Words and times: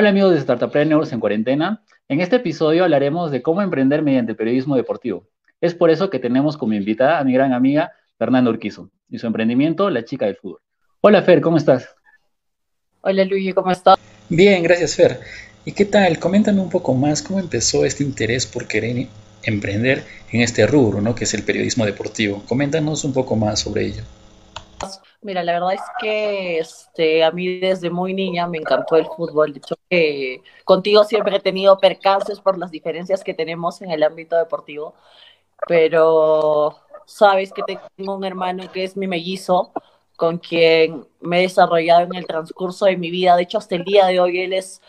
Hola 0.00 0.10
amigos 0.10 0.32
de 0.32 0.40
Startupreneurs 0.40 1.12
en 1.12 1.18
cuarentena. 1.18 1.82
En 2.06 2.20
este 2.20 2.36
episodio 2.36 2.84
hablaremos 2.84 3.32
de 3.32 3.42
cómo 3.42 3.62
emprender 3.62 4.00
mediante 4.00 4.36
periodismo 4.36 4.76
deportivo. 4.76 5.26
Es 5.60 5.74
por 5.74 5.90
eso 5.90 6.08
que 6.08 6.20
tenemos 6.20 6.56
como 6.56 6.74
invitada 6.74 7.18
a 7.18 7.24
mi 7.24 7.32
gran 7.32 7.52
amiga 7.52 7.90
Fernanda 8.16 8.48
Urquizo 8.48 8.92
y 9.08 9.18
su 9.18 9.26
emprendimiento 9.26 9.90
La 9.90 10.04
Chica 10.04 10.26
del 10.26 10.36
Fútbol. 10.36 10.60
Hola 11.00 11.22
Fer, 11.22 11.40
¿cómo 11.40 11.56
estás? 11.56 11.88
Hola 13.00 13.24
Luigi, 13.24 13.52
¿cómo 13.52 13.72
estás? 13.72 13.98
Bien, 14.28 14.62
gracias 14.62 14.94
Fer. 14.94 15.18
¿Y 15.64 15.72
qué 15.72 15.84
tal? 15.84 16.20
Coméntame 16.20 16.60
un 16.60 16.70
poco 16.70 16.94
más 16.94 17.20
cómo 17.20 17.40
empezó 17.40 17.84
este 17.84 18.04
interés 18.04 18.46
por 18.46 18.68
querer 18.68 19.08
emprender 19.42 20.04
en 20.30 20.42
este 20.42 20.64
rubro, 20.68 21.00
¿no? 21.00 21.16
Que 21.16 21.24
es 21.24 21.34
el 21.34 21.42
periodismo 21.42 21.84
deportivo. 21.84 22.44
Coméntanos 22.46 23.02
un 23.02 23.12
poco 23.12 23.34
más 23.34 23.58
sobre 23.58 23.86
ello. 23.86 24.04
Mira, 25.20 25.42
la 25.42 25.52
verdad 25.54 25.72
es 25.74 25.80
que 26.00 26.58
este, 26.58 27.24
a 27.24 27.32
mí 27.32 27.58
desde 27.58 27.90
muy 27.90 28.14
niña 28.14 28.46
me 28.46 28.58
encantó 28.58 28.96
el 28.96 29.06
fútbol. 29.06 29.52
De 29.52 29.58
hecho, 29.58 29.74
que 29.90 30.42
contigo 30.64 31.02
siempre 31.04 31.36
he 31.36 31.40
tenido 31.40 31.78
percances 31.78 32.40
por 32.40 32.56
las 32.56 32.70
diferencias 32.70 33.24
que 33.24 33.34
tenemos 33.34 33.82
en 33.82 33.90
el 33.90 34.04
ámbito 34.04 34.36
deportivo, 34.36 34.94
pero 35.68 36.78
sabes 37.06 37.52
que 37.52 37.62
tengo 37.64 38.16
un 38.16 38.24
hermano 38.24 38.70
que 38.72 38.84
es 38.84 38.96
mi 38.96 39.08
mellizo, 39.08 39.72
con 40.16 40.38
quien 40.38 41.06
me 41.20 41.40
he 41.40 41.42
desarrollado 41.42 42.02
en 42.02 42.14
el 42.14 42.26
transcurso 42.26 42.86
de 42.86 42.96
mi 42.96 43.10
vida. 43.10 43.36
De 43.36 43.42
hecho, 43.44 43.58
hasta 43.58 43.76
el 43.76 43.84
día 43.84 44.06
de 44.06 44.20
hoy 44.20 44.40
él 44.40 44.52
es 44.52 44.82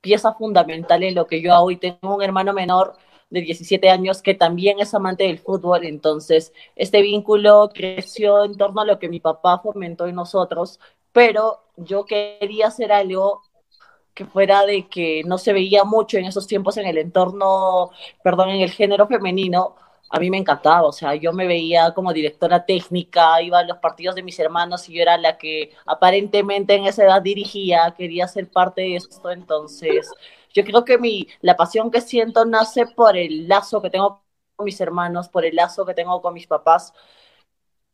pieza 0.00 0.34
fundamental 0.34 1.02
en 1.02 1.14
lo 1.14 1.26
que 1.26 1.40
yo 1.42 1.54
hago 1.54 1.70
y 1.70 1.76
tengo 1.76 2.16
un 2.16 2.22
hermano 2.22 2.52
menor 2.54 2.94
de 3.34 3.42
17 3.42 3.90
años 3.90 4.22
que 4.22 4.34
también 4.34 4.80
es 4.80 4.94
amante 4.94 5.24
del 5.24 5.38
fútbol, 5.38 5.84
entonces 5.84 6.52
este 6.76 7.02
vínculo 7.02 7.70
creció 7.74 8.44
en 8.44 8.56
torno 8.56 8.80
a 8.80 8.86
lo 8.86 8.98
que 8.98 9.08
mi 9.08 9.20
papá 9.20 9.58
fomentó 9.58 10.06
en 10.06 10.14
nosotros, 10.14 10.80
pero 11.12 11.60
yo 11.76 12.06
quería 12.06 12.68
hacer 12.68 12.92
algo 12.92 13.42
que 14.14 14.24
fuera 14.24 14.64
de 14.64 14.88
que 14.88 15.22
no 15.24 15.38
se 15.38 15.52
veía 15.52 15.84
mucho 15.84 16.18
en 16.18 16.24
esos 16.26 16.46
tiempos 16.46 16.76
en 16.76 16.86
el 16.86 16.98
entorno, 16.98 17.90
perdón, 18.22 18.50
en 18.50 18.60
el 18.60 18.70
género 18.70 19.08
femenino, 19.08 19.74
a 20.10 20.20
mí 20.20 20.30
me 20.30 20.38
encantaba, 20.38 20.86
o 20.86 20.92
sea, 20.92 21.16
yo 21.16 21.32
me 21.32 21.46
veía 21.46 21.92
como 21.92 22.12
directora 22.12 22.64
técnica, 22.64 23.42
iba 23.42 23.58
a 23.58 23.64
los 23.64 23.78
partidos 23.78 24.14
de 24.14 24.22
mis 24.22 24.38
hermanos 24.38 24.88
y 24.88 24.94
yo 24.94 25.02
era 25.02 25.18
la 25.18 25.36
que 25.38 25.72
aparentemente 25.86 26.74
en 26.74 26.86
esa 26.86 27.04
edad 27.04 27.20
dirigía, 27.20 27.92
quería 27.98 28.28
ser 28.28 28.48
parte 28.48 28.82
de 28.82 28.96
esto, 28.96 29.32
entonces 29.32 30.08
yo 30.54 30.64
creo 30.64 30.84
que 30.84 30.98
mi, 30.98 31.28
la 31.40 31.56
pasión 31.56 31.90
que 31.90 32.00
siento 32.00 32.44
nace 32.44 32.86
por 32.86 33.16
el 33.16 33.48
lazo 33.48 33.82
que 33.82 33.90
tengo 33.90 34.22
con 34.56 34.64
mis 34.64 34.80
hermanos, 34.80 35.28
por 35.28 35.44
el 35.44 35.56
lazo 35.56 35.84
que 35.84 35.94
tengo 35.94 36.22
con 36.22 36.32
mis 36.34 36.46
papás, 36.46 36.92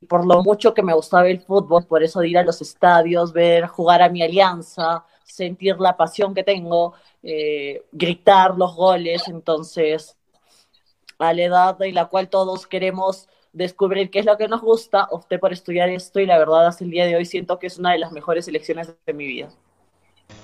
por 0.08 0.26
lo 0.26 0.42
mucho 0.42 0.74
que 0.74 0.82
me 0.82 0.94
gustaba 0.94 1.28
el 1.28 1.40
fútbol, 1.40 1.86
por 1.86 2.02
eso 2.02 2.20
de 2.20 2.28
ir 2.28 2.38
a 2.38 2.44
los 2.44 2.60
estadios, 2.62 3.32
ver 3.32 3.66
jugar 3.66 4.02
a 4.02 4.08
mi 4.08 4.22
alianza, 4.22 5.04
sentir 5.24 5.78
la 5.80 5.96
pasión 5.96 6.34
que 6.34 6.44
tengo, 6.44 6.94
eh, 7.22 7.84
gritar 7.92 8.56
los 8.56 8.74
goles, 8.76 9.28
entonces 9.28 10.16
a 11.18 11.32
la 11.34 11.42
edad 11.42 11.82
en 11.82 11.94
la 11.94 12.06
cual 12.06 12.28
todos 12.30 12.66
queremos 12.66 13.28
descubrir 13.52 14.10
qué 14.10 14.20
es 14.20 14.26
lo 14.26 14.36
que 14.36 14.48
nos 14.48 14.62
gusta, 14.62 15.08
opté 15.10 15.38
por 15.38 15.52
estudiar 15.52 15.88
esto 15.90 16.20
y 16.20 16.26
la 16.26 16.38
verdad 16.38 16.66
hasta 16.66 16.84
el 16.84 16.90
día 16.90 17.06
de 17.06 17.16
hoy 17.16 17.26
siento 17.26 17.58
que 17.58 17.66
es 17.66 17.78
una 17.78 17.92
de 17.92 17.98
las 17.98 18.12
mejores 18.12 18.48
elecciones 18.48 18.94
de 19.06 19.12
mi 19.12 19.26
vida. 19.26 19.50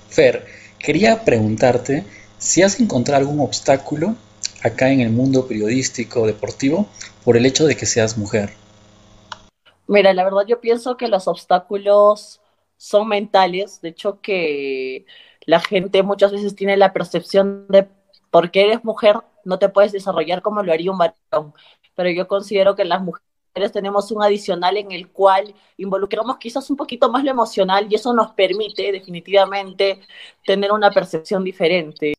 Fer, 0.09 0.47
quería 0.79 1.25
preguntarte 1.25 2.05
si 2.39 2.63
has 2.63 2.81
encontrado 2.81 3.21
algún 3.21 3.41
obstáculo 3.41 4.15
acá 4.63 4.91
en 4.91 5.01
el 5.01 5.11
mundo 5.11 5.47
periodístico 5.47 6.27
deportivo 6.27 6.87
por 7.25 7.37
el 7.37 7.47
hecho 7.47 7.67
de 7.67 7.77
que 7.77 7.87
seas 7.87 8.17
mujer. 8.17 8.51
Mira, 9.87 10.13
la 10.13 10.25
verdad 10.25 10.47
yo 10.47 10.61
pienso 10.61 10.97
que 10.97 11.09
los 11.09 11.29
obstáculos 11.29 12.41
son 12.77 13.09
mentales, 13.09 13.81
de 13.81 13.91
hecho 13.91 14.21
que 14.21 15.07
la 15.45 15.61
gente 15.61 16.03
muchas 16.03 16.33
veces 16.33 16.55
tiene 16.55 16.77
la 16.77 16.93
percepción 16.93 17.67
de 17.69 17.89
porque 18.31 18.63
eres 18.63 18.85
mujer 18.85 19.17
no 19.45 19.59
te 19.59 19.69
puedes 19.69 19.93
desarrollar 19.93 20.43
como 20.43 20.63
lo 20.63 20.73
haría 20.73 20.91
un 20.91 20.99
varón, 20.99 21.55
pero 21.95 22.11
yo 22.11 22.27
considero 22.29 22.75
que 22.75 22.85
las 22.85 23.01
mujeres 23.01 23.27
tenemos 23.73 24.11
un 24.11 24.23
adicional 24.23 24.77
en 24.77 24.93
el 24.93 25.09
cual 25.09 25.55
involucramos 25.79 26.37
quizás 26.39 26.69
un 26.71 26.77
poquito 26.77 27.11
más 27.11 27.25
lo 27.25 27.31
emocional 27.31 27.87
y 27.91 27.95
eso 27.95 28.13
nos 28.13 28.33
permite 28.33 28.93
definitivamente 28.93 30.01
tener 30.45 30.73
una 30.73 30.91
percepción 30.91 31.43
diferente. 31.43 32.15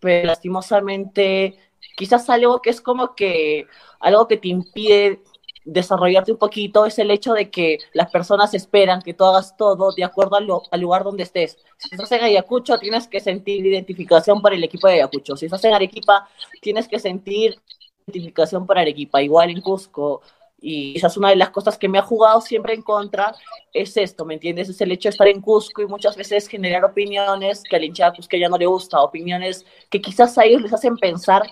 Pero 0.00 0.26
lastimosamente, 0.26 1.58
quizás 1.96 2.28
algo 2.30 2.60
que 2.62 2.70
es 2.70 2.80
como 2.80 3.14
que 3.14 3.66
algo 4.00 4.28
que 4.28 4.36
te 4.36 4.48
impide 4.48 5.22
desarrollarte 5.64 6.32
un 6.32 6.38
poquito 6.38 6.86
es 6.86 6.98
el 6.98 7.10
hecho 7.10 7.34
de 7.34 7.50
que 7.50 7.78
las 7.92 8.10
personas 8.10 8.54
esperan 8.54 9.02
que 9.02 9.14
tú 9.14 9.24
hagas 9.24 9.56
todo 9.56 9.92
de 9.92 10.04
acuerdo 10.04 10.36
al, 10.36 10.80
lugar 10.80 11.04
donde 11.04 11.22
estés. 11.22 11.58
Si 11.78 11.88
estás 11.92 12.10
en 12.12 12.24
Ayacucho, 12.24 12.78
tienes 12.78 13.06
que 13.06 13.20
sentir 13.20 13.64
identificación 13.64 14.42
por 14.42 14.52
el 14.52 14.64
equipo 14.64 14.88
de 14.88 14.94
Ayacucho. 14.94 15.36
Si 15.36 15.46
estás 15.46 15.64
en 15.64 15.74
Arequipa, 15.74 16.28
tienes 16.60 16.88
que 16.88 16.98
sentir 16.98 17.60
identificación 18.06 18.66
por 18.66 18.78
Arequipa. 18.78 19.22
Igual 19.22 19.50
en 19.50 19.60
Cusco, 19.60 20.22
y 20.62 20.96
esa 20.96 21.08
es 21.08 21.16
una 21.16 21.30
de 21.30 21.36
las 21.36 21.50
cosas 21.50 21.76
que 21.76 21.88
me 21.88 21.98
ha 21.98 22.02
jugado 22.02 22.40
siempre 22.40 22.72
en 22.72 22.82
contra, 22.82 23.34
es 23.72 23.96
esto, 23.96 24.24
¿me 24.24 24.34
entiendes? 24.34 24.68
Es 24.68 24.80
el 24.80 24.92
hecho 24.92 25.08
de 25.08 25.10
estar 25.10 25.26
en 25.26 25.40
Cusco 25.40 25.82
y 25.82 25.86
muchas 25.86 26.16
veces 26.16 26.46
generar 26.46 26.84
opiniones 26.84 27.64
que 27.68 27.76
al 27.76 27.84
hinchada 27.84 28.14
ya 28.30 28.48
no 28.48 28.56
le 28.56 28.66
gusta, 28.66 29.00
opiniones 29.00 29.66
que 29.90 30.00
quizás 30.00 30.38
a 30.38 30.44
ellos 30.44 30.62
les 30.62 30.72
hacen 30.72 30.96
pensar 30.96 31.42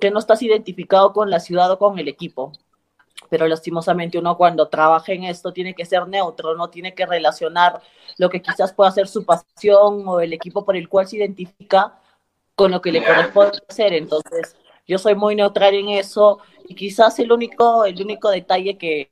que 0.00 0.10
no 0.10 0.18
estás 0.18 0.42
identificado 0.42 1.12
con 1.12 1.30
la 1.30 1.38
ciudad 1.38 1.70
o 1.70 1.78
con 1.78 1.98
el 1.98 2.08
equipo. 2.08 2.52
Pero 3.30 3.46
lastimosamente 3.46 4.18
uno 4.18 4.36
cuando 4.36 4.68
trabaja 4.68 5.12
en 5.12 5.24
esto 5.24 5.52
tiene 5.52 5.74
que 5.74 5.84
ser 5.84 6.08
neutro, 6.08 6.56
no 6.56 6.68
tiene 6.70 6.94
que 6.94 7.06
relacionar 7.06 7.80
lo 8.16 8.28
que 8.28 8.42
quizás 8.42 8.72
pueda 8.72 8.90
ser 8.90 9.06
su 9.06 9.24
pasión 9.24 10.06
o 10.08 10.20
el 10.20 10.32
equipo 10.32 10.64
por 10.64 10.76
el 10.76 10.88
cual 10.88 11.06
se 11.06 11.16
identifica 11.16 12.00
con 12.54 12.70
lo 12.70 12.80
que 12.80 12.92
le 12.92 13.04
corresponde 13.04 13.58
hacer. 13.68 13.92
Entonces, 13.92 14.56
yo 14.86 14.98
soy 14.98 15.14
muy 15.14 15.36
neutral 15.36 15.74
en 15.74 15.90
eso 15.90 16.38
y 16.68 16.74
quizás 16.74 17.18
el 17.18 17.32
único, 17.32 17.84
el 17.84 18.00
único 18.00 18.30
detalle 18.30 18.76
que 18.76 19.10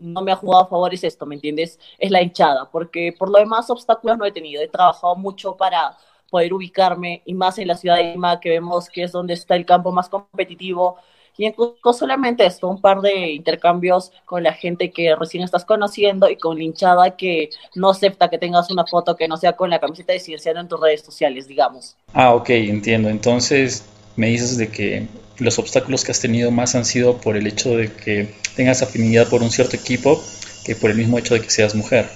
no 0.00 0.22
me 0.22 0.32
ha 0.32 0.36
jugado 0.36 0.64
a 0.64 0.68
favor 0.68 0.92
es 0.92 1.04
esto, 1.04 1.26
¿me 1.26 1.36
entiendes? 1.36 1.78
Es 1.98 2.10
la 2.10 2.22
hinchada, 2.22 2.68
porque 2.70 3.14
por 3.16 3.30
lo 3.30 3.38
demás 3.38 3.70
obstáculos 3.70 4.18
no 4.18 4.24
he 4.24 4.32
tenido. 4.32 4.62
He 4.62 4.68
trabajado 4.68 5.16
mucho 5.16 5.56
para 5.56 5.96
poder 6.30 6.52
ubicarme 6.52 7.22
y 7.24 7.34
más 7.34 7.58
en 7.58 7.68
la 7.68 7.76
ciudad 7.76 7.96
de 7.96 8.12
Lima, 8.12 8.40
que 8.40 8.50
vemos 8.50 8.88
que 8.88 9.04
es 9.04 9.12
donde 9.12 9.34
está 9.34 9.54
el 9.56 9.64
campo 9.64 9.92
más 9.92 10.08
competitivo. 10.08 10.96
Y 11.36 11.46
en 11.46 11.54
solamente 11.92 12.46
esto, 12.46 12.68
un 12.68 12.80
par 12.80 13.00
de 13.00 13.32
intercambios 13.32 14.12
con 14.24 14.44
la 14.44 14.52
gente 14.52 14.92
que 14.92 15.16
recién 15.16 15.42
estás 15.42 15.64
conociendo 15.64 16.28
y 16.28 16.36
con 16.36 16.58
la 16.58 16.64
hinchada 16.64 17.16
que 17.16 17.50
no 17.74 17.90
acepta 17.90 18.30
que 18.30 18.38
tengas 18.38 18.70
una 18.70 18.86
foto 18.86 19.16
que 19.16 19.26
no 19.26 19.36
sea 19.36 19.54
con 19.54 19.68
la 19.70 19.80
camiseta 19.80 20.12
de 20.12 20.20
Cienciano 20.20 20.60
en 20.60 20.68
tus 20.68 20.80
redes 20.80 21.02
sociales, 21.02 21.48
digamos. 21.48 21.96
Ah, 22.12 22.34
ok, 22.34 22.50
entiendo. 22.50 23.08
Entonces, 23.08 23.84
me 24.14 24.28
dices 24.28 24.58
de 24.58 24.70
que 24.70 25.08
los 25.38 25.58
obstáculos 25.58 26.04
que 26.04 26.12
has 26.12 26.20
tenido 26.20 26.50
más 26.50 26.74
han 26.74 26.84
sido 26.84 27.20
por 27.20 27.36
el 27.36 27.46
hecho 27.46 27.76
de 27.76 27.92
que 27.92 28.34
tengas 28.56 28.82
afinidad 28.82 29.28
por 29.28 29.42
un 29.42 29.50
cierto 29.50 29.76
equipo 29.76 30.22
que 30.64 30.76
por 30.76 30.90
el 30.90 30.96
mismo 30.96 31.18
hecho 31.18 31.34
de 31.34 31.40
que 31.40 31.50
seas 31.50 31.74
mujer. 31.74 32.08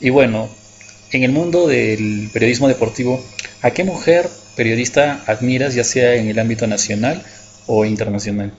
Y 0.00 0.10
bueno, 0.10 0.48
en 1.12 1.22
el 1.22 1.32
mundo 1.32 1.66
del 1.66 2.30
periodismo 2.32 2.68
deportivo, 2.68 3.24
¿a 3.62 3.70
qué 3.70 3.84
mujer 3.84 4.28
periodista 4.56 5.22
admiras, 5.26 5.74
ya 5.74 5.84
sea 5.84 6.14
en 6.14 6.28
el 6.28 6.38
ámbito 6.38 6.66
nacional 6.66 7.22
o 7.66 7.84
internacional? 7.84 8.52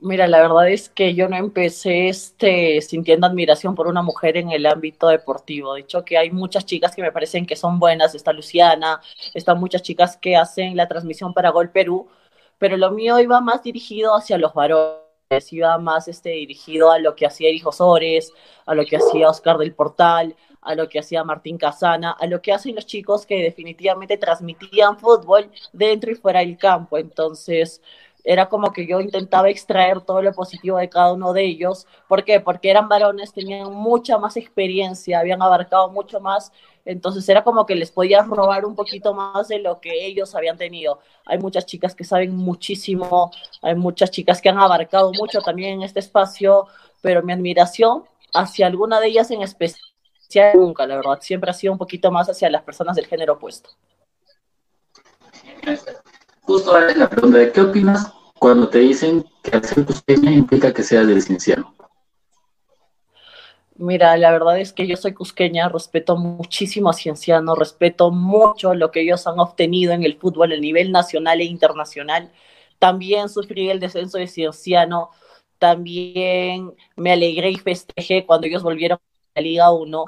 Mira, 0.00 0.28
la 0.28 0.40
verdad 0.40 0.68
es 0.70 0.88
que 0.88 1.14
yo 1.14 1.28
no 1.28 1.36
empecé 1.36 2.08
este, 2.08 2.80
sintiendo 2.82 3.26
admiración 3.26 3.74
por 3.74 3.88
una 3.88 4.00
mujer 4.00 4.36
en 4.36 4.52
el 4.52 4.64
ámbito 4.66 5.08
deportivo. 5.08 5.74
De 5.74 5.80
hecho, 5.80 6.04
que 6.04 6.16
hay 6.16 6.30
muchas 6.30 6.64
chicas 6.66 6.94
que 6.94 7.02
me 7.02 7.10
parecen 7.10 7.46
que 7.46 7.56
son 7.56 7.80
buenas. 7.80 8.14
Está 8.14 8.32
Luciana, 8.32 9.00
están 9.34 9.58
muchas 9.58 9.82
chicas 9.82 10.16
que 10.16 10.36
hacen 10.36 10.76
la 10.76 10.86
transmisión 10.86 11.34
para 11.34 11.50
Gol 11.50 11.70
Perú, 11.70 12.08
pero 12.58 12.76
lo 12.76 12.92
mío 12.92 13.18
iba 13.18 13.40
más 13.40 13.64
dirigido 13.64 14.14
hacia 14.14 14.38
los 14.38 14.54
varones, 14.54 15.02
iba 15.52 15.76
más 15.78 16.06
este, 16.06 16.30
dirigido 16.30 16.92
a 16.92 17.00
lo 17.00 17.16
que 17.16 17.26
hacía 17.26 17.48
Erijo 17.48 17.72
Sores, 17.72 18.32
a 18.66 18.74
lo 18.76 18.84
que 18.86 18.96
hacía 18.98 19.28
Oscar 19.28 19.58
del 19.58 19.74
Portal, 19.74 20.36
a 20.60 20.74
lo 20.76 20.88
que 20.88 21.00
hacía 21.00 21.24
Martín 21.24 21.58
Casana, 21.58 22.12
a 22.12 22.26
lo 22.26 22.40
que 22.40 22.52
hacen 22.52 22.74
los 22.76 22.86
chicos 22.86 23.26
que 23.26 23.42
definitivamente 23.42 24.16
transmitían 24.16 24.98
fútbol 24.98 25.50
dentro 25.72 26.10
y 26.12 26.14
fuera 26.14 26.40
del 26.40 26.56
campo. 26.56 26.98
Entonces, 26.98 27.82
era 28.24 28.48
como 28.48 28.72
que 28.72 28.86
yo 28.86 29.00
intentaba 29.00 29.48
extraer 29.48 30.00
todo 30.00 30.22
lo 30.22 30.32
positivo 30.32 30.78
de 30.78 30.88
cada 30.88 31.12
uno 31.12 31.32
de 31.32 31.44
ellos. 31.44 31.86
¿Por 32.06 32.24
qué? 32.24 32.40
Porque 32.40 32.70
eran 32.70 32.88
varones, 32.88 33.32
tenían 33.32 33.72
mucha 33.72 34.18
más 34.18 34.36
experiencia, 34.36 35.20
habían 35.20 35.42
abarcado 35.42 35.90
mucho 35.90 36.20
más, 36.20 36.52
entonces 36.84 37.28
era 37.28 37.44
como 37.44 37.66
que 37.66 37.74
les 37.74 37.90
podías 37.90 38.26
robar 38.26 38.64
un 38.64 38.74
poquito 38.74 39.14
más 39.14 39.48
de 39.48 39.58
lo 39.58 39.80
que 39.80 40.06
ellos 40.06 40.34
habían 40.34 40.56
tenido. 40.56 41.00
Hay 41.26 41.38
muchas 41.38 41.66
chicas 41.66 41.94
que 41.94 42.04
saben 42.04 42.34
muchísimo, 42.34 43.30
hay 43.62 43.74
muchas 43.74 44.10
chicas 44.10 44.40
que 44.40 44.48
han 44.48 44.58
abarcado 44.58 45.12
mucho 45.12 45.40
también 45.40 45.74
en 45.74 45.82
este 45.82 46.00
espacio, 46.00 46.66
pero 47.00 47.22
mi 47.22 47.32
admiración 47.32 48.04
hacia 48.32 48.66
alguna 48.66 49.00
de 49.00 49.08
ellas 49.08 49.30
en 49.30 49.42
especial 49.42 49.82
nunca, 50.54 50.86
la 50.86 50.96
verdad, 50.96 51.18
siempre 51.20 51.50
ha 51.50 51.54
sido 51.54 51.72
un 51.72 51.78
poquito 51.78 52.10
más 52.10 52.28
hacia 52.28 52.50
las 52.50 52.62
personas 52.62 52.96
del 52.96 53.06
género 53.06 53.34
opuesto. 53.34 53.70
Justo 56.48 56.72
la 56.80 57.10
pregunta 57.10 57.36
de 57.36 57.52
qué 57.52 57.60
opinas 57.60 58.10
cuando 58.38 58.70
te 58.70 58.78
dicen 58.78 59.22
que 59.42 59.54
hacer 59.54 59.84
justicia 59.84 60.30
implica 60.30 60.72
que 60.72 60.82
seas 60.82 61.06
del 61.06 61.20
cienciano? 61.20 61.74
Mira, 63.76 64.16
la 64.16 64.32
verdad 64.32 64.58
es 64.58 64.72
que 64.72 64.86
yo 64.86 64.96
soy 64.96 65.12
cusqueña, 65.12 65.68
respeto 65.68 66.16
muchísimo 66.16 66.88
a 66.88 66.94
Cienciano, 66.94 67.54
respeto 67.54 68.10
mucho 68.10 68.72
lo 68.72 68.90
que 68.90 69.02
ellos 69.02 69.26
han 69.26 69.38
obtenido 69.38 69.92
en 69.92 70.04
el 70.04 70.16
fútbol 70.16 70.52
a 70.52 70.56
nivel 70.56 70.90
nacional 70.90 71.42
e 71.42 71.44
internacional. 71.44 72.32
También 72.78 73.28
sufrí 73.28 73.68
el 73.68 73.78
descenso 73.78 74.16
de 74.16 74.26
Cienciano, 74.26 75.10
también 75.58 76.72
me 76.96 77.12
alegré 77.12 77.50
y 77.50 77.56
festejé 77.56 78.24
cuando 78.24 78.46
ellos 78.46 78.62
volvieron 78.62 78.98
a 79.34 79.40
la 79.40 79.42
Liga 79.42 79.70
1, 79.70 80.04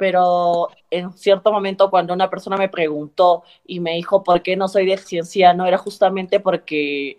pero 0.00 0.70
en 0.90 1.12
cierto 1.12 1.52
momento 1.52 1.90
cuando 1.90 2.14
una 2.14 2.30
persona 2.30 2.56
me 2.56 2.70
preguntó 2.70 3.42
y 3.66 3.80
me 3.80 3.92
dijo 3.96 4.24
por 4.24 4.40
qué 4.40 4.56
no 4.56 4.66
soy 4.66 4.86
de 4.86 4.96
Cienciano, 4.96 5.66
era 5.66 5.76
justamente 5.76 6.40
porque 6.40 7.18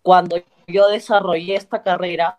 cuando 0.00 0.36
yo 0.68 0.86
desarrollé 0.86 1.56
esta 1.56 1.82
carrera, 1.82 2.38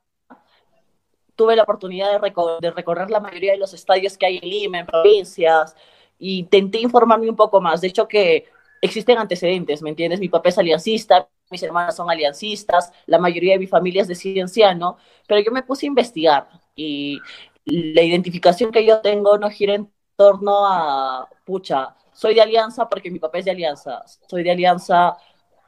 tuve 1.36 1.58
la 1.58 1.64
oportunidad 1.64 2.10
de, 2.10 2.34
de 2.62 2.72
recorrer 2.72 3.12
la 3.12 3.20
mayoría 3.20 3.52
de 3.52 3.58
los 3.58 3.74
estadios 3.74 4.18
que 4.18 4.28
hay 4.28 4.38
en 4.42 4.50
Lima, 4.50 4.80
en 4.80 4.86
provincias, 4.86 5.76
y 6.18 6.40
intenté 6.40 6.80
informarme 6.80 7.30
un 7.30 7.36
poco 7.36 7.60
más. 7.60 7.82
De 7.82 7.90
hecho, 7.90 8.08
que 8.08 8.46
existen 8.80 9.18
antecedentes, 9.18 9.82
¿me 9.82 9.90
entiendes? 9.90 10.22
Mi 10.22 10.30
papá 10.30 10.48
es 10.48 10.58
aliancista, 10.58 11.28
mis 11.50 11.64
hermanas 11.64 11.98
son 11.98 12.10
aliancistas, 12.10 12.94
la 13.08 13.20
mayoría 13.20 13.56
de 13.56 13.60
mi 13.60 13.68
familia 13.68 14.04
es 14.04 14.08
de 14.08 14.16
cienciano, 14.16 14.96
pero 15.28 15.42
yo 15.42 15.52
me 15.52 15.64
puse 15.64 15.86
a 15.86 15.88
investigar 15.88 16.48
y 16.78 17.20
la 17.66 18.02
identificación 18.02 18.72
que 18.72 18.86
yo 18.86 19.02
tengo 19.02 19.38
no 19.38 19.50
gira 19.50 19.76
en 19.76 19.92
torno 20.16 20.66
a, 20.66 21.28
pucha, 21.46 21.96
soy 22.14 22.36
de 22.36 22.42
alianza 22.42 22.88
porque 22.90 23.12
mi 23.12 23.20
papá 23.20 23.40
es 23.40 23.46
de 23.46 23.52
alianza, 23.52 24.04
soy 24.28 24.44
de 24.44 24.52
alianza 24.52 25.18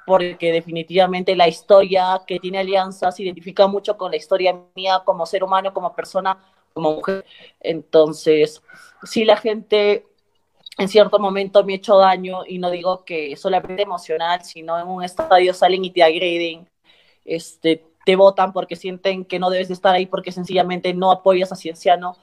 porque 0.06 0.52
definitivamente 0.52 1.36
la 1.36 1.48
historia 1.48 2.22
que 2.28 2.40
tiene 2.40 2.60
alianza 2.60 3.12
se 3.12 3.24
identifica 3.24 3.68
mucho 3.68 3.98
con 3.98 4.12
la 4.12 4.18
historia 4.18 4.60
mía 4.76 5.02
como 5.06 5.26
ser 5.26 5.44
humano, 5.44 5.74
como 5.74 5.96
persona, 5.96 6.38
como 6.74 6.96
mujer. 6.96 7.26
Entonces, 7.62 8.62
si 9.04 9.24
la 9.24 9.38
gente 9.38 10.06
en 10.78 10.88
cierto 10.88 11.20
momento 11.20 11.64
me 11.64 11.74
ha 11.74 11.76
hecho 11.78 11.98
daño 11.98 12.42
y 12.46 12.58
no 12.58 12.70
digo 12.72 13.06
que 13.06 13.36
solamente 13.36 13.84
emocional, 13.84 14.44
sino 14.44 14.80
en 14.80 14.88
un 14.88 15.04
estadio 15.04 15.54
salen 15.54 15.86
y 15.86 15.92
te 15.92 16.04
agreden, 16.04 16.68
este, 17.26 17.86
te 18.06 18.16
votan 18.16 18.54
porque 18.54 18.76
sienten 18.76 19.26
que 19.26 19.40
no 19.40 19.50
debes 19.50 19.68
de 19.70 19.74
estar 19.76 19.96
ahí 19.96 20.06
porque 20.06 20.32
sencillamente 20.32 20.94
no 20.94 21.12
apoyas 21.12 21.52
a 21.52 21.56
Cienciano. 21.56 22.18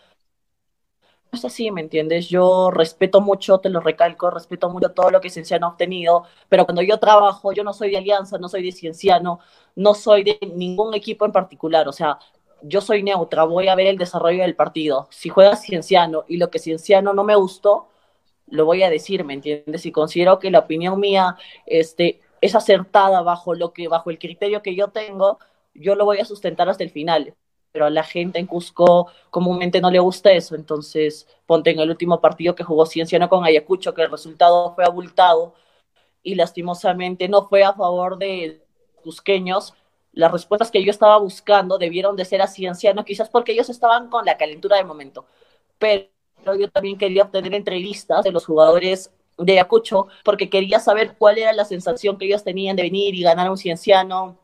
No 1.33 1.39
es 1.39 1.45
así, 1.45 1.71
¿me 1.71 1.81
entiendes? 1.81 2.29
Yo 2.29 2.71
respeto 2.73 3.21
mucho, 3.21 3.59
te 3.59 3.69
lo 3.71 3.81
recalco, 3.81 4.31
respeto 4.31 4.69
mucho 4.69 4.91
todo 4.91 5.11
lo 5.11 5.21
que 5.21 5.31
Cienciano 5.31 5.67
ha 5.67 5.71
obtenido, 5.71 6.25
pero 6.49 6.65
cuando 6.65 6.83
yo 6.83 6.99
trabajo, 6.99 7.53
yo 7.53 7.63
no 7.63 7.73
soy 7.73 7.91
de 7.91 7.99
Alianza, 7.99 8.39
no 8.39 8.49
soy 8.49 8.65
de 8.65 8.73
Cienciano, 8.73 9.39
no 9.77 9.95
soy 9.95 10.25
de 10.25 10.39
ningún 10.55 10.93
equipo 10.95 11.25
en 11.25 11.33
particular, 11.33 11.87
o 11.89 11.93
sea, 11.93 12.19
yo 12.63 12.81
soy 12.81 13.03
neutra, 13.03 13.45
voy 13.45 13.69
a 13.69 13.75
ver 13.77 13.87
el 13.87 13.99
desarrollo 13.99 14.43
del 14.43 14.57
partido. 14.57 15.09
Si 15.11 15.29
juega 15.29 15.57
Cienciano 15.57 16.25
y 16.29 16.37
lo 16.37 16.51
que 16.51 16.59
Cienciano 16.59 17.13
no 17.15 17.25
me 17.25 17.37
gustó, 17.37 17.89
lo 18.49 18.65
voy 18.65 18.83
a 18.83 18.91
decir, 18.91 19.25
¿me 19.25 19.35
entiendes? 19.35 19.83
Si 19.83 19.93
considero 19.93 20.39
que 20.39 20.51
la 20.51 20.61
opinión 20.61 20.99
mía 21.01 21.37
este, 21.67 22.21
es 22.41 22.55
acertada 22.55 23.23
bajo, 23.23 23.55
lo 23.55 23.73
que, 23.73 23.89
bajo 23.89 24.11
el 24.11 24.19
criterio 24.19 24.63
que 24.63 24.75
yo 24.75 24.89
tengo, 24.89 25.39
yo 25.75 25.95
lo 25.95 26.05
voy 26.05 26.19
a 26.19 26.25
sustentar 26.25 26.69
hasta 26.69 26.85
el 26.85 26.91
final. 26.91 27.35
Pero 27.73 27.87
a 27.87 27.91
la 27.91 28.03
gente 28.03 28.39
en 28.41 28.47
Cusco 28.47 29.09
comúnmente 29.31 29.81
no 29.81 29.91
le 29.91 30.01
gusta 30.01 30.33
eso. 30.33 30.57
Entonces, 30.57 31.29
ponte 31.47 31.71
en 31.71 31.81
el 31.81 31.91
último 31.91 32.21
partido 32.21 32.55
que 32.55 32.65
jugó 32.65 32.87
Cienciano 32.87 33.29
con 33.29 33.45
Ayacucho, 33.45 33.95
que 33.95 34.03
el 34.03 34.11
resultado 34.11 34.75
fue 34.75 34.85
abultado 34.85 35.55
y 36.23 36.35
lastimosamente 36.35 37.29
no 37.29 37.49
fue 37.49 37.63
a 37.65 37.73
favor 37.73 38.19
de 38.19 38.63
cusqueños. 39.03 39.75
Las 40.13 40.33
respuestas 40.33 40.71
que 40.71 40.83
yo 40.85 40.91
estaba 40.91 41.19
buscando 41.19 41.79
debieron 41.79 42.17
de 42.17 42.25
ser 42.25 42.43
a 42.43 42.49
Cienciano, 42.49 43.05
quizás 43.05 43.29
porque 43.29 43.53
ellos 43.53 43.71
estaban 43.71 44.11
con 44.11 44.25
la 44.25 44.37
calentura 44.37 44.77
del 44.77 44.87
momento. 44.87 45.27
Pero 45.79 46.09
yo 46.59 46.71
también 46.71 46.99
quería 46.99 47.23
obtener 47.25 47.55
entrevistas 47.55 48.25
de 48.25 48.33
los 48.33 48.45
jugadores 48.47 49.13
de 49.39 49.53
Ayacucho 49.53 50.09
porque 50.25 50.51
quería 50.51 50.81
saber 50.81 51.17
cuál 51.17 51.39
era 51.39 51.53
la 51.53 51.65
sensación 51.65 52.19
que 52.19 52.27
ellos 52.27 52.45
tenían 52.45 52.77
de 52.77 52.83
venir 52.83 53.15
y 53.15 53.23
ganar 53.23 53.47
a 53.47 53.51
un 53.51 53.59
cienciano 53.59 54.40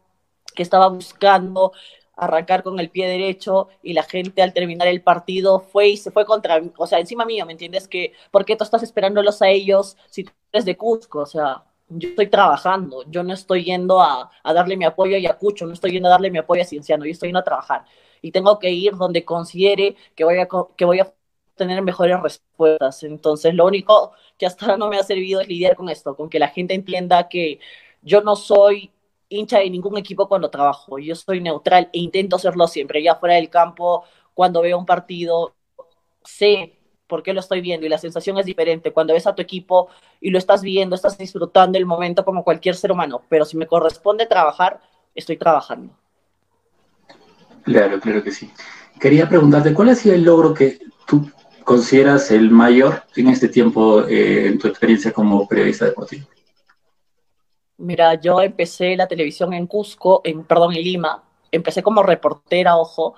que 0.56 0.64
estaba 0.64 0.88
buscando 0.88 1.72
arrancar 2.16 2.62
con 2.62 2.80
el 2.80 2.90
pie 2.90 3.06
derecho 3.08 3.68
y 3.82 3.92
la 3.92 4.02
gente 4.02 4.42
al 4.42 4.52
terminar 4.54 4.88
el 4.88 5.02
partido 5.02 5.60
fue 5.60 5.88
y 5.90 5.96
se 5.98 6.10
fue 6.10 6.24
contra, 6.24 6.60
o 6.78 6.86
sea, 6.86 6.98
encima 6.98 7.24
mío, 7.26 7.46
¿me 7.46 7.52
entiendes? 7.52 7.86
Que, 7.88 8.12
¿por 8.30 8.44
qué 8.44 8.56
tú 8.56 8.64
estás 8.64 8.82
esperándolos 8.82 9.42
a 9.42 9.48
ellos 9.48 9.96
si 10.08 10.24
tú 10.24 10.32
eres 10.52 10.64
de 10.64 10.76
Cusco? 10.76 11.20
O 11.20 11.26
sea, 11.26 11.64
yo 11.88 12.08
estoy 12.08 12.28
trabajando, 12.28 13.04
yo 13.08 13.22
no 13.22 13.34
estoy 13.34 13.64
yendo 13.64 14.00
a, 14.00 14.30
a 14.42 14.52
darle 14.54 14.76
mi 14.76 14.86
apoyo 14.86 15.14
a 15.14 15.18
Ayacucho, 15.18 15.66
no 15.66 15.74
estoy 15.74 15.92
yendo 15.92 16.08
a 16.08 16.12
darle 16.12 16.30
mi 16.30 16.38
apoyo 16.38 16.62
a 16.62 16.64
Cienciano, 16.64 17.04
yo 17.04 17.12
estoy 17.12 17.28
yendo 17.28 17.40
a 17.40 17.44
trabajar 17.44 17.84
y 18.22 18.32
tengo 18.32 18.58
que 18.58 18.70
ir 18.70 18.96
donde 18.96 19.24
considere 19.24 19.96
que 20.14 20.24
voy 20.24 20.38
a, 20.38 20.48
que 20.76 20.84
voy 20.84 21.00
a 21.00 21.12
tener 21.54 21.82
mejores 21.82 22.20
respuestas. 22.20 23.02
Entonces, 23.02 23.54
lo 23.54 23.66
único 23.66 24.12
que 24.38 24.46
hasta 24.46 24.66
ahora 24.66 24.78
no 24.78 24.88
me 24.88 24.98
ha 24.98 25.02
servido 25.02 25.40
es 25.40 25.48
lidiar 25.48 25.76
con 25.76 25.88
esto, 25.88 26.16
con 26.16 26.28
que 26.28 26.38
la 26.38 26.48
gente 26.48 26.74
entienda 26.74 27.28
que 27.28 27.60
yo 28.02 28.20
no 28.22 28.36
soy 28.36 28.92
hincha 29.28 29.58
de 29.58 29.70
ningún 29.70 29.98
equipo 29.98 30.28
cuando 30.28 30.50
trabajo, 30.50 30.98
yo 30.98 31.14
soy 31.14 31.40
neutral 31.40 31.88
e 31.92 31.98
intento 31.98 32.38
serlo 32.38 32.66
siempre, 32.66 33.02
ya 33.02 33.16
fuera 33.16 33.34
del 33.34 33.50
campo, 33.50 34.04
cuando 34.34 34.62
veo 34.62 34.78
un 34.78 34.86
partido, 34.86 35.54
sé 36.24 36.78
por 37.06 37.22
qué 37.22 37.32
lo 37.32 37.40
estoy 37.40 37.60
viendo 37.60 37.86
y 37.86 37.88
la 37.88 37.98
sensación 37.98 38.38
es 38.38 38.46
diferente. 38.46 38.92
Cuando 38.92 39.14
ves 39.14 39.26
a 39.26 39.34
tu 39.34 39.42
equipo 39.42 39.88
y 40.20 40.30
lo 40.30 40.38
estás 40.38 40.62
viendo, 40.62 40.94
estás 40.94 41.16
disfrutando 41.16 41.78
el 41.78 41.86
momento 41.86 42.24
como 42.24 42.44
cualquier 42.44 42.74
ser 42.74 42.92
humano, 42.92 43.22
pero 43.28 43.44
si 43.44 43.56
me 43.56 43.66
corresponde 43.66 44.26
trabajar, 44.26 44.80
estoy 45.14 45.36
trabajando. 45.36 45.92
Claro, 47.62 48.00
claro 48.00 48.22
que 48.22 48.30
sí. 48.30 48.50
Quería 49.00 49.28
preguntarte, 49.28 49.74
¿cuál 49.74 49.90
ha 49.90 49.94
sido 49.94 50.14
el 50.14 50.24
logro 50.24 50.54
que 50.54 50.78
tú 51.06 51.30
consideras 51.64 52.30
el 52.30 52.50
mayor 52.50 53.02
en 53.16 53.28
este 53.28 53.48
tiempo 53.48 54.02
eh, 54.06 54.46
en 54.46 54.58
tu 54.58 54.68
experiencia 54.68 55.12
como 55.12 55.46
periodista 55.48 55.84
deportivo? 55.84 56.26
Mira, 57.78 58.14
yo 58.14 58.40
empecé 58.40 58.96
la 58.96 59.06
televisión 59.06 59.52
en 59.52 59.66
Cusco, 59.66 60.22
en, 60.24 60.44
perdón, 60.44 60.74
en 60.74 60.82
Lima. 60.82 61.22
Empecé 61.50 61.82
como 61.82 62.02
reportera, 62.02 62.76
ojo. 62.76 63.14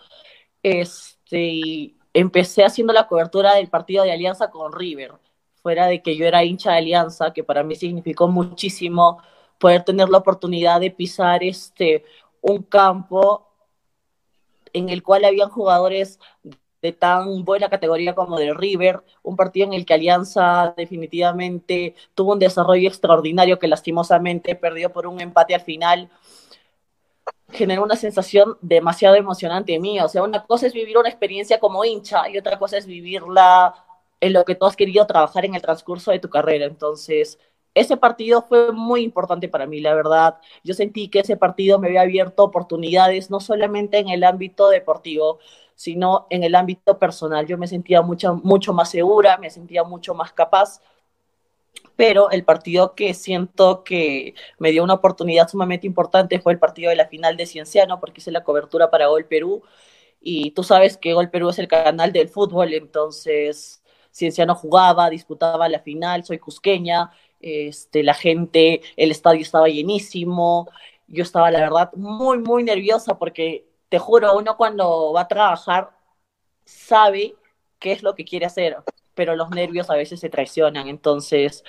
Este, 0.63 1.95
empecé 2.13 2.65
haciendo 2.65 2.93
la 2.93 3.07
cobertura 3.07 3.55
del 3.55 3.69
partido 3.69 4.05
de 4.05 4.13
Alianza 4.13 4.51
con 4.51 4.73
River. 4.73 5.13
Fuera 5.63 5.87
de 5.87 6.03
que 6.03 6.17
yo 6.17 6.27
era 6.27 6.45
hincha 6.45 6.73
de 6.73 6.79
Alianza, 6.79 7.33
que 7.33 7.45
para 7.45 7.63
mí 7.63 7.77
significó 7.77 8.29
muchísimo 8.29 9.23
poder 9.59 9.85
tener 9.85 10.09
la 10.09 10.19
oportunidad 10.19 10.81
de 10.81 10.91
pisar 10.91 11.43
este, 11.45 12.05
un 12.41 12.63
campo 12.63 13.49
en 14.73 14.89
el 14.89 15.03
cual 15.03 15.25
habían 15.25 15.51
jugadores 15.51 16.19
de 16.81 16.93
tan 16.93 17.45
buena 17.45 17.69
categoría 17.69 18.15
como 18.15 18.39
de 18.39 18.55
River, 18.55 19.03
un 19.23 19.37
partido 19.37 19.67
en 19.67 19.73
el 19.73 19.85
que 19.85 19.95
Alianza 19.95 20.75
definitivamente 20.77 21.95
tuvo 22.15 22.33
un 22.33 22.39
desarrollo 22.39 22.89
extraordinario 22.89 23.59
que 23.59 23.69
lastimosamente 23.69 24.55
perdió 24.55 24.93
por 24.93 25.07
un 25.07 25.21
empate 25.21 25.55
al 25.55 25.61
final, 25.63 26.09
generó 27.51 27.83
una 27.83 27.97
sensación 27.97 28.57
demasiado 28.61 29.17
emocionante 29.17 29.75
en. 29.75 30.01
O 30.03 30.09
sea, 30.09 30.23
una 30.23 30.45
cosa 30.45 30.67
es 30.67 30.73
vivir 30.73 30.99
una 30.99 31.09
experiencia 31.09 31.59
como 31.59 31.85
hincha 31.85 32.29
y 32.29 32.39
otra 32.39 32.59
cosa 32.59 32.77
es 32.77 32.87
vivirla 32.87 33.75
en 34.21 34.33
lo 34.33 34.45
que 34.45 34.55
tú 34.55 34.67
has 34.67 34.77
querido 34.77 35.07
trabajar 35.07 35.45
en 35.45 35.55
el 35.55 35.63
transcurso 35.63 36.11
de 36.11 36.19
tu 36.19 36.29
carrera. 36.29 36.67
Entonces, 36.67 37.39
ese 37.81 37.97
partido 37.97 38.43
fue 38.49 38.73
muy 38.73 39.03
importante 39.03 39.49
para 39.49 39.67
mí, 39.67 39.81
la 39.81 39.95
verdad. 39.95 40.39
Yo 40.65 40.75
sentí 40.75 41.09
que 41.09 41.21
ese 41.21 41.37
partido 41.37 41.79
me 41.79 41.89
había 41.89 42.03
abierto 42.03 42.45
oportunidades, 42.45 43.31
no 43.31 43.41
solamente 43.41 43.99
en 43.99 44.09
el 44.09 44.25
ámbito 44.25 44.69
deportivo, 44.69 45.39
sino 45.75 46.27
en 46.31 46.43
el 46.43 46.55
ámbito 46.55 46.99
personal. 46.99 47.47
Yo 47.47 47.57
me 47.57 47.69
sentía 47.69 48.03
mucho, 48.03 48.35
mucho 48.43 48.73
más 48.73 48.91
segura, 48.91 49.39
me 49.39 49.51
sentía 49.51 49.85
mucho 49.85 50.15
más 50.15 50.33
capaz, 50.33 50.81
pero 51.97 52.31
el 52.31 52.45
partido 52.45 52.95
que 52.95 53.15
siento 53.15 53.85
que 53.85 54.35
me 54.59 54.71
dio 54.71 54.85
una 54.85 54.95
oportunidad 54.95 55.49
sumamente 55.49 55.87
importante 55.87 56.41
fue 56.41 56.53
el 56.53 56.59
partido 56.59 56.91
de 56.91 56.97
la 56.97 57.07
final 57.07 57.37
de 57.37 57.47
Cienciano, 57.47 58.01
porque 58.01 58.21
hice 58.21 58.31
la 58.31 58.45
cobertura 58.45 58.91
para 58.91 59.07
Gol 59.09 59.27
Perú, 59.27 59.63
y 60.21 60.51
tú 60.53 60.63
sabes 60.65 60.97
que 60.97 61.13
Gol 61.13 61.31
Perú 61.31 61.49
es 61.51 61.59
el 61.59 61.69
canal 61.69 62.13
del 62.13 62.29
fútbol, 62.29 62.75
entonces 62.75 63.83
Cienciano 64.13 64.55
jugaba, 64.55 65.11
disputaba 65.11 65.69
la 65.69 65.81
final, 65.81 66.25
soy 66.25 66.39
cusqueña, 66.39 67.11
este, 67.41 68.03
la 68.03 68.15
gente, 68.15 68.81
el 68.97 69.11
estadio 69.11 69.43
estaba 69.43 69.69
llenísimo, 69.69 70.69
yo 71.07 71.23
estaba 71.23 71.51
la 71.51 71.61
verdad 71.61 71.91
muy, 71.95 72.39
muy 72.39 72.63
nerviosa 72.63 73.19
porque 73.19 73.67
te 73.89 73.99
juro, 73.99 74.37
uno 74.37 74.57
cuando 74.57 75.13
va 75.13 75.23
a 75.23 75.29
trabajar 75.29 75.91
sabe 76.65 77.35
qué 77.79 77.93
es 77.93 78.03
lo 78.03 78.15
que 78.15 78.25
quiere 78.25 78.47
hacer, 78.47 78.77
pero 79.15 79.35
los 79.37 79.51
nervios 79.51 79.91
a 79.91 79.95
veces 79.97 80.21
se 80.21 80.29
traicionan. 80.29 80.89
Entonces, 80.89 81.65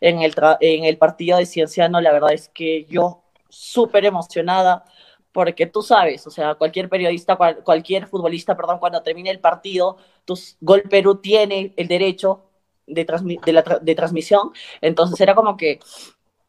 en 0.00 0.20
el, 0.22 0.34
en 0.60 0.84
el 0.84 0.98
partido 0.98 1.38
de 1.38 1.46
Cienciano, 1.46 2.00
la 2.00 2.12
verdad 2.12 2.32
es 2.32 2.48
que 2.48 2.84
yo 2.84 3.22
súper 3.48 4.04
emocionada, 4.04 4.84
porque 5.32 5.66
tú 5.66 5.82
sabes, 5.82 6.26
o 6.26 6.30
sea, 6.30 6.54
cualquier 6.54 6.88
periodista, 6.88 7.36
cualquier 7.36 8.06
futbolista, 8.06 8.56
perdón, 8.56 8.78
cuando 8.78 9.02
termine 9.02 9.30
el 9.30 9.40
partido, 9.40 9.96
tu 10.24 10.38
Gol 10.60 10.82
Perú 10.82 11.16
tiene 11.16 11.72
el 11.76 11.88
derecho 11.88 12.44
de, 12.86 13.04
de, 13.04 13.52
la 13.52 13.62
de 13.62 13.94
transmisión, 13.94 14.52
entonces 14.80 15.20
era 15.20 15.34
como 15.34 15.56
que 15.56 15.80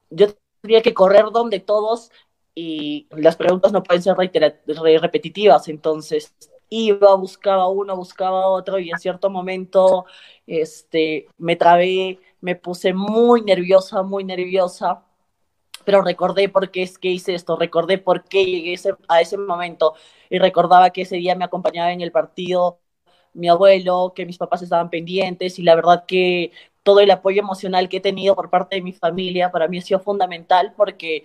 yo 0.09 0.27
tenía 0.61 0.81
que 0.81 0.93
correr 0.93 1.25
donde 1.31 1.59
todos 1.59 2.11
y 2.53 3.07
las 3.11 3.35
preguntas 3.35 3.71
no 3.71 3.83
pueden 3.83 4.01
ser 4.01 4.15
repetitivas, 4.17 5.67
entonces 5.67 6.33
iba, 6.69 7.15
buscaba 7.15 7.67
uno, 7.67 7.95
buscaba 7.95 8.47
otro 8.47 8.79
y 8.79 8.89
en 8.89 8.99
cierto 8.99 9.29
momento 9.29 10.05
este, 10.47 11.27
me 11.37 11.55
trabé, 11.55 12.19
me 12.41 12.55
puse 12.55 12.93
muy 12.93 13.41
nerviosa, 13.41 14.03
muy 14.03 14.23
nerviosa, 14.23 15.03
pero 15.83 16.01
recordé 16.01 16.49
por 16.49 16.71
qué 16.71 16.83
es 16.83 16.97
que 16.97 17.09
hice 17.09 17.35
esto, 17.35 17.57
recordé 17.57 17.97
por 17.97 18.23
qué 18.23 18.45
llegué 18.45 18.75
a 19.07 19.21
ese 19.21 19.37
momento 19.37 19.93
y 20.29 20.39
recordaba 20.39 20.89
que 20.89 21.01
ese 21.01 21.17
día 21.17 21.35
me 21.35 21.45
acompañaba 21.45 21.91
en 21.91 22.01
el 22.01 22.11
partido 22.11 22.79
mi 23.35 23.49
abuelo, 23.49 24.13
que 24.15 24.25
mis 24.25 24.37
papás 24.37 24.61
estaban 24.61 24.89
pendientes 24.89 25.59
y 25.59 25.63
la 25.63 25.75
verdad 25.75 26.05
que 26.07 26.51
todo 26.83 26.99
el 26.99 27.11
apoyo 27.11 27.41
emocional 27.41 27.89
que 27.89 27.97
he 27.97 28.01
tenido 28.01 28.35
por 28.35 28.49
parte 28.49 28.75
de 28.75 28.81
mi 28.81 28.93
familia 28.93 29.51
para 29.51 29.67
mí 29.67 29.79
ha 29.79 29.81
sido 29.81 29.99
fundamental 29.99 30.73
porque 30.75 31.23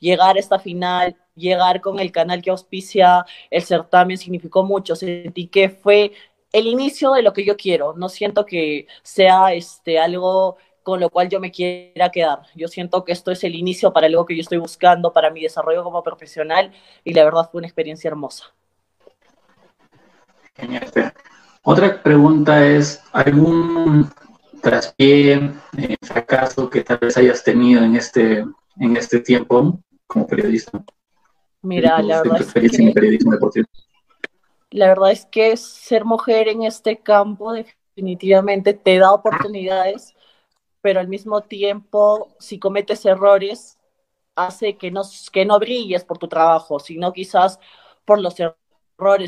llegar 0.00 0.36
a 0.36 0.40
esta 0.40 0.58
final, 0.58 1.16
llegar 1.34 1.80
con 1.80 1.98
el 1.98 2.12
canal 2.12 2.42
que 2.42 2.50
auspicia 2.50 3.26
el 3.50 3.62
certamen 3.62 4.18
significó 4.18 4.64
mucho. 4.64 4.96
Sentí 4.96 5.48
que 5.48 5.68
fue 5.68 6.12
el 6.52 6.66
inicio 6.66 7.12
de 7.12 7.22
lo 7.22 7.32
que 7.32 7.44
yo 7.44 7.56
quiero. 7.56 7.94
No 7.94 8.08
siento 8.08 8.46
que 8.46 8.86
sea 9.02 9.52
este, 9.52 9.98
algo 9.98 10.56
con 10.84 11.00
lo 11.00 11.10
cual 11.10 11.28
yo 11.28 11.40
me 11.40 11.50
quiera 11.50 12.10
quedar. 12.10 12.42
Yo 12.54 12.68
siento 12.68 13.04
que 13.04 13.12
esto 13.12 13.32
es 13.32 13.42
el 13.42 13.54
inicio 13.54 13.92
para 13.92 14.06
algo 14.06 14.26
que 14.26 14.36
yo 14.36 14.42
estoy 14.42 14.58
buscando, 14.58 15.12
para 15.12 15.30
mi 15.30 15.42
desarrollo 15.42 15.82
como 15.82 16.02
profesional 16.02 16.70
y 17.02 17.14
la 17.14 17.24
verdad 17.24 17.48
fue 17.50 17.58
una 17.58 17.66
experiencia 17.66 18.08
hermosa. 18.08 18.54
Genial. 20.54 20.92
Otra 21.66 22.02
pregunta 22.02 22.66
es, 22.66 23.02
¿algún 23.12 24.10
traspié, 24.60 25.50
eh, 25.78 25.96
fracaso 26.02 26.68
que 26.68 26.82
tal 26.82 26.98
vez 26.98 27.16
hayas 27.16 27.42
tenido 27.42 27.82
en 27.82 27.96
este, 27.96 28.44
en 28.76 28.96
este 28.98 29.20
tiempo 29.20 29.80
como 30.06 30.26
periodista? 30.26 30.84
Mira, 31.62 32.02
la 32.02 32.20
verdad, 32.20 32.42
es 32.42 32.52
que, 32.52 32.92
la 34.72 34.88
verdad 34.88 35.10
es 35.10 35.24
que 35.24 35.56
ser 35.56 36.04
mujer 36.04 36.48
en 36.48 36.64
este 36.64 36.98
campo 36.98 37.54
definitivamente 37.54 38.74
te 38.74 38.98
da 38.98 39.14
oportunidades, 39.14 40.14
pero 40.82 41.00
al 41.00 41.08
mismo 41.08 41.40
tiempo, 41.40 42.28
si 42.38 42.58
cometes 42.58 43.06
errores, 43.06 43.78
hace 44.36 44.76
que 44.76 44.90
no, 44.90 45.00
que 45.32 45.46
no 45.46 45.58
brilles 45.58 46.04
por 46.04 46.18
tu 46.18 46.28
trabajo, 46.28 46.78
sino 46.78 47.10
quizás 47.14 47.58
por 48.04 48.20
los 48.20 48.38
errores 48.38 48.63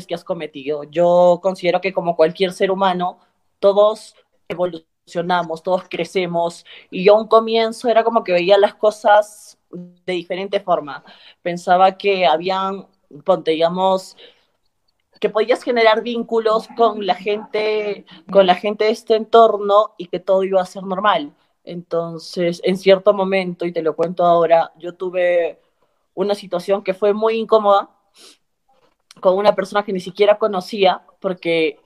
que 0.07 0.15
has 0.15 0.23
cometido. 0.23 0.83
Yo 0.83 1.39
considero 1.41 1.81
que 1.81 1.93
como 1.93 2.15
cualquier 2.15 2.53
ser 2.53 2.71
humano, 2.71 3.19
todos 3.59 4.15
evolucionamos, 4.47 5.63
todos 5.63 5.83
crecemos, 5.89 6.65
y 6.89 7.03
yo 7.03 7.15
a 7.15 7.21
un 7.21 7.27
comienzo 7.27 7.89
era 7.89 8.03
como 8.03 8.23
que 8.23 8.33
veía 8.33 8.57
las 8.57 8.75
cosas 8.75 9.57
de 9.69 10.13
diferente 10.13 10.59
forma. 10.59 11.03
Pensaba 11.41 11.97
que 11.97 12.25
habían, 12.25 12.87
ponte, 13.23 13.51
digamos, 13.51 14.15
que 15.19 15.29
podías 15.29 15.63
generar 15.63 16.03
vínculos 16.03 16.67
con 16.77 17.05
la 17.05 17.15
gente, 17.15 18.05
con 18.31 18.45
la 18.45 18.55
gente 18.55 18.85
de 18.85 18.91
este 18.91 19.15
entorno 19.15 19.95
y 19.97 20.07
que 20.07 20.19
todo 20.19 20.43
iba 20.43 20.61
a 20.61 20.65
ser 20.65 20.83
normal. 20.83 21.33
Entonces, 21.63 22.61
en 22.63 22.77
cierto 22.77 23.13
momento, 23.13 23.65
y 23.65 23.73
te 23.73 23.81
lo 23.81 23.95
cuento 23.95 24.23
ahora, 24.25 24.71
yo 24.77 24.93
tuve 24.93 25.59
una 26.13 26.35
situación 26.35 26.83
que 26.83 26.93
fue 26.93 27.13
muy 27.13 27.35
incómoda 27.35 27.89
con 29.19 29.37
una 29.37 29.55
persona 29.55 29.83
que 29.83 29.93
ni 29.93 29.99
siquiera 29.99 30.37
conocía 30.37 31.01
porque 31.19 31.79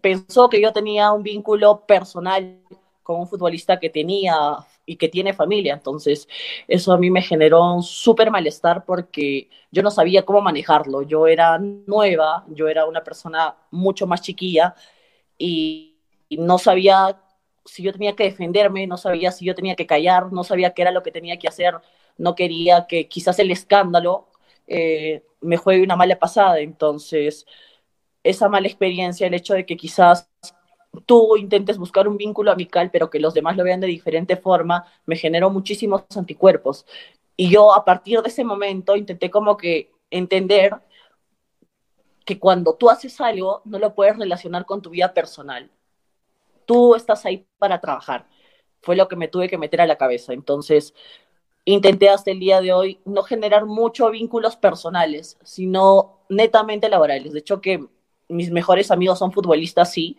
pensó 0.00 0.48
que 0.48 0.60
yo 0.60 0.72
tenía 0.72 1.12
un 1.12 1.22
vínculo 1.22 1.84
personal 1.86 2.60
con 3.02 3.20
un 3.20 3.26
futbolista 3.26 3.80
que 3.80 3.88
tenía 3.88 4.58
y 4.84 4.96
que 4.96 5.08
tiene 5.08 5.32
familia. 5.32 5.74
Entonces, 5.74 6.28
eso 6.66 6.92
a 6.92 6.98
mí 6.98 7.10
me 7.10 7.22
generó 7.22 7.74
un 7.74 7.82
súper 7.82 8.30
malestar 8.30 8.84
porque 8.84 9.48
yo 9.70 9.82
no 9.82 9.90
sabía 9.90 10.24
cómo 10.24 10.40
manejarlo. 10.40 11.02
Yo 11.02 11.26
era 11.26 11.58
nueva, 11.58 12.44
yo 12.48 12.68
era 12.68 12.86
una 12.86 13.04
persona 13.04 13.56
mucho 13.70 14.06
más 14.06 14.22
chiquilla 14.22 14.74
y, 15.38 15.94
no 16.30 16.58
sabía 16.58 17.18
si 17.64 17.82
yo 17.82 17.92
tenía 17.92 18.14
que 18.14 18.24
defenderme, 18.24 18.86
no 18.86 18.98
sabía 18.98 19.32
si 19.32 19.46
yo 19.46 19.54
tenía 19.54 19.76
que 19.76 19.86
callar, 19.86 20.30
no 20.32 20.44
sabía 20.44 20.74
qué 20.74 20.82
era 20.82 20.90
lo 20.90 21.02
que 21.02 21.10
tenía 21.10 21.38
que 21.38 21.48
hacer, 21.48 21.74
no 22.18 22.34
quería 22.34 22.86
que 22.86 23.08
quizás 23.08 23.38
el 23.38 23.50
escándalo 23.50 24.28
eh, 24.68 25.24
me 25.40 25.56
juegue 25.56 25.82
una 25.82 25.96
mala 25.96 26.18
pasada. 26.18 26.60
Entonces, 26.60 27.46
esa 28.22 28.48
mala 28.48 28.68
experiencia, 28.68 29.26
el 29.26 29.34
hecho 29.34 29.54
de 29.54 29.66
que 29.66 29.76
quizás 29.76 30.30
tú 31.06 31.36
intentes 31.36 31.78
buscar 31.78 32.08
un 32.08 32.16
vínculo 32.16 32.50
amical, 32.50 32.90
pero 32.90 33.10
que 33.10 33.20
los 33.20 33.34
demás 33.34 33.56
lo 33.56 33.64
vean 33.64 33.80
de 33.80 33.86
diferente 33.86 34.36
forma, 34.36 34.84
me 35.06 35.16
generó 35.16 35.50
muchísimos 35.50 36.04
anticuerpos. 36.16 36.86
Y 37.36 37.50
yo 37.50 37.74
a 37.74 37.84
partir 37.84 38.20
de 38.22 38.28
ese 38.28 38.44
momento 38.44 38.96
intenté 38.96 39.30
como 39.30 39.56
que 39.56 39.92
entender 40.10 40.74
que 42.24 42.38
cuando 42.38 42.74
tú 42.74 42.90
haces 42.90 43.20
algo, 43.20 43.62
no 43.64 43.78
lo 43.78 43.94
puedes 43.94 44.18
relacionar 44.18 44.66
con 44.66 44.82
tu 44.82 44.90
vida 44.90 45.14
personal. 45.14 45.70
Tú 46.66 46.94
estás 46.94 47.24
ahí 47.24 47.46
para 47.58 47.80
trabajar. 47.80 48.26
Fue 48.82 48.96
lo 48.96 49.08
que 49.08 49.16
me 49.16 49.28
tuve 49.28 49.48
que 49.48 49.58
meter 49.58 49.80
a 49.80 49.86
la 49.86 49.96
cabeza. 49.96 50.32
Entonces, 50.34 50.94
intenté 51.64 52.08
hasta 52.08 52.30
el 52.30 52.40
día 52.40 52.60
de 52.60 52.72
hoy 52.72 53.00
no 53.04 53.22
generar 53.22 53.66
muchos 53.66 54.10
vínculos 54.10 54.56
personales, 54.56 55.38
sino 55.42 56.20
netamente 56.28 56.88
laborales. 56.88 57.32
De 57.32 57.40
hecho, 57.40 57.60
que 57.60 57.86
mis 58.28 58.50
mejores 58.50 58.90
amigos 58.90 59.18
son 59.18 59.32
futbolistas, 59.32 59.92
sí, 59.92 60.18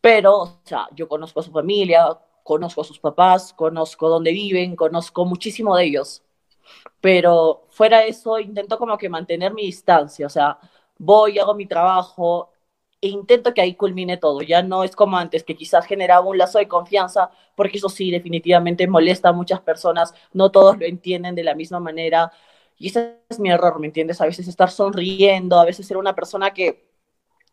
pero, 0.00 0.38
o 0.42 0.60
sea, 0.64 0.88
yo 0.94 1.08
conozco 1.08 1.40
a 1.40 1.42
su 1.42 1.50
familia, 1.50 2.18
conozco 2.42 2.80
a 2.80 2.84
sus 2.84 2.98
papás, 3.00 3.52
conozco 3.52 4.08
dónde 4.08 4.32
viven, 4.32 4.76
conozco 4.76 5.24
muchísimo 5.24 5.76
de 5.76 5.84
ellos. 5.84 6.22
Pero 7.00 7.66
fuera 7.70 8.00
de 8.00 8.08
eso, 8.08 8.38
intento 8.38 8.78
como 8.78 8.96
que 8.98 9.08
mantener 9.08 9.52
mi 9.54 9.62
distancia, 9.66 10.26
o 10.26 10.30
sea, 10.30 10.58
voy, 10.98 11.38
hago 11.38 11.54
mi 11.54 11.66
trabajo 11.66 12.50
e 13.00 13.08
intento 13.08 13.54
que 13.54 13.60
ahí 13.60 13.74
culmine 13.74 14.16
todo. 14.16 14.42
Ya 14.42 14.62
no 14.62 14.84
es 14.84 14.96
como 14.96 15.16
antes, 15.18 15.44
que 15.44 15.56
quizás 15.56 15.86
generaba 15.86 16.26
un 16.26 16.38
lazo 16.38 16.58
de 16.58 16.68
confianza, 16.68 17.30
porque 17.54 17.78
eso 17.78 17.88
sí, 17.88 18.10
definitivamente 18.10 18.86
molesta 18.88 19.30
a 19.30 19.32
muchas 19.32 19.60
personas, 19.60 20.14
no 20.32 20.50
todos 20.50 20.78
lo 20.78 20.86
entienden 20.86 21.34
de 21.34 21.44
la 21.44 21.54
misma 21.54 21.80
manera. 21.80 22.32
Y 22.78 22.88
ese 22.88 23.18
es 23.28 23.38
mi 23.40 23.50
error, 23.50 23.78
¿me 23.80 23.86
entiendes? 23.86 24.20
A 24.20 24.26
veces 24.26 24.48
estar 24.48 24.70
sonriendo, 24.70 25.58
a 25.58 25.64
veces 25.64 25.86
ser 25.86 25.96
una 25.96 26.14
persona 26.14 26.52
que 26.52 26.86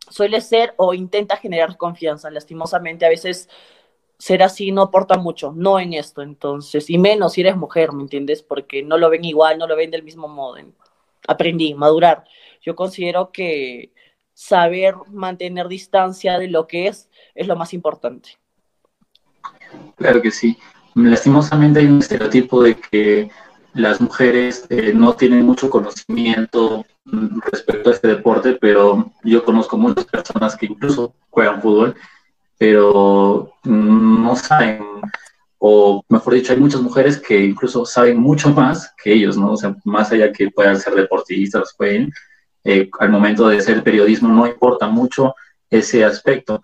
suele 0.09 0.41
ser 0.41 0.73
o 0.77 0.93
intenta 0.93 1.37
generar 1.37 1.77
confianza. 1.77 2.29
Lastimosamente, 2.29 3.05
a 3.05 3.09
veces 3.09 3.49
ser 4.17 4.43
así 4.43 4.71
no 4.71 4.83
aporta 4.83 5.17
mucho, 5.17 5.51
no 5.55 5.79
en 5.79 5.93
esto, 5.93 6.21
entonces, 6.21 6.89
y 6.89 6.97
menos 6.97 7.33
si 7.33 7.41
eres 7.41 7.57
mujer, 7.57 7.91
¿me 7.91 8.03
entiendes? 8.03 8.41
Porque 8.41 8.81
no 8.83 8.97
lo 8.97 9.09
ven 9.09 9.25
igual, 9.25 9.57
no 9.57 9.67
lo 9.67 9.75
ven 9.75 9.91
del 9.91 10.03
mismo 10.03 10.27
modo. 10.29 10.57
Aprendí, 11.27 11.73
madurar. 11.73 12.23
Yo 12.61 12.75
considero 12.75 13.31
que 13.31 13.91
saber 14.33 14.95
mantener 15.11 15.67
distancia 15.67 16.39
de 16.39 16.47
lo 16.49 16.67
que 16.67 16.87
es 16.87 17.09
es 17.35 17.47
lo 17.47 17.55
más 17.55 17.73
importante. 17.73 18.37
Claro 19.95 20.21
que 20.21 20.31
sí. 20.31 20.57
Lastimosamente 20.95 21.79
hay 21.79 21.87
un 21.87 21.99
estereotipo 21.99 22.61
de 22.61 22.75
que 22.75 23.31
las 23.73 23.99
mujeres 23.99 24.65
eh, 24.69 24.93
no 24.93 25.13
tienen 25.13 25.45
mucho 25.45 25.69
conocimiento 25.69 26.85
respecto 27.51 27.89
a 27.89 27.93
este 27.93 28.07
deporte, 28.07 28.57
pero 28.59 29.11
yo 29.23 29.43
conozco 29.43 29.77
muchas 29.77 30.05
personas 30.05 30.55
que 30.55 30.67
incluso 30.67 31.13
juegan 31.29 31.61
fútbol, 31.61 31.95
pero 32.57 33.51
no 33.63 34.35
saben, 34.35 34.85
o 35.57 36.03
mejor 36.07 36.35
dicho, 36.35 36.53
hay 36.53 36.59
muchas 36.59 36.81
mujeres 36.81 37.19
que 37.19 37.43
incluso 37.43 37.85
saben 37.85 38.19
mucho 38.19 38.51
más 38.51 38.93
que 39.03 39.13
ellos, 39.13 39.37
¿no? 39.37 39.51
O 39.53 39.57
sea, 39.57 39.75
más 39.83 40.11
allá 40.11 40.31
que 40.31 40.51
puedan 40.51 40.79
ser 40.79 40.93
deportistas, 40.93 41.73
pueden, 41.77 42.11
eh, 42.63 42.89
al 42.99 43.09
momento 43.09 43.47
de 43.47 43.61
ser 43.61 43.83
periodismo 43.83 44.29
no 44.29 44.47
importa 44.47 44.87
mucho 44.87 45.35
ese 45.69 46.03
aspecto. 46.03 46.61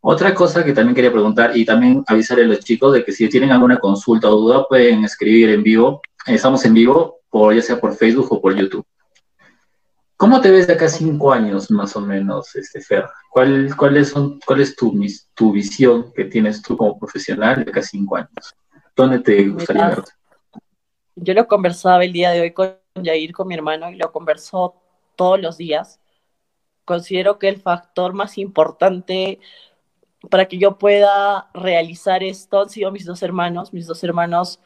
Otra 0.00 0.34
cosa 0.34 0.64
que 0.64 0.72
también 0.72 0.94
quería 0.94 1.12
preguntar 1.12 1.56
y 1.56 1.64
también 1.64 2.04
avisarle 2.06 2.44
a 2.44 2.48
los 2.48 2.60
chicos 2.60 2.94
de 2.94 3.04
que 3.04 3.12
si 3.12 3.28
tienen 3.28 3.50
alguna 3.50 3.78
consulta 3.78 4.28
o 4.28 4.36
duda 4.36 4.66
pueden 4.68 5.04
escribir 5.04 5.50
en 5.50 5.62
vivo 5.62 6.00
Estamos 6.34 6.62
en 6.66 6.74
vivo, 6.74 7.20
por, 7.30 7.54
ya 7.54 7.62
sea 7.62 7.80
por 7.80 7.94
Facebook 7.94 8.30
o 8.30 8.40
por 8.40 8.54
YouTube. 8.54 8.86
¿Cómo 10.16 10.40
te 10.40 10.50
ves 10.50 10.66
de 10.66 10.74
acá 10.74 10.88
cinco 10.88 11.32
años, 11.32 11.70
más 11.70 11.96
o 11.96 12.00
menos, 12.00 12.54
este, 12.54 12.82
Fer? 12.82 13.06
¿Cuál, 13.30 13.74
cuál, 13.76 14.04
son, 14.04 14.38
cuál 14.44 14.60
es 14.60 14.76
tu, 14.76 14.92
tu 15.34 15.52
visión 15.52 16.12
que 16.12 16.24
tienes 16.24 16.60
tú 16.60 16.76
como 16.76 16.98
profesional 16.98 17.64
de 17.64 17.70
acá 17.70 17.82
cinco 17.82 18.16
años? 18.16 18.54
¿Dónde 18.94 19.20
te 19.20 19.48
gustaría 19.48 19.88
verte? 19.88 20.10
Yo 21.16 21.34
lo 21.34 21.46
conversaba 21.46 22.04
el 22.04 22.12
día 22.12 22.30
de 22.30 22.42
hoy 22.42 22.52
con 22.52 22.76
Jair, 23.02 23.32
con 23.32 23.48
mi 23.48 23.54
hermano, 23.54 23.90
y 23.90 23.96
lo 23.96 24.12
conversó 24.12 24.74
todos 25.18 25.40
los 25.40 25.58
días. 25.58 26.00
Considero 26.86 27.38
que 27.38 27.48
el 27.48 27.60
factor 27.60 28.14
más 28.14 28.38
importante 28.38 29.40
para 30.30 30.46
que 30.48 30.58
yo 30.58 30.78
pueda 30.78 31.50
realizar 31.54 32.22
esto 32.22 32.62
han 32.62 32.70
sido 32.70 32.92
mis 32.92 33.04
dos 33.04 33.22
hermanos. 33.22 33.72
Mis 33.74 33.86
dos 33.86 34.02
hermanos 34.04 34.60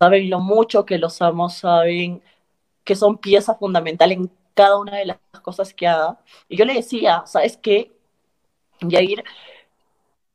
saben 0.00 0.30
lo 0.30 0.40
mucho 0.40 0.84
que 0.86 0.98
los 0.98 1.22
amo, 1.22 1.48
saben 1.50 2.22
que 2.84 2.96
son 2.96 3.18
pieza 3.18 3.54
fundamental 3.54 4.12
en 4.12 4.30
cada 4.54 4.78
una 4.78 4.96
de 4.98 5.06
las 5.06 5.18
cosas 5.42 5.72
que 5.74 5.86
haga. 5.86 6.18
Y 6.48 6.56
yo 6.56 6.64
le 6.64 6.74
decía, 6.74 7.24
¿sabes 7.26 7.56
qué? 7.56 7.92
Yair, 8.80 9.24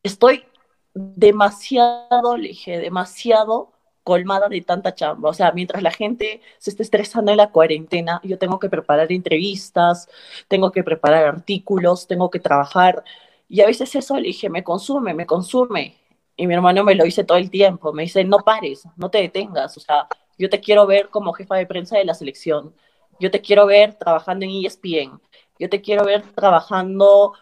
estoy 0.04 0.46
demasiado, 0.94 2.38
le 2.38 2.50
dije, 2.50 2.80
demasiado 2.80 3.74
colmada 4.08 4.48
de 4.48 4.62
tanta 4.62 4.96
chamba. 4.96 5.30
O 5.32 5.34
sea, 5.34 5.52
mientras 5.52 5.84
la 5.84 5.92
gente 5.92 6.40
se 6.60 6.70
está 6.70 6.82
estresando 6.82 7.32
en 7.32 7.38
la 7.38 7.52
cuarentena, 7.52 8.22
yo 8.24 8.38
tengo 8.38 8.58
que 8.58 8.70
preparar 8.70 9.12
entrevistas, 9.12 10.08
tengo 10.48 10.72
que 10.72 10.82
preparar 10.82 11.26
artículos, 11.26 12.08
tengo 12.08 12.30
que 12.30 12.40
trabajar. 12.40 13.04
Y 13.50 13.60
a 13.60 13.66
veces 13.66 13.94
eso 13.96 14.16
le 14.16 14.30
dije, 14.30 14.50
me 14.50 14.64
consume, 14.64 15.14
me 15.14 15.26
consume. 15.26 15.98
Y 16.38 16.48
mi 16.48 16.54
hermano 16.54 16.86
me 16.86 16.96
lo 16.96 17.04
dice 17.04 17.26
todo 17.26 17.38
el 17.38 17.50
tiempo, 17.50 17.92
me 17.92 18.04
dice, 18.04 18.24
no 18.24 18.38
pares, 18.40 18.88
no 18.96 19.10
te 19.10 19.18
detengas. 19.18 19.76
O 19.76 19.82
sea, 19.82 20.08
yo 20.38 20.50
te 20.50 20.62
quiero 20.62 20.88
ver 20.88 21.10
como 21.10 21.34
jefa 21.34 21.56
de 21.58 21.66
prensa 21.66 21.98
de 21.98 22.06
la 22.06 22.14
selección. 22.14 22.74
Yo 23.20 23.30
te 23.30 23.42
quiero 23.42 23.66
ver 23.66 23.96
trabajando 23.96 24.46
en 24.46 24.52
ESPN. 24.66 25.20
Yo 25.60 25.70
te 25.70 25.82
quiero 25.82 26.06
ver 26.06 26.22
trabajando 26.34 27.34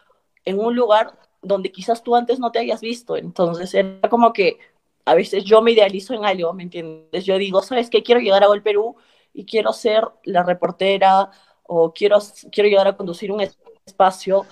en 0.45 0.59
un 0.59 0.75
lugar 0.75 1.13
donde 1.43 1.71
quizás 1.71 2.01
tú 2.01 2.15
antes 2.15 2.39
no 2.39 2.51
te 2.51 2.57
hayas 2.57 2.81
visto. 2.81 3.17
Entonces 3.17 3.71
era 3.75 4.09
como 4.09 4.33
que 4.33 4.57
a 5.05 5.13
veces 5.13 5.43
yo 5.43 5.61
me 5.61 5.71
idealizo 5.71 6.13
en 6.13 6.25
algo, 6.25 6.53
¿me 6.53 6.63
entiendes? 6.63 7.25
Yo 7.25 7.37
digo, 7.37 7.61
¿sabes 7.61 7.89
qué? 7.89 8.03
Quiero 8.03 8.19
llegar 8.19 8.43
a 8.43 8.47
Gol 8.47 8.63
Perú 8.63 8.95
y 9.33 9.45
quiero 9.45 9.71
ser 9.71 10.03
la 10.23 10.43
reportera 10.43 11.29
o 11.63 11.93
quiero, 11.93 12.17
quiero 12.51 12.69
llegar 12.69 12.87
a 12.87 12.97
conducir 12.97 13.31
un 13.31 13.41
espacio, 13.85 14.45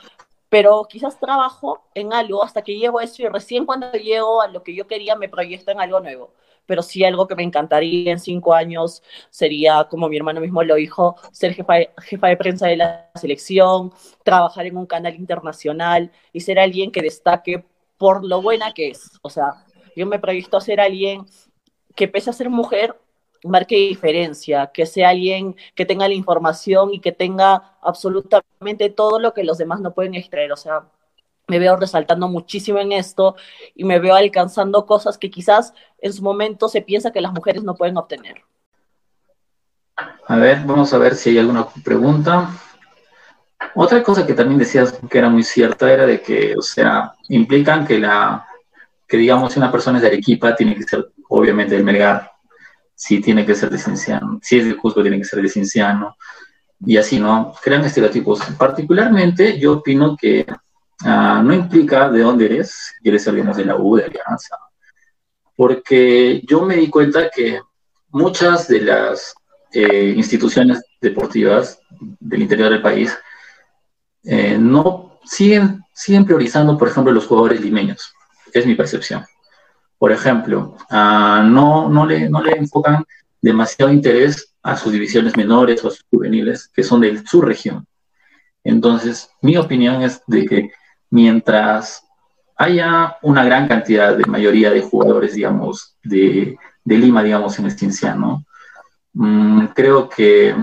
pero 0.50 0.86
quizás 0.88 1.20
trabajo 1.20 1.88
en 1.96 2.14
algo 2.14 2.44
hasta 2.44 2.62
que 2.62 2.78
llego 2.78 3.00
a 3.00 3.04
eso 3.04 3.24
y 3.24 3.28
recién 3.28 3.66
cuando 3.66 3.92
llego 3.94 4.42
a 4.42 4.48
lo 4.48 4.62
que 4.64 4.76
yo 4.76 4.86
quería 4.86 5.16
me 5.16 5.30
proyecto 5.30 5.72
en 5.72 5.82
algo 5.82 6.00
nuevo. 6.00 6.34
Pero 6.66 6.82
sí 6.82 7.04
algo 7.04 7.28
que 7.28 7.36
me 7.36 7.44
encantaría 7.44 8.12
en 8.12 8.20
cinco 8.20 8.54
años 8.54 9.04
sería, 9.30 9.86
como 9.90 10.08
mi 10.08 10.16
hermano 10.18 10.40
mismo 10.40 10.64
lo 10.64 10.76
dijo, 10.76 11.16
ser 11.32 11.54
jefa 11.56 11.74
jefa 11.98 12.28
de 12.28 12.38
prensa 12.38 12.68
de 12.68 12.78
la 12.78 13.10
selección, 13.16 13.92
trabajar 14.24 14.66
en 14.68 14.78
un 14.78 14.86
canal 14.86 15.16
internacional 15.16 16.12
y 16.32 16.42
ser 16.42 16.60
alguien 16.60 16.92
que 16.92 17.02
destaque 17.02 17.66
por 17.98 18.24
lo 18.24 18.42
buena 18.42 18.74
que 18.74 18.90
es. 18.92 19.12
O 19.24 19.30
sea, 19.30 19.66
yo 19.96 20.06
me 20.06 20.20
previsto 20.20 20.60
ser 20.62 20.80
alguien 20.80 21.26
que 21.96 22.08
pese 22.08 22.30
a 22.30 22.34
ser 22.34 22.50
mujer, 22.50 23.00
marque 23.44 23.76
diferencia, 23.76 24.72
que 24.74 24.86
sea 24.86 25.10
alguien 25.10 25.56
que 25.76 25.86
tenga 25.86 26.08
la 26.08 26.14
información 26.14 26.94
y 26.94 27.00
que 27.00 27.12
tenga 27.12 27.76
absolutamente 27.82 28.90
todo 28.90 29.20
lo 29.20 29.34
que 29.34 29.44
los 29.44 29.58
demás 29.58 29.82
no 29.82 29.94
pueden 29.94 30.16
extraer. 30.16 30.52
O 30.52 30.58
sea, 30.58 30.84
me 31.48 31.60
veo 31.60 31.76
resaltando 31.76 32.28
muchísimo 32.28 32.80
en 32.80 32.92
esto 32.94 33.36
y 33.76 33.84
me 33.84 34.00
veo 34.00 34.16
alcanzando 34.16 34.86
cosas 34.86 35.18
que 35.18 35.30
quizás 35.30 35.74
en 36.00 36.14
su 36.14 36.24
momento 36.24 36.70
se 36.70 36.82
piensa 36.82 37.12
que 37.12 37.22
las 37.22 37.34
mujeres 37.34 37.64
no 37.64 37.76
pueden 37.76 37.98
obtener. 37.98 38.42
A 40.28 40.38
ver, 40.38 40.64
vamos 40.66 40.94
a 40.94 40.98
ver 40.98 41.16
si 41.16 41.32
hay 41.32 41.40
alguna 41.40 41.68
pregunta. 41.84 42.50
Otra 43.76 44.02
cosa 44.04 44.26
que 44.26 44.34
también 44.34 44.60
decías 44.60 45.00
que 45.10 45.18
era 45.18 45.30
muy 45.30 45.44
cierta 45.44 45.92
era 45.92 46.06
de 46.06 46.22
que, 46.22 46.56
o 46.58 46.62
sea, 46.62 47.14
implican 47.30 47.86
que 47.86 48.00
la 48.00 48.48
digamos 49.18 49.54
si 49.54 49.60
una 49.60 49.72
persona 49.72 49.98
es 49.98 50.02
de 50.02 50.08
Arequipa, 50.10 50.56
tiene 50.56 50.76
que 50.76 50.84
ser 50.84 51.12
obviamente 51.30 51.76
del 51.76 51.84
Melgar, 51.84 52.32
si 52.96 53.20
tiene 53.20 53.46
que 53.46 53.56
ser 53.56 53.70
de 53.70 53.78
Cienciano, 53.78 54.40
si 54.42 54.60
es 54.60 54.66
de 54.66 54.78
Cusco, 54.78 55.02
tiene 55.02 55.18
que 55.18 55.26
ser 55.26 55.42
de 55.42 55.50
Cienciano, 55.50 56.16
y 56.86 56.98
así, 56.98 57.20
¿no? 57.20 57.54
Crean 57.62 57.84
estereotipos. 57.86 58.42
Particularmente, 58.58 59.58
yo 59.60 59.74
opino 59.74 60.16
que 60.16 60.46
uh, 61.06 61.44
no 61.44 61.54
implica 61.54 62.10
de 62.10 62.22
dónde 62.22 62.46
eres, 62.46 62.94
quieres 63.02 63.24
ser, 63.24 63.34
digamos, 63.34 63.58
de 63.58 63.66
la 63.66 63.78
U, 63.78 63.96
de 63.96 64.06
Alianza, 64.06 64.58
porque 65.56 66.42
yo 66.48 66.62
me 66.66 66.76
di 66.76 66.90
cuenta 66.90 67.30
que 67.30 67.62
muchas 68.10 68.68
de 68.68 68.82
las 68.82 69.34
eh, 69.72 70.14
instituciones 70.16 70.84
deportivas 71.02 71.80
del 72.20 72.42
interior 72.42 72.70
del 72.70 72.82
país 72.82 73.16
eh, 74.24 74.58
no 74.58 75.20
siguen, 75.26 75.84
siguen 75.94 76.26
priorizando, 76.26 76.78
por 76.78 76.88
ejemplo, 76.88 77.12
los 77.12 77.28
jugadores 77.28 77.62
limeños 77.62 78.14
es 78.60 78.66
mi 78.66 78.76
percepción. 78.76 79.26
Por 79.98 80.12
ejemplo, 80.12 80.76
uh, 80.92 81.44
no, 81.44 81.90
no, 81.90 82.06
le, 82.06 82.30
no 82.30 82.42
le 82.42 82.52
enfocan 82.58 83.06
demasiado 83.42 83.92
interés 83.92 84.54
a 84.62 84.76
sus 84.76 84.92
divisiones 84.92 85.36
menores 85.38 85.84
o 85.84 85.88
a 85.88 85.92
sus 85.92 86.06
juveniles, 86.10 86.70
que 86.74 86.84
son 86.84 87.02
de 87.02 87.22
su 87.26 87.42
región. 87.42 87.86
Entonces, 88.64 89.30
mi 89.42 89.58
opinión 89.58 90.02
es 90.02 90.22
de 90.28 90.46
que 90.46 90.72
mientras 91.10 92.04
haya 92.56 93.18
una 93.22 93.44
gran 93.44 93.68
cantidad 93.68 94.16
de 94.16 94.26
mayoría 94.26 94.72
de 94.72 94.82
jugadores, 94.82 95.34
digamos, 95.34 95.98
de, 96.04 96.58
de 96.84 96.98
Lima, 96.98 97.24
digamos, 97.24 97.60
en 97.60 97.66
el 97.66 97.78
Cienciano, 97.78 98.46
mmm, 99.14 99.66
creo 99.76 100.08
que 100.08 100.56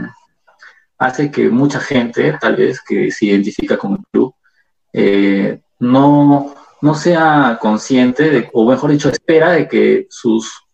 hace 0.98 1.30
que 1.30 1.48
mucha 1.48 1.80
gente, 1.80 2.36
tal 2.40 2.56
vez, 2.56 2.80
que 2.80 3.10
se 3.10 3.26
identifica 3.26 3.76
con 3.76 3.92
el 3.92 4.04
club, 4.10 4.34
eh, 4.92 5.60
no, 5.78 6.54
no 6.82 6.94
sea 6.94 7.58
consciente, 7.60 8.30
de, 8.30 8.50
o 8.52 8.68
mejor 8.68 8.90
dicho, 8.90 9.08
espera 9.08 9.52
de 9.52 9.68
que 9.68 10.06
sus, 10.10 10.64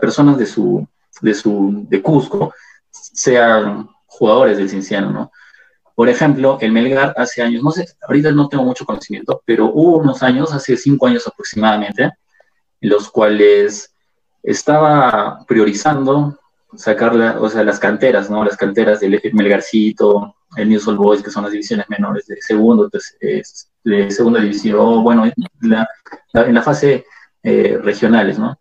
personas 0.00 0.38
de 0.38 0.46
su, 0.46 0.86
de 1.20 1.34
su, 1.34 1.86
de 1.88 2.00
Cusco 2.02 2.54
sean 2.90 3.88
jugadores 4.06 4.56
del 4.56 4.70
Cinciano, 4.70 5.10
¿no? 5.10 5.32
Por 5.94 6.08
ejemplo, 6.08 6.58
el 6.60 6.72
Melgar 6.72 7.14
hace 7.16 7.42
años, 7.42 7.62
no 7.62 7.70
sé, 7.70 7.86
ahorita 8.06 8.30
no 8.30 8.48
tengo 8.48 8.64
mucho 8.64 8.84
conocimiento, 8.84 9.42
pero 9.46 9.70
hubo 9.72 9.98
unos 9.98 10.22
años, 10.22 10.52
hace 10.52 10.76
cinco 10.76 11.06
años 11.06 11.26
aproximadamente, 11.26 12.12
en 12.80 12.88
los 12.90 13.10
cuales 13.10 13.94
estaba 14.42 15.44
priorizando 15.46 16.38
sacar 16.76 17.16
o 17.38 17.48
sea, 17.48 17.64
las 17.64 17.78
canteras, 17.78 18.30
¿no? 18.30 18.44
Las 18.44 18.56
canteras 18.56 19.00
del 19.00 19.20
Melgarcito, 19.32 20.36
el 20.56 20.68
News 20.68 20.86
All 20.86 20.98
Boys, 20.98 21.22
que 21.22 21.30
son 21.30 21.44
las 21.44 21.52
divisiones 21.52 21.88
menores 21.88 22.26
de 22.26 22.40
segundo, 22.40 22.90
de 23.86 24.10
segunda 24.10 24.40
división, 24.40 25.04
bueno, 25.04 25.24
en 25.24 26.54
la 26.54 26.62
fase 26.62 27.06
eh, 27.42 27.78
regionales, 27.80 28.38
¿no? 28.38 28.58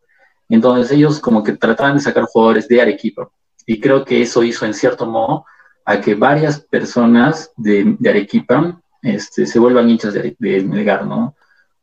Entonces 0.47 0.91
ellos 0.91 1.19
como 1.19 1.43
que 1.43 1.53
trataban 1.53 1.95
de 1.95 2.03
sacar 2.03 2.25
jugadores 2.25 2.67
de 2.67 2.79
Arequipa. 2.79 3.27
Y 3.65 3.79
creo 3.79 4.05
que 4.05 4.21
eso 4.21 4.43
hizo 4.43 4.65
en 4.65 4.75
cierto 4.75 5.07
modo 5.07 5.45
a 5.83 5.99
que 5.99 6.13
varias 6.13 6.59
personas 6.59 7.51
de, 7.57 7.97
Arequipa 8.07 8.79
este, 9.01 9.47
se 9.47 9.57
vuelvan 9.59 9.89
hinchas 9.89 10.13
de, 10.13 10.35
Melgar, 10.39 11.07
¿no? 11.07 11.35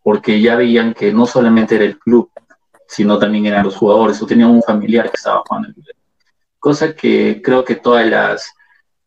Porque 0.05 0.41
ya 0.41 0.55
veían 0.55 0.95
que 0.95 1.13
no 1.13 1.27
solamente 1.27 1.75
era 1.75 1.85
el 1.85 1.99
club, 1.99 2.31
sino 2.87 3.19
también 3.19 3.47
eran 3.47 3.65
los 3.65 3.77
jugadores, 3.77 4.23
o 4.23 4.27
tenían 4.27 4.51
un 4.51 4.63
familiar 4.63 5.11
que 5.11 5.17
estaba 5.17 5.43
jugando 5.45 5.69
en 5.69 5.75
cosa 6.61 6.95
que 6.95 7.43
creo 7.43 7.65
que 7.65 7.75
todas 7.75 8.07
las 8.07 8.55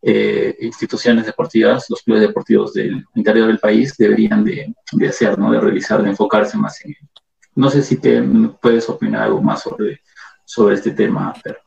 eh, 0.08 0.56
instituciones 0.62 1.26
deportivas, 1.26 1.90
los 1.90 2.04
clubes 2.04 2.22
deportivos 2.22 2.74
del 2.74 3.04
interior 3.16 3.48
del 3.48 3.58
país 3.58 3.98
deberían 3.98 4.44
de, 4.44 4.72
hacer, 5.10 5.40
¿no? 5.40 5.52
de 5.52 5.60
revisar, 5.60 6.04
de 6.04 6.12
enfocarse 6.12 6.56
más 6.60 6.80
en 6.86 6.92
ello. 6.92 7.10
No 7.56 7.72
sé 7.72 7.82
si 7.82 7.98
te 8.00 8.22
puedes 8.62 8.88
opinar 8.88 9.24
algo 9.24 9.42
más 9.42 9.64
sobre, 9.64 10.02
sobre 10.46 10.76
este 10.76 10.92
tema, 10.92 11.34
pero... 11.44 11.58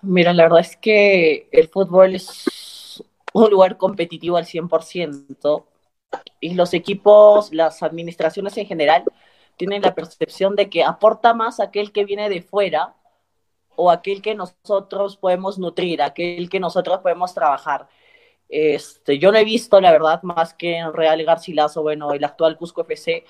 Mira, 0.00 0.32
la 0.32 0.44
verdad 0.44 0.60
es 0.60 0.74
que 0.78 1.50
el 1.52 1.68
fútbol 1.68 2.14
es 2.14 3.04
un 3.34 3.50
lugar 3.50 3.76
competitivo 3.76 4.38
al 4.38 4.46
100% 4.46 5.64
y 6.40 6.54
los 6.54 6.72
equipos, 6.72 7.52
las 7.52 7.82
administraciones 7.82 8.56
en 8.56 8.64
general, 8.64 9.04
tienen 9.58 9.82
la 9.82 9.94
percepción 9.94 10.56
de 10.56 10.70
que 10.70 10.82
aporta 10.82 11.34
más 11.34 11.60
aquel 11.60 11.92
que 11.92 12.06
viene 12.06 12.30
de 12.30 12.40
fuera 12.40 12.94
o 13.80 13.90
aquel 13.90 14.20
que 14.22 14.34
nosotros 14.34 15.16
podemos 15.16 15.58
nutrir, 15.58 16.02
aquel 16.02 16.48
que 16.50 16.60
nosotros 16.60 17.00
podemos 17.00 17.32
trabajar. 17.34 17.88
Este, 18.48 19.18
yo 19.18 19.32
no 19.32 19.38
he 19.38 19.44
visto, 19.44 19.80
la 19.80 19.92
verdad, 19.92 20.22
más 20.22 20.54
que 20.54 20.76
en 20.78 20.92
Real 20.92 21.22
Garcilaso, 21.24 21.82
bueno, 21.82 22.12
el 22.12 22.24
actual 22.24 22.58
Cusco 22.58 22.82
FC, 22.82 23.24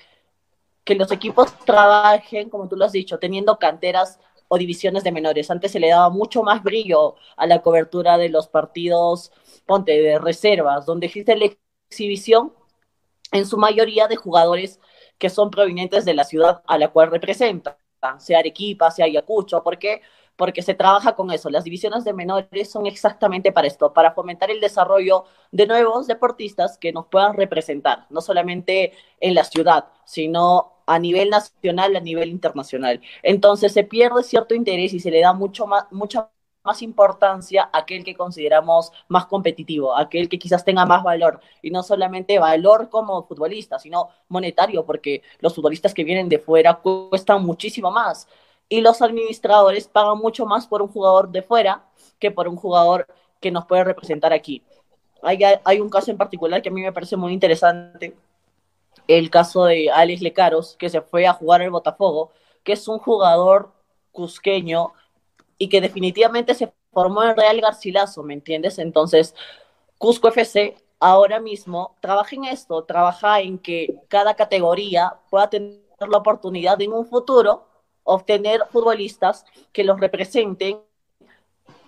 que 0.84 0.94
los 0.96 1.12
equipos 1.12 1.56
trabajen, 1.64 2.50
como 2.50 2.68
tú 2.68 2.76
lo 2.76 2.84
has 2.86 2.92
dicho, 2.92 3.18
teniendo 3.18 3.58
canteras 3.58 4.18
o 4.48 4.58
divisiones 4.58 5.04
de 5.04 5.12
menores. 5.12 5.50
Antes 5.50 5.72
se 5.72 5.80
le 5.80 5.90
daba 5.90 6.10
mucho 6.10 6.42
más 6.42 6.62
brillo 6.64 7.14
a 7.36 7.46
la 7.46 7.62
cobertura 7.62 8.18
de 8.18 8.28
los 8.28 8.48
partidos, 8.48 9.32
ponte, 9.66 9.92
de 10.02 10.18
reservas, 10.18 10.86
donde 10.86 11.06
existe 11.06 11.36
la 11.36 11.46
exhibición 11.90 12.52
en 13.32 13.46
su 13.46 13.56
mayoría 13.58 14.08
de 14.08 14.16
jugadores 14.16 14.80
que 15.18 15.30
son 15.30 15.50
provenientes 15.50 16.04
de 16.04 16.14
la 16.14 16.24
ciudad 16.24 16.62
a 16.66 16.78
la 16.78 16.88
cual 16.88 17.10
representan, 17.10 17.76
sea 18.18 18.38
Arequipa, 18.40 18.90
sea 18.90 19.04
Ayacucho, 19.04 19.62
porque 19.62 20.02
porque 20.40 20.62
se 20.62 20.72
trabaja 20.72 21.14
con 21.14 21.30
eso. 21.30 21.50
Las 21.50 21.64
divisiones 21.64 22.02
de 22.02 22.14
menores 22.14 22.70
son 22.70 22.86
exactamente 22.86 23.52
para 23.52 23.66
esto, 23.66 23.92
para 23.92 24.12
fomentar 24.12 24.50
el 24.50 24.58
desarrollo 24.58 25.24
de 25.52 25.66
nuevos 25.66 26.06
deportistas 26.06 26.78
que 26.78 26.94
nos 26.94 27.08
puedan 27.08 27.34
representar, 27.36 28.06
no 28.08 28.22
solamente 28.22 28.94
en 29.20 29.34
la 29.34 29.44
ciudad, 29.44 29.88
sino 30.06 30.72
a 30.86 30.98
nivel 30.98 31.28
nacional, 31.28 31.94
a 31.94 32.00
nivel 32.00 32.30
internacional. 32.30 33.02
Entonces 33.22 33.74
se 33.74 33.84
pierde 33.84 34.22
cierto 34.22 34.54
interés 34.54 34.94
y 34.94 35.00
se 35.00 35.10
le 35.10 35.20
da 35.20 35.34
mucho 35.34 35.66
más, 35.66 35.84
mucha 35.90 36.30
más 36.62 36.80
importancia 36.80 37.68
a 37.70 37.80
aquel 37.80 38.02
que 38.02 38.14
consideramos 38.16 38.92
más 39.08 39.26
competitivo, 39.26 39.94
aquel 39.94 40.30
que 40.30 40.38
quizás 40.38 40.64
tenga 40.64 40.86
más 40.86 41.02
valor, 41.02 41.40
y 41.60 41.70
no 41.70 41.82
solamente 41.82 42.38
valor 42.38 42.88
como 42.88 43.26
futbolista, 43.26 43.78
sino 43.78 44.08
monetario, 44.28 44.86
porque 44.86 45.22
los 45.40 45.54
futbolistas 45.54 45.92
que 45.92 46.04
vienen 46.04 46.30
de 46.30 46.38
fuera 46.38 46.76
cuestan 46.76 47.44
muchísimo 47.44 47.90
más 47.90 48.26
y 48.70 48.80
los 48.80 49.02
administradores 49.02 49.88
pagan 49.88 50.16
mucho 50.16 50.46
más 50.46 50.66
por 50.66 50.80
un 50.80 50.88
jugador 50.88 51.28
de 51.28 51.42
fuera 51.42 51.84
que 52.18 52.30
por 52.30 52.48
un 52.48 52.56
jugador 52.56 53.06
que 53.40 53.50
nos 53.50 53.66
puede 53.66 53.84
representar 53.84 54.32
aquí. 54.32 54.62
Hay, 55.22 55.40
hay 55.64 55.80
un 55.80 55.90
caso 55.90 56.10
en 56.10 56.16
particular 56.16 56.62
que 56.62 56.70
a 56.70 56.72
mí 56.72 56.80
me 56.80 56.92
parece 56.92 57.16
muy 57.16 57.32
interesante, 57.32 58.16
el 59.08 59.28
caso 59.28 59.64
de 59.64 59.90
Alex 59.90 60.22
Lecaros, 60.22 60.76
que 60.76 60.88
se 60.88 61.00
fue 61.02 61.26
a 61.26 61.32
jugar 61.32 61.62
al 61.62 61.70
Botafogo, 61.70 62.30
que 62.62 62.72
es 62.72 62.86
un 62.86 62.98
jugador 62.98 63.72
cusqueño 64.12 64.92
y 65.58 65.68
que 65.68 65.80
definitivamente 65.80 66.54
se 66.54 66.72
formó 66.92 67.24
en 67.24 67.36
Real 67.36 67.60
Garcilaso, 67.60 68.22
¿me 68.22 68.34
entiendes? 68.34 68.78
Entonces, 68.78 69.34
Cusco 69.98 70.28
FC 70.28 70.76
ahora 71.00 71.40
mismo 71.40 71.96
trabaja 72.00 72.36
en 72.36 72.44
esto, 72.44 72.84
trabaja 72.84 73.40
en 73.40 73.58
que 73.58 73.96
cada 74.08 74.34
categoría 74.34 75.16
pueda 75.28 75.50
tener 75.50 75.80
la 76.08 76.18
oportunidad 76.18 76.80
en 76.80 76.92
un 76.92 77.06
futuro 77.06 77.69
obtener 78.04 78.60
futbolistas 78.70 79.44
que 79.72 79.84
los 79.84 80.00
representen 80.00 80.80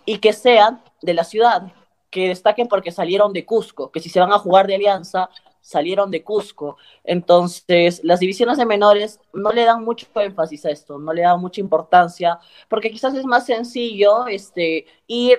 y 0.05 0.19
que 0.19 0.33
sean 0.33 0.83
de 1.01 1.15
la 1.15 1.25
ciudad, 1.25 1.73
que 2.11 2.29
destaquen 2.29 2.69
porque 2.69 2.93
salieron 2.93 3.33
de 3.33 3.45
Cusco, 3.45 3.91
que 3.91 4.01
si 4.01 4.09
se 4.09 4.21
van 4.21 4.33
a 4.33 4.39
jugar 4.39 4.67
de 4.67 4.75
alianza, 4.75 5.31
salieron 5.61 6.11
de 6.11 6.23
Cusco. 6.23 6.77
Entonces, 7.05 8.03
las 8.05 8.21
divisiones 8.21 8.59
de 8.59 8.67
menores 8.67 9.21
no 9.33 9.53
le 9.53 9.65
dan 9.65 9.85
mucho 9.85 10.07
énfasis 10.17 10.67
a 10.67 10.71
esto, 10.71 10.99
no 10.99 11.13
le 11.13 11.23
dan 11.23 11.41
mucha 11.41 11.61
importancia, 11.61 12.39
porque 12.69 12.91
quizás 12.91 13.15
es 13.15 13.25
más 13.25 13.47
sencillo 13.47 14.27
este, 14.27 14.87
ir 15.07 15.39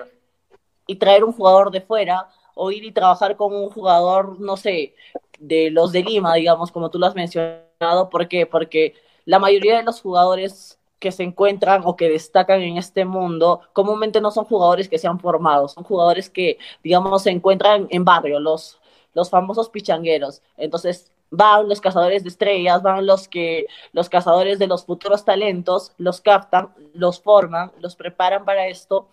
y 0.86 0.96
traer 0.96 1.24
un 1.24 1.32
jugador 1.32 1.70
de 1.70 1.80
fuera 1.80 2.28
o 2.54 2.70
ir 2.70 2.84
y 2.84 2.92
trabajar 2.92 3.36
con 3.36 3.54
un 3.54 3.70
jugador, 3.70 4.40
no 4.40 4.56
sé, 4.56 4.94
de 5.38 5.70
los 5.70 5.92
de 5.92 6.02
Lima, 6.02 6.34
digamos, 6.34 6.72
como 6.72 6.90
tú 6.90 6.98
lo 6.98 7.06
has 7.06 7.14
mencionado. 7.14 8.08
¿Por 8.10 8.28
qué? 8.28 8.46
Porque 8.46 8.94
la 9.24 9.38
mayoría 9.38 9.76
de 9.76 9.82
los 9.82 10.00
jugadores 10.00 10.78
que 10.98 11.12
se 11.12 11.22
encuentran 11.22 11.82
o 11.84 11.96
que 11.96 12.08
destacan 12.08 12.62
en 12.62 12.78
este 12.78 13.04
mundo 13.04 13.60
comúnmente 13.72 14.20
no 14.20 14.30
son 14.30 14.46
jugadores 14.46 14.88
que 14.88 14.98
se 14.98 15.06
han 15.06 15.20
formado, 15.20 15.68
son 15.68 15.84
jugadores 15.84 16.30
que, 16.30 16.58
digamos, 16.82 17.22
se 17.22 17.30
encuentran 17.30 17.86
en 17.90 18.04
barrio, 18.04 18.40
los, 18.40 18.80
los 19.12 19.28
famosos 19.28 19.68
pichangueros. 19.68 20.42
Entonces, 20.56 21.12
van 21.30 21.68
los 21.68 21.80
cazadores 21.80 22.22
de 22.22 22.28
estrellas, 22.30 22.82
van 22.82 23.06
los 23.06 23.28
que 23.28 23.66
los 23.92 24.08
cazadores 24.08 24.58
de 24.58 24.66
los 24.66 24.84
futuros 24.86 25.24
talentos, 25.24 25.92
los 25.98 26.20
captan, 26.20 26.72
los 26.94 27.20
forman, 27.20 27.72
los 27.80 27.96
preparan 27.96 28.44
para 28.44 28.68
esto 28.68 29.08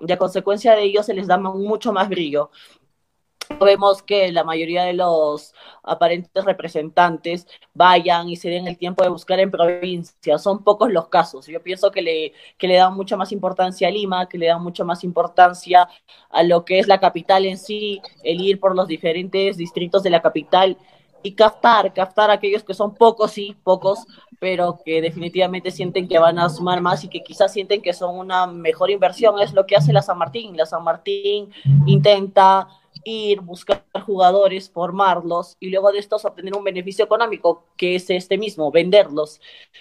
y 0.00 0.12
a 0.12 0.18
consecuencia 0.18 0.74
de 0.74 0.84
ello 0.84 1.02
se 1.02 1.14
les 1.14 1.26
da 1.26 1.38
mucho 1.38 1.92
más 1.92 2.08
brillo. 2.08 2.50
Vemos 3.60 4.02
que 4.02 4.32
la 4.32 4.44
mayoría 4.44 4.84
de 4.84 4.92
los 4.92 5.54
aparentes 5.82 6.44
representantes 6.44 7.46
vayan 7.74 8.28
y 8.28 8.36
se 8.36 8.48
den 8.50 8.66
el 8.66 8.76
tiempo 8.76 9.02
de 9.02 9.10
buscar 9.10 9.40
en 9.40 9.50
provincia. 9.50 10.38
Son 10.38 10.62
pocos 10.64 10.90
los 10.90 11.08
casos. 11.08 11.46
Yo 11.46 11.62
pienso 11.62 11.90
que 11.90 12.02
le, 12.02 12.32
que 12.58 12.68
le 12.68 12.76
dan 12.76 12.94
mucha 12.94 13.16
más 13.16 13.32
importancia 13.32 13.88
a 13.88 13.90
Lima, 13.90 14.28
que 14.28 14.38
le 14.38 14.46
dan 14.46 14.62
mucha 14.62 14.84
más 14.84 15.04
importancia 15.04 15.88
a 16.30 16.42
lo 16.42 16.64
que 16.64 16.78
es 16.78 16.88
la 16.88 17.00
capital 17.00 17.46
en 17.46 17.58
sí, 17.58 18.00
el 18.22 18.40
ir 18.40 18.60
por 18.60 18.74
los 18.74 18.88
diferentes 18.88 19.56
distritos 19.56 20.02
de 20.02 20.10
la 20.10 20.22
capital 20.22 20.76
y 21.22 21.32
captar, 21.32 21.92
captar 21.92 22.30
aquellos 22.30 22.62
que 22.62 22.74
son 22.74 22.94
pocos, 22.94 23.32
sí, 23.32 23.56
pocos, 23.64 24.06
pero 24.38 24.78
que 24.84 25.00
definitivamente 25.00 25.70
sienten 25.70 26.06
que 26.06 26.18
van 26.18 26.38
a 26.38 26.48
sumar 26.48 26.80
más 26.80 27.02
y 27.04 27.08
que 27.08 27.22
quizás 27.22 27.52
sienten 27.52 27.82
que 27.82 27.92
son 27.92 28.16
una 28.16 28.46
mejor 28.46 28.90
inversión. 28.90 29.40
Es 29.40 29.52
lo 29.52 29.66
que 29.66 29.76
hace 29.76 29.92
la 29.92 30.02
San 30.02 30.18
Martín. 30.18 30.56
La 30.56 30.66
San 30.66 30.84
Martín 30.84 31.50
intenta 31.86 32.68
ir, 33.04 33.40
buscar 33.40 33.84
jugadores, 34.04 34.70
formarlos 34.70 35.56
y 35.60 35.70
luego 35.70 35.92
de 35.92 35.98
estos 35.98 36.24
obtener 36.24 36.54
un 36.54 36.64
beneficio 36.64 37.04
económico, 37.04 37.64
que 37.76 37.96
es 37.96 38.08
este 38.10 38.38
mismo, 38.38 38.70
venderlos. 38.70 39.40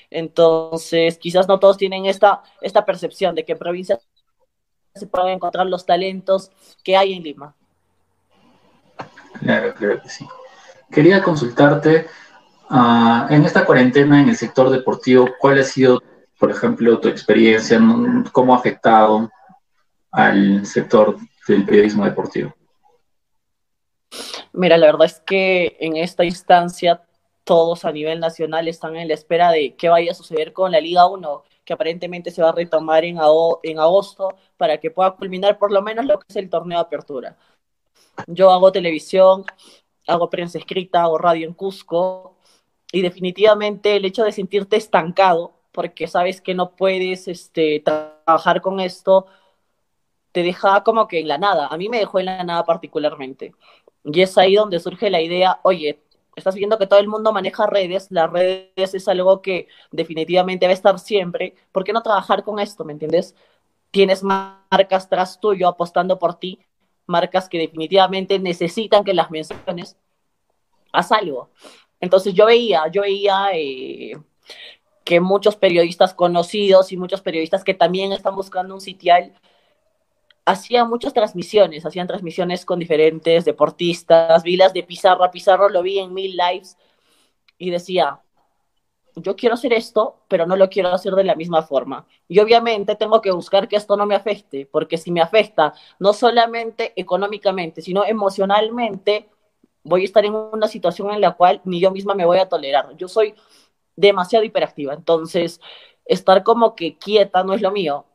Entonces, 0.10 1.18
quizás 1.18 1.48
no 1.48 1.60
todos 1.60 1.78
tienen 1.78 2.06
esta, 2.06 2.44
esta 2.62 2.86
percepción 2.86 3.36
de 3.36 3.46
que 3.46 3.54
en 3.54 3.60
provincia 3.60 4.00
se 4.94 5.08
pueden 5.08 5.30
encontrar 5.30 5.66
los 5.68 5.86
talentos 5.86 6.52
que 6.84 6.96
hay 6.96 7.14
en 7.14 7.24
Lima. 7.24 7.56
Claro, 9.40 9.74
creo 9.76 10.02
que 10.02 10.10
sí. 10.10 10.26
Quería 10.92 11.22
consultarte, 11.22 12.08
uh, 12.70 13.28
en 13.30 13.44
esta 13.44 13.66
cuarentena 13.66 14.22
en 14.22 14.30
el 14.30 14.38
sector 14.38 14.70
deportivo, 14.70 15.30
¿cuál 15.40 15.60
ha 15.60 15.64
sido, 15.64 16.02
por 16.40 16.52
ejemplo, 16.52 17.00
tu 17.00 17.10
experiencia? 17.10 17.80
¿Cómo 18.32 18.54
ha 18.54 18.58
afectado 18.58 19.30
al 20.12 20.66
sector 20.66 21.18
del 21.48 21.66
periodismo 21.66 22.06
deportivo? 22.06 22.56
Mira, 24.58 24.78
la 24.78 24.86
verdad 24.86 25.06
es 25.06 25.20
que 25.20 25.76
en 25.82 25.98
esta 25.98 26.24
instancia 26.24 27.04
todos 27.44 27.84
a 27.84 27.92
nivel 27.92 28.22
nacional 28.22 28.68
están 28.70 28.96
en 28.96 29.10
la 29.10 29.14
espera 29.14 29.52
de 29.52 29.76
qué 29.76 29.90
vaya 29.90 30.12
a 30.12 30.16
suceder 30.16 30.54
con 30.54 30.72
la 30.72 30.80
Liga 30.80 31.08
1, 31.08 31.44
que 31.66 31.74
aparentemente 31.74 32.32
se 32.32 32.42
va 32.42 32.50
a 32.50 32.52
retomar 32.54 33.04
en, 33.04 33.20
agosto 33.20 34.30
para 34.58 34.80
que 34.80 34.92
pueda 34.92 35.12
culminar 35.12 35.58
por 35.58 35.74
lo 35.74 35.82
menos 35.82 36.06
lo 36.06 36.20
que 36.20 36.28
es 36.30 36.36
el 36.38 36.50
torneo 36.50 36.78
de 36.80 36.84
apertura. 36.84 37.38
Yo 38.28 38.52
hago 38.52 38.72
televisión, 38.72 39.46
hago 40.08 40.30
prensa 40.30 40.58
escrita, 40.58 41.04
hago 41.04 41.18
radio 41.18 41.48
en 41.48 41.54
Cusco, 41.54 42.36
y 42.94 43.02
definitivamente 43.02 43.98
el 43.98 44.06
hecho 44.06 44.24
de 44.24 44.32
sentirte 44.32 44.78
estancado, 44.78 45.54
porque 45.74 46.08
sabes 46.08 46.40
que 46.40 46.56
no 46.56 46.72
puedes 46.78 47.28
este, 47.28 47.82
trabajar 47.82 48.62
con 48.62 48.80
esto, 48.80 49.28
te 50.32 50.44
deja 50.44 50.84
como 50.84 51.08
que 51.08 51.20
en 51.20 51.28
la 51.28 51.38
nada. 51.38 51.68
A 51.68 51.78
mí 51.78 51.90
me 51.90 52.00
dejó 52.00 52.20
en 52.20 52.28
la 52.28 52.44
nada 52.44 52.64
particularmente. 52.64 53.54
Y 54.06 54.22
es 54.22 54.38
ahí 54.38 54.56
donde 54.56 54.80
surge 54.80 55.10
la 55.10 55.22
idea, 55.22 55.60
oye, 55.64 56.00
estás 56.36 56.56
viendo 56.56 56.78
que 56.78 56.88
todo 56.88 57.00
el 57.00 57.08
mundo 57.08 57.34
maneja 57.34 57.66
redes, 57.66 58.08
las 58.12 58.30
redes 58.30 58.94
es 58.94 59.08
algo 59.08 59.42
que 59.42 59.68
definitivamente 59.92 60.68
va 60.68 60.72
a 60.72 60.74
estar 60.74 61.00
siempre, 61.00 61.56
¿por 61.72 61.84
qué 61.84 61.94
no 61.94 62.04
trabajar 62.04 62.44
con 62.44 62.60
esto, 62.60 62.86
me 62.86 62.94
entiendes? 62.94 63.36
Tienes 63.92 64.24
marcas 64.24 65.10
tras 65.10 65.40
tuyo 65.40 65.68
apostando 65.68 66.20
por 66.20 66.36
ti, 66.36 66.60
marcas 67.08 67.50
que 67.50 67.58
definitivamente 67.58 68.38
necesitan 68.40 69.04
que 69.04 69.14
las 69.14 69.32
menciones, 69.32 69.98
haz 70.92 71.12
algo. 71.12 71.50
Entonces 72.00 72.34
yo 72.34 72.46
veía, 72.46 72.88
yo 72.92 73.02
veía 73.02 73.48
eh, 73.54 74.18
que 75.04 75.20
muchos 75.20 75.56
periodistas 75.56 76.14
conocidos 76.14 76.92
y 76.92 76.98
muchos 76.98 77.22
periodistas 77.22 77.64
que 77.64 77.74
también 77.74 78.12
están 78.12 78.36
buscando 78.36 78.76
un 78.76 78.82
sitial 78.82 79.34
hacían 80.46 80.90
muchas 80.90 81.14
transmisiones, 81.14 81.86
hacían 81.86 82.08
transmisiones 82.08 82.66
con 82.66 82.80
diferentes 82.80 83.46
deportistas, 83.46 84.44
vi 84.44 84.56
las 84.56 84.74
de 84.74 84.84
Pizarro, 84.84 85.30
Pizarro 85.32 85.70
lo 85.70 85.82
vi 85.82 86.00
en 86.00 86.14
mil 86.14 86.38
lives 86.38 86.78
y 87.58 87.72
decía, 87.72 88.22
yo 89.16 89.36
quiero 89.36 89.56
hacer 89.56 89.74
esto, 89.74 90.18
pero 90.28 90.46
no 90.46 90.56
lo 90.56 90.70
quiero 90.70 90.90
hacer 90.90 91.14
de 91.16 91.24
la 91.24 91.36
misma 91.36 91.64
forma. 91.64 92.06
Y 92.28 92.40
obviamente 92.40 92.96
tengo 92.96 93.22
que 93.22 93.32
buscar 93.32 93.68
que 93.68 93.78
esto 93.78 93.96
no 93.98 94.06
me 94.06 94.16
afecte, 94.16 94.68
porque 94.72 94.98
si 94.98 95.12
me 95.12 95.22
afecta 95.22 95.74
no 96.00 96.14
solamente 96.14 96.94
económicamente, 96.96 97.82
sino 97.82 98.06
emocionalmente, 98.06 99.30
voy 99.84 100.02
a 100.02 100.06
estar 100.06 100.26
en 100.26 100.36
una 100.36 100.68
situación 100.68 101.12
en 101.12 101.22
la 101.22 101.32
cual 101.32 101.62
ni 101.64 101.80
yo 101.80 101.92
misma 101.92 102.14
me 102.14 102.26
voy 102.26 102.40
a 102.40 102.50
tolerar. 102.50 102.96
Yo 102.98 103.08
soy 103.08 103.36
demasiado 103.96 104.44
hiperactiva, 104.44 104.94
entonces 104.94 105.62
estar 106.06 106.44
como 106.44 106.76
que 106.76 106.98
quieta 106.98 107.44
no 107.44 107.54
es 107.54 107.62
lo 107.62 107.72
mío. 107.72 108.06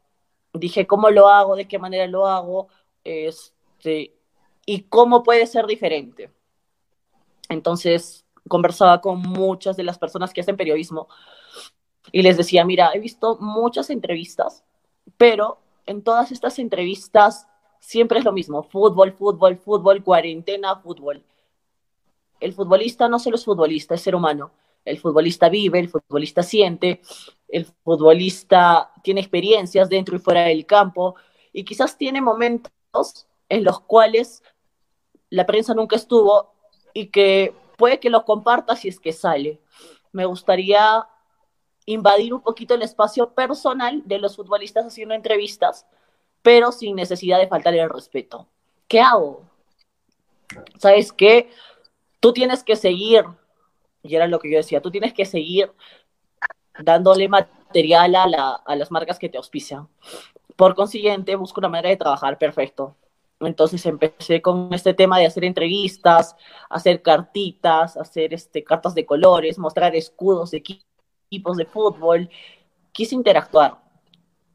Dije, 0.53 0.87
¿cómo 0.87 1.11
lo 1.11 1.29
hago? 1.29 1.57
¿De 1.57 1.69
qué 1.69 1.79
manera 1.79 2.07
lo 2.07 2.27
hago? 2.27 2.69
Este, 3.05 4.15
y 4.67 4.83
cómo 4.83 5.23
puede 5.23 5.47
ser 5.47 5.67
diferente. 5.67 6.31
Entonces, 7.49 8.25
conversaba 8.49 9.01
con 9.01 9.21
muchas 9.21 9.77
de 9.77 9.85
las 9.85 9.99
personas 9.99 10.33
que 10.33 10.41
hacen 10.41 10.57
periodismo 10.57 11.09
y 12.13 12.23
les 12.23 12.37
decía, 12.37 12.65
mira, 12.65 12.91
he 12.95 12.99
visto 12.99 13.39
muchas 13.41 13.91
entrevistas, 13.91 14.65
pero 15.17 15.59
en 15.87 16.03
todas 16.03 16.33
estas 16.33 16.59
entrevistas 16.59 17.49
siempre 17.79 18.19
es 18.19 18.25
lo 18.25 18.33
mismo, 18.33 18.63
fútbol, 18.63 19.13
fútbol, 19.13 19.57
fútbol, 19.57 20.03
cuarentena, 20.03 20.77
fútbol. 20.77 21.25
El 22.41 22.53
futbolista 22.53 23.09
no 23.09 23.19
solo 23.19 23.37
es 23.37 23.45
futbolista, 23.45 23.95
es 23.95 24.03
ser 24.03 24.15
humano. 24.15 24.53
El 24.85 24.99
futbolista 24.99 25.49
vive, 25.49 25.79
el 25.79 25.91
futbolista 25.91 26.43
siente, 26.43 27.03
el 27.53 27.67
futbolista 27.67 28.93
tiene 29.03 29.21
experiencias 29.21 29.89
dentro 29.89 30.17
y 30.17 30.21
fuera 30.21 30.43
del 30.43 30.67
campo 30.67 31.17
y 31.53 31.65
quizás 31.65 31.97
tiene 31.97 32.21
momentos 32.21 32.73
en 33.49 33.65
los 33.65 33.81
cuales 33.81 34.43
la 35.31 35.47
prensa 35.47 35.75
nunca 35.75 35.97
estuvo 35.97 36.53
y 36.93 37.07
que 37.07 37.55
puede 37.77 38.01
que 38.01 38.11
lo 38.11 38.25
comparta 38.25 38.77
si 38.77 38.89
es 38.89 39.01
que 39.01 39.13
sale. 39.13 39.61
Me 40.13 40.25
gustaría 40.25 41.07
invadir 41.87 42.35
un 42.35 42.43
poquito 42.43 42.75
el 42.75 42.83
espacio 42.83 43.33
personal 43.33 44.03
de 44.05 44.19
los 44.19 44.37
futbolistas 44.37 44.87
haciendo 44.87 45.15
entrevistas, 45.15 45.87
pero 46.43 46.73
sin 46.73 46.97
necesidad 46.97 47.39
de 47.39 47.49
faltar 47.49 47.75
el 47.75 47.91
respeto. 47.91 48.47
¿Qué 48.87 49.01
hago? 49.01 49.43
¿Sabes 50.79 51.13
qué? 51.13 51.51
Tú 52.19 52.33
tienes 52.33 52.63
que 52.63 52.77
seguir, 52.77 53.25
y 54.03 54.15
era 54.15 54.27
lo 54.27 54.39
que 54.39 54.51
yo 54.51 54.57
decía, 54.57 54.83
tú 54.83 54.91
tienes 54.91 55.13
que 55.13 55.25
seguir 55.25 55.73
dándole 56.79 57.29
material 57.29 58.15
a, 58.15 58.77
las 58.77 58.91
marcas 58.91 59.19
que 59.19 59.29
te 59.29 59.39
auspician. 59.39 59.89
Por 60.57 60.75
consiguiente, 60.75 61.37
busco 61.37 61.61
una 61.61 61.69
manera 61.69 61.89
de 61.91 61.97
trabajar 61.97 62.39
perfecto. 62.39 62.97
Entonces 63.41 63.85
empecé 63.87 64.43
con 64.43 64.73
este 64.73 64.93
tema 64.93 65.19
de 65.19 65.27
hacer 65.27 65.45
entrevistas, 65.45 66.37
hacer 66.69 67.01
cartitas, 67.01 67.97
hacer 67.97 68.35
este, 68.35 68.63
cartas 68.63 68.95
de 68.95 69.07
colores, 69.07 69.59
mostrar 69.59 69.97
escudos 69.97 70.51
de 70.51 70.59
equipos 70.59 71.57
de 71.57 71.65
fútbol. 71.65 72.29
Quise 72.93 73.15
interactuar. 73.15 73.79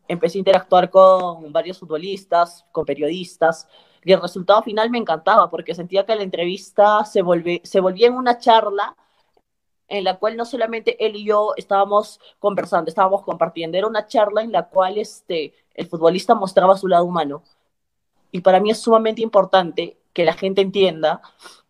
Empecé 0.08 0.38
a 0.38 0.39
interactuar 0.39 0.91
con 0.91 1.51
varios 1.51 1.80
futbolistas, 1.80 2.63
con 2.71 2.86
periodistas, 2.86 3.67
y 4.04 4.13
el 4.13 4.21
resultado 4.21 4.62
final 4.62 4.91
me 4.91 4.99
encantaba 4.99 5.49
porque 5.49 5.73
sentía 5.73 6.06
que 6.06 6.15
la 6.15 6.21
entrevista 6.21 7.04
se 7.06 7.23
volvía 7.23 8.08
en 8.08 8.13
una 8.13 8.38
charla 8.38 8.95
en 9.88 10.04
la 10.04 10.17
cual 10.17 10.36
no 10.36 10.45
solamente 10.45 11.04
él 11.06 11.15
y 11.15 11.26
yo 11.26 11.54
estábamos 11.58 12.19
conversando, 12.39 12.89
estábamos 12.89 13.24
compartiendo, 13.24 13.78
era 13.78 13.88
una 13.88 14.08
charla 14.08 14.41
en 14.41 14.52
la 14.52 14.67
cual 14.69 14.98
este, 14.98 15.54
el 15.74 15.88
futbolista 15.88 16.36
mostraba 16.36 16.78
su 16.78 16.88
lado 16.88 17.06
humano. 17.06 17.43
Y 18.32 18.41
para 18.41 18.60
mí 18.60 18.71
es 18.71 18.80
sumamente 18.80 19.21
importante 19.21 19.98
que 20.13 20.26
la 20.26 20.34
gente 20.34 20.62
entienda 20.62 21.21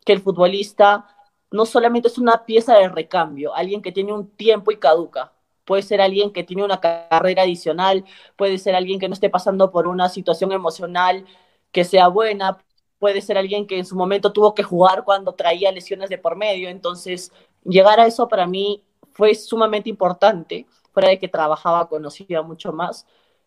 que 0.06 0.14
el 0.14 0.22
futbolista 0.22 1.08
no 1.52 1.66
solamente 1.66 2.08
es 2.08 2.18
una 2.18 2.46
pieza 2.46 2.76
de 2.76 2.90
recambio, 2.90 3.54
alguien 3.56 3.82
que 3.82 3.92
tiene 3.92 4.14
un 4.14 4.30
tiempo 4.30 4.72
y 4.72 4.78
caduca. 4.78 5.34
Puede 5.64 5.82
ser 5.82 6.00
alguien 6.02 6.32
que 6.32 6.44
tiene 6.44 6.64
una 6.64 6.80
carrera 6.80 7.44
adicional, 7.44 8.06
puede 8.36 8.58
ser 8.60 8.76
alguien 8.76 9.00
que 9.00 9.08
no 9.08 9.14
esté 9.14 9.30
pasando 9.30 9.72
por 9.72 9.88
una 9.88 10.10
situación 10.10 10.52
emocional 10.52 11.26
que 11.72 11.84
sea 11.84 12.08
buena, 12.08 12.58
puede 13.00 13.22
ser 13.22 13.38
alguien 13.38 13.68
que 13.68 13.78
en 13.78 13.86
su 13.86 13.96
momento 13.96 14.32
tuvo 14.32 14.54
que 14.54 14.64
jugar 14.64 15.04
cuando 15.04 15.34
traía 15.34 15.72
lesiones 15.72 16.10
de 16.10 16.18
por 16.18 16.36
medio. 16.36 16.70
Entonces, 16.70 17.32
llegar 17.66 18.00
a 18.00 18.08
eso 18.08 18.28
para 18.28 18.48
mí 18.48 18.84
fue 19.12 19.36
sumamente 19.36 19.90
importante, 19.90 20.66
fuera 20.94 21.10
de 21.10 21.20
que 21.20 21.28
trabajaba, 21.28 21.90
conocía 21.90 22.42
mucho 22.42 22.72
más. 22.72 23.06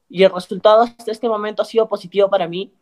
Y 0.08 0.24
el 0.24 0.32
resultado 0.32 0.82
hasta 0.82 1.10
este 1.10 1.28
momento 1.28 1.62
ha 1.62 1.66
sido 1.66 1.88
positivo 1.88 2.28
para 2.28 2.48
mí, 2.48 2.72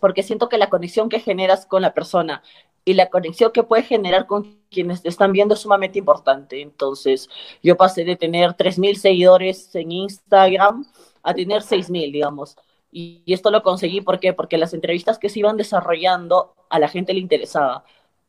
porque 0.00 0.22
siento 0.22 0.48
que 0.48 0.58
la 0.58 0.70
conexión 0.70 1.08
que 1.08 1.20
generas 1.20 1.66
con 1.66 1.82
la 1.82 1.94
persona 1.94 2.42
y 2.84 2.94
la 2.94 3.10
conexión 3.10 3.52
que 3.52 3.62
puedes 3.62 3.86
generar 3.86 4.26
con 4.26 4.58
quienes 4.70 5.02
te 5.02 5.08
están 5.08 5.32
viendo 5.32 5.54
es 5.54 5.60
sumamente 5.60 5.98
importante. 5.98 6.60
Entonces, 6.60 7.28
yo 7.62 7.76
pasé 7.76 8.04
de 8.04 8.16
tener 8.16 8.50
3.000 8.56 8.96
seguidores 8.96 9.74
en 9.74 9.92
Instagram 9.92 10.86
a 11.22 11.34
tener 11.34 11.62
6.000, 11.62 12.12
digamos. 12.12 12.56
Y, 12.90 13.22
esto 13.26 13.50
lo 13.50 13.62
conseguí 13.62 14.00
¿por 14.00 14.20
qué? 14.20 14.32
porque 14.32 14.58
las 14.58 14.74
entrevistas 14.74 15.18
que 15.18 15.28
se 15.28 15.38
iban 15.38 15.56
desarrollando 15.56 16.54
a 16.68 16.78
la 16.78 16.88
gente 16.88 17.14
le 17.14 17.20
interesaba. 17.20 17.84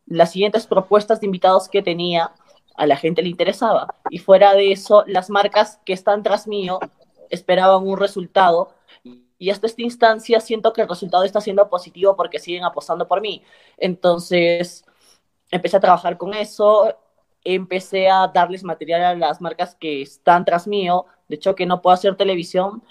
Las 0.06 0.32
siguientes 0.32 0.68
propuestas 0.68 1.20
de 1.20 1.28
invitados 1.28 1.70
que 1.70 1.82
tenía 1.82 2.32
a 2.76 2.86
la 2.86 2.98
gente 2.98 3.22
le 3.22 3.30
interesaba. 3.30 3.88
Y 4.10 4.20
fuera 4.20 4.54
de 4.54 4.72
eso, 4.72 5.04
las 5.08 5.30
marcas 5.30 5.80
que 5.86 5.94
están 5.94 6.24
tras 6.24 6.48
mío 6.48 6.80
esperaban 7.30 7.88
un 7.88 7.98
resultado 7.98 8.74
y 9.44 9.50
hasta 9.50 9.68
esta 9.68 9.82
instancia 9.82 10.40
siento 10.40 10.72
que 10.72 10.82
el 10.82 10.88
resultado 10.88 11.26
está 11.26 11.42
siendo 11.42 11.70
positivo 11.70 12.16
porque 12.16 12.40
siguen 12.40 12.64
apostando 12.64 13.10
por 13.10 13.20
mí. 13.20 13.44
Entonces, 13.78 14.86
empecé 15.52 15.78
a 15.78 15.82
trabajar 15.82 16.18
con 16.18 16.34
eso, 16.34 16.96
empecé 17.44 18.10
a 18.10 18.28
darles 18.28 18.64
material 18.64 19.04
a 19.04 19.16
las 19.16 19.42
marcas 19.42 19.76
que 19.76 20.02
están 20.02 20.46
tras 20.46 20.66
mío. 20.66 21.08
De 21.28 21.36
hecho, 21.36 21.56
que 21.56 21.66
no 21.66 21.82
puedo 21.82 21.94
hacer 21.94 22.16
televisión, 22.16 22.84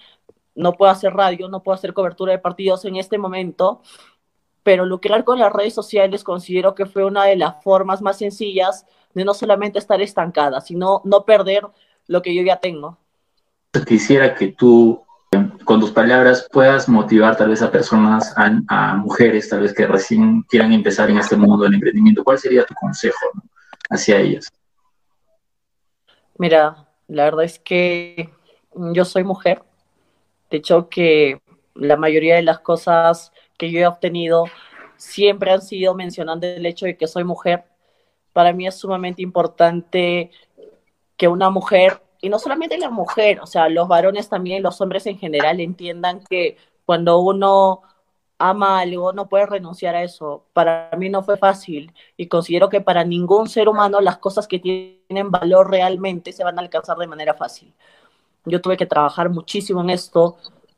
no 0.55 0.75
puedo 0.75 0.93
hacer 0.93 1.15
radio, 1.15 1.49
no 1.49 1.63
puedo 1.63 1.75
hacer 1.75 1.95
cobertura 1.95 2.33
de 2.33 2.39
partidos 2.39 2.85
en 2.85 2.97
este 2.97 3.17
momento, 3.17 3.81
pero 4.63 4.85
lucrar 4.85 5.25
con 5.25 5.39
las 5.39 5.53
redes 5.53 5.75
sociales 5.75 6.25
considero 6.25 6.75
que 6.75 6.87
fue 6.87 7.05
una 7.05 7.25
de 7.25 7.37
las 7.37 7.63
formas 7.63 8.03
más 8.03 8.19
sencillas 8.19 8.87
de 9.15 9.25
no 9.25 9.35
solamente 9.35 9.79
estar 9.79 10.01
estancada, 10.01 10.61
sino 10.61 11.03
no 11.05 11.25
perder 11.25 11.67
lo 12.07 12.23
que 12.23 12.35
yo 12.35 12.43
ya 12.43 12.57
tengo. 12.57 12.99
Quisiera 13.87 14.35
que 14.35 14.49
tú 14.49 15.03
con 15.65 15.81
tus 15.81 15.91
palabras 15.91 16.47
puedas 16.53 16.89
motivar 16.89 17.37
tal 17.37 17.49
vez 17.49 17.63
a 17.63 17.71
personas, 17.71 18.35
a, 18.37 18.95
mujeres 18.97 19.49
tal 19.49 19.61
vez 19.61 19.73
que 19.73 19.87
recién 19.87 20.43
quieran 20.43 20.73
empezar 20.73 21.11
en 21.11 21.19
este 21.19 21.37
mundo 21.37 21.65
del 21.65 21.75
emprendimiento, 21.75 22.23
¿cuál 22.23 22.39
sería 22.39 22.65
tu 22.65 22.75
consejo 22.75 23.31
hacia 23.89 24.19
ellas? 24.19 24.49
Mira, 26.37 26.87
la 27.09 27.25
verdad 27.25 27.45
es 27.45 27.59
que 27.59 28.31
yo 28.75 29.05
soy 29.05 29.25
mujer. 29.25 29.63
De 30.51 30.59
hecho, 30.59 30.89
que 30.89 31.41
la 31.75 31.97
mayoría 31.97 32.37
de 32.37 32.43
las 32.43 32.59
cosas 32.59 33.33
que 33.63 33.71
yo 33.71 33.79
he 33.79 33.87
obtenido 33.87 34.47
siempre 34.97 35.53
han 35.53 35.63
sido 35.63 35.95
mencionando 35.95 36.49
el 36.49 36.67
hecho 36.67 36.85
de 36.85 36.97
que 36.97 37.07
soy 37.07 37.23
mujer. 37.23 37.63
Para 38.33 38.53
mí 38.53 38.67
es 38.67 38.75
sumamente 38.75 39.23
importante 39.23 40.33
que 41.17 41.29
una 41.29 41.49
mujer 41.49 42.03
y 42.21 42.29
no 42.29 42.41
solamente 42.41 42.77
la 42.77 42.91
mujer, 42.91 43.39
o 43.41 43.47
sea, 43.47 43.69
los 43.69 43.87
varones 43.87 44.29
también, 44.29 44.65
los 44.65 44.81
hombres 44.81 45.07
en 45.07 45.17
general 45.17 45.61
entiendan 45.61 46.25
que 46.29 46.57
cuando 46.85 47.21
uno 47.21 47.83
ama 48.37 48.81
algo 48.81 49.13
no 49.13 49.29
puede 49.29 49.47
renunciar 49.47 49.95
a 49.95 50.03
eso. 50.03 50.45
Para 50.53 50.91
mí 50.99 51.09
no 51.09 51.23
fue 51.23 51.37
fácil 51.37 51.95
y 52.17 52.27
considero 52.27 52.69
que 52.69 52.81
para 52.81 53.05
ningún 53.05 53.49
ser 53.49 53.69
humano 53.69 54.01
las 54.01 54.19
cosas 54.19 54.49
que 54.49 54.59
tienen 54.59 55.31
valor 55.31 55.71
realmente 55.71 56.33
se 56.33 56.43
van 56.43 56.59
a 56.59 56.63
alcanzar 56.63 56.97
de 56.97 57.07
manera 57.07 57.35
fácil. 57.35 57.73
Yo 58.45 58.61
tuve 58.61 58.77
que 58.77 58.87
trabajar 58.87 59.31
muchísimo 59.31 59.83
en 59.83 59.91
esto, 59.91 60.37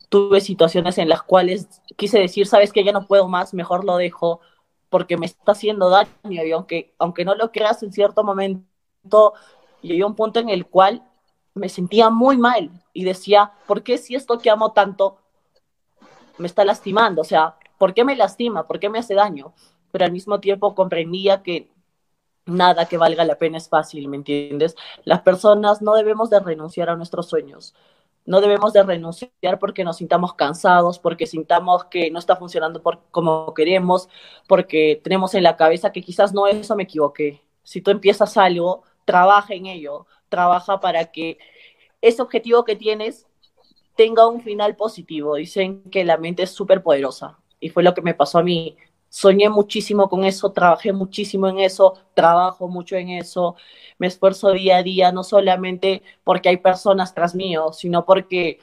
tuve 0.09 0.41
situaciones 0.41 0.99
en 0.99 1.09
las 1.09 1.23
cuales 1.23 1.83
quise 1.97 2.19
decir, 2.19 2.47
sabes 2.47 2.73
que 2.73 2.85
ya 2.85 2.93
no 2.93 3.07
puedo 3.07 3.29
más, 3.29 3.55
mejor 3.55 3.85
lo 3.85 3.97
dejo 3.97 4.41
porque 4.89 5.17
me 5.17 5.27
está 5.27 5.53
haciendo 5.53 5.91
daño 5.91 6.45
y 6.45 6.53
aunque, 6.53 6.95
aunque 6.99 7.25
no 7.25 7.35
lo 7.35 7.51
creas 7.51 7.83
en 7.83 7.93
cierto 7.93 8.23
momento, 8.23 9.35
llegué 9.83 10.03
a 10.03 10.07
un 10.07 10.15
punto 10.15 10.41
en 10.41 10.49
el 10.49 10.67
cual 10.67 11.03
me 11.55 11.69
sentía 11.69 12.11
muy 12.11 12.37
mal 12.37 12.71
y 12.93 13.05
decía, 13.05 13.53
¿por 13.67 13.83
qué 13.83 13.99
si 13.99 14.15
esto 14.15 14.39
que 14.39 14.51
amo 14.51 14.73
tanto 14.73 15.19
me 16.39 16.47
está 16.47 16.65
lastimando? 16.65 17.23
O 17.23 17.25
sea, 17.25 17.57
¿por 17.79 17.95
qué 17.95 18.05
me 18.05 18.17
lastima? 18.17 18.67
¿Por 18.67 18.79
qué 18.79 18.89
me 18.89 18.99
hace 18.99 19.15
daño? 19.15 19.55
Pero 19.91 20.05
al 20.05 20.13
mismo 20.13 20.41
tiempo 20.41 20.75
comprendía 20.75 21.43
que 21.43 21.71
nada 22.47 22.87
que 22.87 22.99
valga 22.99 23.25
la 23.25 23.39
pena 23.39 23.59
es 23.59 23.69
fácil, 23.69 24.09
¿me 24.09 24.17
entiendes? 24.17 24.77
Las 25.05 25.23
personas 25.23 25.83
no 25.83 25.95
debemos 25.95 26.31
de 26.31 26.41
renunciar 26.41 26.91
a 26.91 26.97
nuestros 26.97 27.29
sueños. 27.29 27.75
No 28.27 28.41
debemos 28.41 28.73
de 28.73 28.83
renunciar 28.83 29.59
porque 29.59 29.85
nos 29.85 29.99
sintamos 29.99 30.35
cansados, 30.35 30.99
porque 30.99 31.27
sintamos 31.27 31.85
que 31.85 32.11
no 32.11 32.19
está 32.19 32.37
funcionando 32.37 32.83
por, 32.83 33.01
como 33.11 33.53
queremos, 33.55 34.09
porque 34.49 35.01
tenemos 35.03 35.35
en 35.35 35.43
la 35.43 35.57
cabeza 35.57 35.93
que 35.93 36.03
quizás 36.03 36.33
no 36.33 36.47
eso 36.47 36.75
me 36.75 36.85
equivoqué. 36.85 37.43
Si 37.63 37.81
tú 37.81 37.91
empiezas 37.91 38.37
algo, 38.37 38.83
trabaja 39.05 39.55
en 39.55 39.67
ello, 39.67 40.07
trabaja 40.29 40.81
para 40.81 41.13
que 41.13 41.39
ese 42.01 42.23
objetivo 42.23 42.65
que 42.65 42.77
tienes 42.77 43.27
tenga 43.97 44.27
un 44.27 44.41
final 44.41 44.77
positivo. 44.77 45.37
Dicen 45.37 45.83
que 45.91 46.05
la 46.05 46.17
mente 46.17 46.43
es 46.43 46.51
súper 46.51 46.83
poderosa 46.83 47.39
y 47.61 47.71
fue 47.71 47.83
lo 47.83 47.95
que 47.95 48.03
me 48.03 48.15
pasó 48.15 48.39
a 48.39 48.43
mí. 48.43 48.77
Soñé 49.15 49.49
muchísimo 49.49 50.09
con 50.09 50.25
eso, 50.25 50.51
trabajé 50.51 50.93
muchísimo 50.93 51.47
en 51.47 51.61
eso, 51.61 51.95
trabajo 52.15 52.67
mucho 52.67 52.97
en 52.97 53.11
eso, 53.11 53.55
me 53.97 54.09
esfuerzo 54.09 54.51
día 54.51 54.79
a 54.79 54.83
día, 54.83 55.13
no 55.13 55.23
solamente 55.23 56.03
porque 56.25 56.49
hay 56.49 56.57
personas 56.57 57.15
tras 57.15 57.33
mío, 57.33 57.73
sino 57.73 58.05
porque 58.05 58.59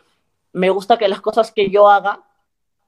me 0.52 0.70
gusta 0.70 0.98
que 0.98 1.08
las 1.08 1.22
cosas 1.22 1.54
que 1.54 1.70
yo 1.70 1.88
haga 1.88 2.26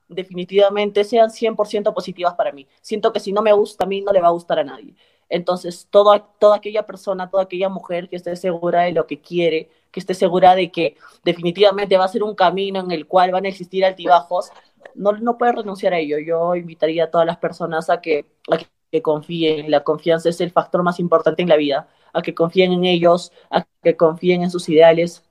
definitivamente 0.10 1.06
sean 1.06 1.30
100% 1.30 1.93
positivas 1.93 2.34
para 2.34 2.52
mí. 2.52 2.67
Siento 2.82 3.13
que 3.13 3.21
si 3.21 3.32
no 3.32 3.41
me 3.41 3.54
gusta 3.54 3.86
a 3.86 3.88
mí, 3.88 4.02
no 4.02 4.12
le 4.12 4.19
va 4.19 4.28
a 4.28 4.32
gustar 4.32 4.60
a 4.60 4.65
nadie. 4.65 4.93
Entonces, 5.30 5.88
toda, 5.89 6.19
toda 6.19 6.58
aquella 6.58 6.86
persona, 6.86 7.30
toda 7.30 7.43
aquella 7.43 7.69
mujer 7.69 8.10
que 8.10 8.17
esté 8.17 8.36
segura 8.36 8.82
de 8.82 8.91
lo 8.91 9.08
que 9.08 9.21
quiere, 9.21 9.69
que 9.89 10.02
esté 10.02 10.13
segura 10.15 10.54
de 10.54 10.69
que 10.69 10.97
definitivamente 11.23 11.95
va 11.97 12.04
a 12.04 12.10
ser 12.10 12.23
un 12.23 12.36
camino 12.36 12.82
en 12.82 12.91
el 12.91 13.08
cual 13.08 13.32
van 13.32 13.45
a 13.45 13.47
existir 13.47 13.86
altibajos, 13.86 14.52
no, 14.96 15.14
no 15.14 15.38
puede 15.38 15.54
renunciar 15.54 15.94
a 15.94 16.00
ello. 16.00 16.18
Yo 16.20 16.56
invitaría 16.56 17.06
a 17.06 17.12
todas 17.12 17.28
las 17.28 17.38
personas 17.38 17.90
a 17.90 18.02
que, 18.02 18.26
a 18.52 18.58
que 18.92 19.02
confíen. 19.02 19.72
La 19.72 19.84
confianza 19.84 20.30
es 20.30 20.42
el 20.42 20.52
factor 20.52 20.84
más 20.84 21.00
importante 21.00 21.42
en 21.42 21.50
la 21.50 21.58
vida. 21.58 21.88
A 22.14 22.22
que 22.22 22.36
confíen 22.36 22.74
en 22.74 22.86
ellos, 22.86 23.32
a 23.50 23.66
que 23.82 23.98
confíen 23.98 24.44
en 24.44 24.52
sus 24.52 24.70
ideales, 24.70 25.24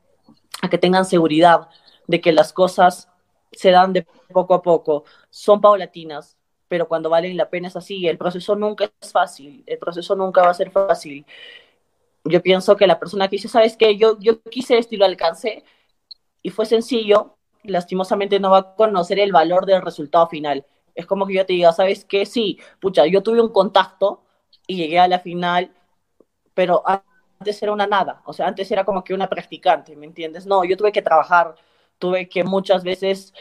a 0.63 0.69
que 0.69 0.79
tengan 0.79 1.05
seguridad 1.05 1.69
de 2.07 2.21
que 2.21 2.33
las 2.33 2.53
cosas 2.53 3.09
se 3.53 3.71
dan 3.71 3.93
de 3.93 4.07
poco 4.33 4.55
a 4.55 4.63
poco, 4.63 5.05
son 5.31 5.61
paulatinas, 5.61 6.37
pero 6.69 6.89
cuando 6.89 7.11
valen 7.11 7.37
la 7.37 7.51
pena 7.51 7.69
es 7.69 7.77
así. 7.77 8.07
El 8.09 8.19
proceso 8.19 8.57
nunca 8.57 8.91
es 9.01 9.13
fácil, 9.13 9.63
el 9.67 9.79
proceso 9.79 10.17
nunca 10.17 10.43
va 10.43 10.51
a 10.51 10.55
ser 10.55 10.71
fácil. 10.71 11.27
Yo 12.25 12.43
pienso 12.43 12.77
que 12.77 12.87
la 12.87 12.99
persona 12.99 13.29
que 13.29 13.37
dice, 13.37 13.49
¿sabes 13.49 13.77
qué? 13.77 13.97
Yo, 13.97 14.19
yo 14.21 14.41
quise 14.43 14.79
esto 14.79 14.95
y 14.95 14.99
lo 14.99 15.05
alcancé 15.05 15.65
y 16.43 16.51
fue 16.51 16.67
sencillo, 16.67 17.37
lastimosamente 17.65 18.41
no 18.41 18.51
va 18.51 18.59
a 18.59 18.75
conocer 18.75 19.19
el 19.19 19.33
valor 19.33 19.67
del 19.67 19.83
resultado 19.83 20.29
final. 20.29 20.67
Es 20.95 21.07
como 21.07 21.27
que 21.27 21.35
yo 21.35 21.47
te 21.47 21.55
diga, 21.55 21.73
¿sabes 21.73 22.05
qué? 22.05 22.27
Sí, 22.27 22.59
pucha, 22.81 23.07
yo 23.07 23.23
tuve 23.23 23.41
un 23.41 23.51
contacto 23.53 24.23
y 24.67 24.77
llegué 24.77 24.99
a 24.99 25.09
la 25.09 25.19
final, 25.21 25.73
pero 26.55 26.83
antes 26.87 27.63
era 27.63 27.73
una 27.73 27.87
nada, 27.87 28.23
o 28.27 28.33
sea, 28.33 28.47
antes 28.47 28.71
era 28.71 28.85
como 28.85 29.03
que 29.05 29.15
una 29.15 29.29
practicante, 29.29 29.97
¿me 29.97 30.07
entiendes? 30.07 30.47
No, 30.47 30.65
yo 30.65 30.77
tuve 30.77 30.93
que 30.93 31.03
trabajar, 31.03 31.55
tuve 31.99 32.29
que 32.29 32.45
muchas 32.45 32.85
veces 32.85 33.35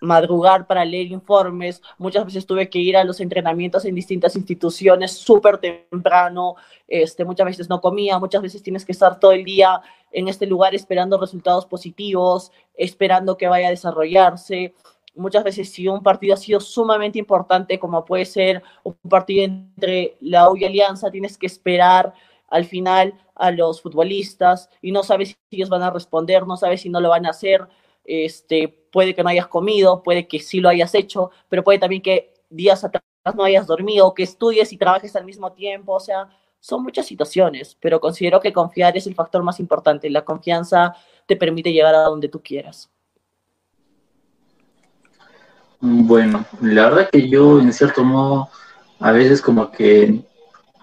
madrugar 0.00 0.66
para 0.66 0.84
leer 0.84 1.08
informes, 1.08 1.82
muchas 1.98 2.24
veces 2.24 2.46
tuve 2.46 2.68
que 2.70 2.78
ir 2.78 2.96
a 2.96 3.04
los 3.04 3.20
entrenamientos 3.20 3.84
en 3.84 3.94
distintas 3.94 4.34
instituciones 4.36 5.12
súper 5.12 5.58
temprano, 5.58 6.56
este, 6.88 7.24
muchas 7.24 7.46
veces 7.46 7.68
no 7.68 7.80
comía, 7.80 8.18
muchas 8.18 8.42
veces 8.42 8.62
tienes 8.62 8.84
que 8.84 8.92
estar 8.92 9.20
todo 9.20 9.32
el 9.32 9.44
día 9.44 9.80
en 10.10 10.28
este 10.28 10.46
lugar 10.46 10.74
esperando 10.74 11.18
resultados 11.18 11.66
positivos, 11.66 12.50
esperando 12.74 13.36
que 13.36 13.48
vaya 13.48 13.68
a 13.68 13.70
desarrollarse. 13.70 14.74
Muchas 15.14 15.44
veces 15.44 15.70
si 15.70 15.86
un 15.88 16.02
partido 16.02 16.34
ha 16.34 16.36
sido 16.36 16.60
sumamente 16.60 17.18
importante, 17.18 17.78
como 17.78 18.04
puede 18.04 18.24
ser 18.24 18.62
un 18.82 18.94
partido 19.08 19.44
entre 19.44 20.16
la 20.20 20.50
U 20.50 20.56
y 20.56 20.64
Alianza, 20.64 21.10
tienes 21.10 21.36
que 21.36 21.46
esperar 21.46 22.14
al 22.48 22.64
final 22.64 23.14
a 23.34 23.50
los 23.50 23.80
futbolistas 23.80 24.68
y 24.82 24.92
no 24.92 25.02
sabes 25.02 25.28
si 25.28 25.56
ellos 25.56 25.68
van 25.68 25.82
a 25.82 25.90
responder, 25.90 26.46
no 26.46 26.56
sabes 26.56 26.82
si 26.82 26.88
no 26.90 27.00
lo 27.00 27.10
van 27.10 27.26
a 27.26 27.30
hacer 27.30 27.68
este, 28.04 28.68
puede 28.90 29.14
que 29.14 29.22
no 29.22 29.28
hayas 29.28 29.46
comido, 29.46 30.02
puede 30.02 30.26
que 30.26 30.40
sí 30.40 30.60
lo 30.60 30.68
hayas 30.68 30.94
hecho, 30.94 31.30
pero 31.48 31.64
puede 31.64 31.78
también 31.78 32.02
que 32.02 32.34
días 32.48 32.84
atrás 32.84 33.02
no 33.34 33.44
hayas 33.44 33.66
dormido, 33.66 34.14
que 34.14 34.22
estudies 34.22 34.72
y 34.72 34.76
trabajes 34.76 35.14
al 35.16 35.24
mismo 35.24 35.52
tiempo, 35.52 35.94
o 35.94 36.00
sea, 36.00 36.28
son 36.58 36.82
muchas 36.82 37.06
situaciones, 37.06 37.76
pero 37.80 38.00
considero 38.00 38.40
que 38.40 38.52
confiar 38.52 38.96
es 38.96 39.06
el 39.06 39.14
factor 39.14 39.42
más 39.42 39.60
importante. 39.60 40.10
La 40.10 40.24
confianza 40.24 40.94
te 41.26 41.36
permite 41.36 41.72
llegar 41.72 41.94
a 41.94 42.02
donde 42.02 42.28
tú 42.28 42.42
quieras. 42.42 42.90
Bueno, 45.80 46.44
la 46.60 46.90
verdad 46.90 47.08
que 47.10 47.28
yo 47.28 47.58
en 47.58 47.72
cierto 47.72 48.04
modo 48.04 48.50
a 48.98 49.12
veces 49.12 49.40
como 49.40 49.70
que 49.70 50.20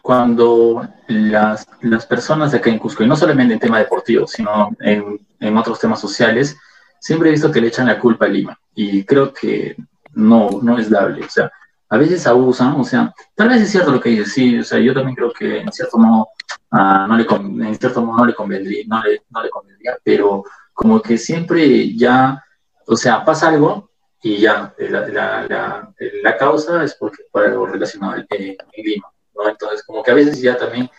cuando 0.01 0.87
las, 1.07 1.67
las 1.81 2.05
personas 2.05 2.53
acá 2.53 2.69
en 2.69 2.79
Cusco, 2.79 3.03
y 3.03 3.07
no 3.07 3.15
solamente 3.15 3.53
en 3.53 3.59
tema 3.59 3.77
deportivo, 3.77 4.25
sino 4.25 4.69
en, 4.79 5.19
en 5.39 5.57
otros 5.57 5.79
temas 5.79 5.99
sociales, 5.99 6.57
siempre 6.99 7.29
he 7.29 7.31
visto 7.31 7.51
que 7.51 7.61
le 7.61 7.67
echan 7.67 7.87
la 7.87 7.99
culpa 7.99 8.25
a 8.25 8.29
Lima 8.29 8.59
y 8.75 9.03
creo 9.03 9.33
que 9.33 9.75
no, 10.13 10.49
no 10.61 10.77
es 10.77 10.89
dable. 10.89 11.25
O 11.25 11.29
sea, 11.29 11.51
a 11.89 11.97
veces 11.97 12.27
abusan, 12.27 12.73
o 12.79 12.83
sea, 12.83 13.13
tal 13.35 13.49
vez 13.49 13.61
es 13.61 13.71
cierto 13.71 13.91
lo 13.91 14.01
que 14.01 14.09
dices, 14.09 14.33
sí, 14.33 14.59
o 14.59 14.63
sea, 14.63 14.79
yo 14.79 14.93
también 14.93 15.15
creo 15.15 15.31
que 15.31 15.59
en 15.59 15.71
cierto 15.71 15.97
modo, 15.97 16.29
uh, 16.71 17.07
no, 17.07 17.17
le 17.17 17.25
en 17.67 17.75
cierto 17.75 18.01
modo 18.01 18.17
no 18.17 18.25
le 18.25 18.33
convendría, 18.33 18.83
no 18.87 19.01
le, 19.03 19.21
no 19.29 19.41
le 19.41 19.49
convendría, 19.49 19.97
pero 20.03 20.43
como 20.73 21.01
que 21.01 21.17
siempre 21.17 21.95
ya, 21.95 22.43
o 22.85 22.95
sea, 22.95 23.23
pasa 23.23 23.49
algo 23.49 23.89
y 24.21 24.37
ya, 24.37 24.73
la, 24.77 25.07
la, 25.07 25.93
la, 26.23 26.37
causa 26.37 26.83
es 26.83 26.95
porque 26.95 27.23
por 27.31 27.45
algo 27.45 27.67
relacionado 27.67 28.13
al 28.13 28.27
eh, 28.31 28.57
Lima, 28.75 29.07
¿no? 29.35 29.47
Entonces, 29.47 29.83
como 29.85 30.03
que 30.03 30.11
a 30.11 30.15
veces 30.15 30.41
ya 30.41 30.57
también 30.57 30.89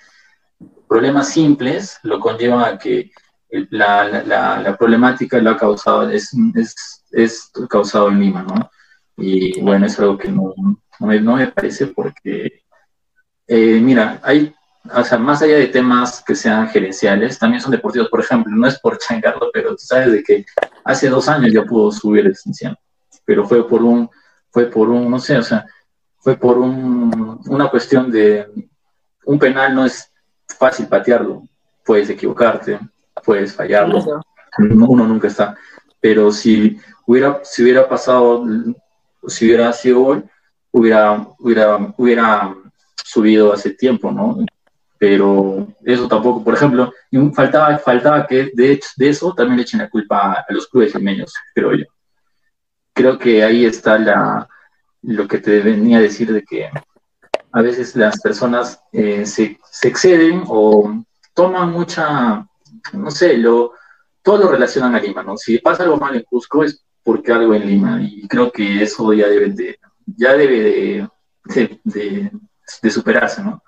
problemas 0.88 1.28
simples 1.28 1.98
lo 2.02 2.18
conllevan 2.18 2.64
a 2.64 2.78
que 2.78 3.10
la, 3.50 4.22
la, 4.24 4.60
la 4.60 4.76
problemática 4.76 5.38
lo 5.38 5.50
ha 5.50 5.56
causado, 5.56 6.10
es, 6.10 6.34
es, 6.54 7.04
es 7.10 7.50
causado 7.68 8.08
en 8.08 8.20
Lima, 8.20 8.42
¿no? 8.42 8.70
Y 9.16 9.60
bueno, 9.60 9.86
es 9.86 9.98
algo 9.98 10.16
que 10.16 10.28
no, 10.30 10.54
no, 11.00 11.36
me, 11.36 11.46
parece 11.48 11.88
porque, 11.88 12.62
eh, 13.46 13.80
mira, 13.80 14.20
hay, 14.22 14.54
o 14.94 15.04
sea, 15.04 15.18
más 15.18 15.42
allá 15.42 15.56
de 15.56 15.66
temas 15.68 16.22
que 16.24 16.34
sean 16.34 16.68
gerenciales, 16.68 17.38
también 17.38 17.60
son 17.60 17.72
deportivos. 17.72 18.08
Por 18.08 18.20
ejemplo, 18.20 18.54
no 18.54 18.66
es 18.66 18.78
por 18.78 18.98
changarlo, 18.98 19.50
pero 19.52 19.70
tú 19.70 19.78
sabes 19.78 20.12
de 20.12 20.22
que 20.22 20.46
hace 20.84 21.08
dos 21.08 21.28
años 21.28 21.52
ya 21.52 21.64
pudo 21.64 21.90
subir 21.90 22.24
el 22.24 22.32
extensión, 22.32 22.76
pero 23.24 23.46
fue 23.46 23.66
por 23.66 23.82
un, 23.82 24.08
fue 24.50 24.66
por 24.66 24.88
un, 24.88 25.10
no 25.10 25.18
sé, 25.18 25.36
o 25.38 25.42
sea, 25.42 25.66
fue 26.20 26.36
por 26.36 26.58
un, 26.58 27.40
una 27.46 27.68
cuestión 27.68 28.10
de, 28.10 28.46
un 29.24 29.38
penal 29.38 29.74
no 29.74 29.84
es 29.84 30.12
fácil 30.46 30.86
patearlo, 30.86 31.42
puedes 31.84 32.08
equivocarte, 32.08 32.78
puedes 33.28 33.52
fallarlo, 33.52 34.02
uno 34.56 35.06
nunca 35.06 35.28
está, 35.28 35.54
pero 36.00 36.32
si 36.32 36.78
hubiera, 37.06 37.40
si 37.44 37.62
hubiera 37.62 37.86
pasado 37.86 38.42
si 39.26 39.44
hubiera 39.44 39.70
sido 39.74 40.02
hoy, 40.02 40.24
hubiera, 40.70 41.26
hubiera, 41.38 41.94
hubiera 41.98 42.54
subido 43.04 43.52
hace 43.52 43.74
tiempo, 43.74 44.10
¿no? 44.10 44.38
Pero 44.96 45.68
eso 45.84 46.08
tampoco, 46.08 46.42
por 46.42 46.54
ejemplo, 46.54 46.90
faltaba, 47.34 47.76
faltaba 47.76 48.26
que 48.26 48.50
de, 48.54 48.80
de 48.96 49.08
eso 49.10 49.34
también 49.34 49.58
le 49.58 49.62
echen 49.64 49.80
la 49.80 49.90
culpa 49.90 50.46
a 50.48 50.52
los 50.54 50.66
clubes 50.66 50.94
gemeños, 50.94 51.34
creo 51.54 51.74
yo. 51.74 51.84
Creo 52.94 53.18
que 53.18 53.44
ahí 53.44 53.66
está 53.66 53.98
la, 53.98 54.48
lo 55.02 55.28
que 55.28 55.36
te 55.36 55.60
venía 55.60 55.98
a 55.98 56.00
decir 56.08 56.32
de 56.32 56.42
que 56.42 56.70
a 57.52 57.60
veces 57.60 57.94
las 57.94 58.18
personas 58.22 58.80
eh, 58.90 59.26
se, 59.26 59.58
se, 59.70 59.88
exceden 59.88 60.44
o 60.46 61.04
toman 61.34 61.70
mucha, 61.70 62.48
no 62.92 63.10
sé, 63.10 63.36
lo, 63.36 63.72
todo 64.22 64.38
lo 64.38 64.48
relacionan 64.48 64.94
a 64.94 65.00
Lima, 65.00 65.22
¿no? 65.22 65.36
Si 65.36 65.58
pasa 65.58 65.84
algo 65.84 65.96
mal 65.96 66.16
en 66.16 66.22
Cusco 66.22 66.64
es 66.64 66.84
porque 67.02 67.32
algo 67.32 67.54
en 67.54 67.66
Lima. 67.66 68.02
Y 68.02 68.28
creo 68.28 68.52
que 68.52 68.82
eso 68.82 69.12
ya 69.14 69.28
debe 69.28 69.48
de, 69.50 69.78
ya 70.04 70.34
debe 70.34 71.08
de, 71.44 71.80
de, 71.84 72.90
superarse, 72.90 73.42
¿no? 73.42 73.62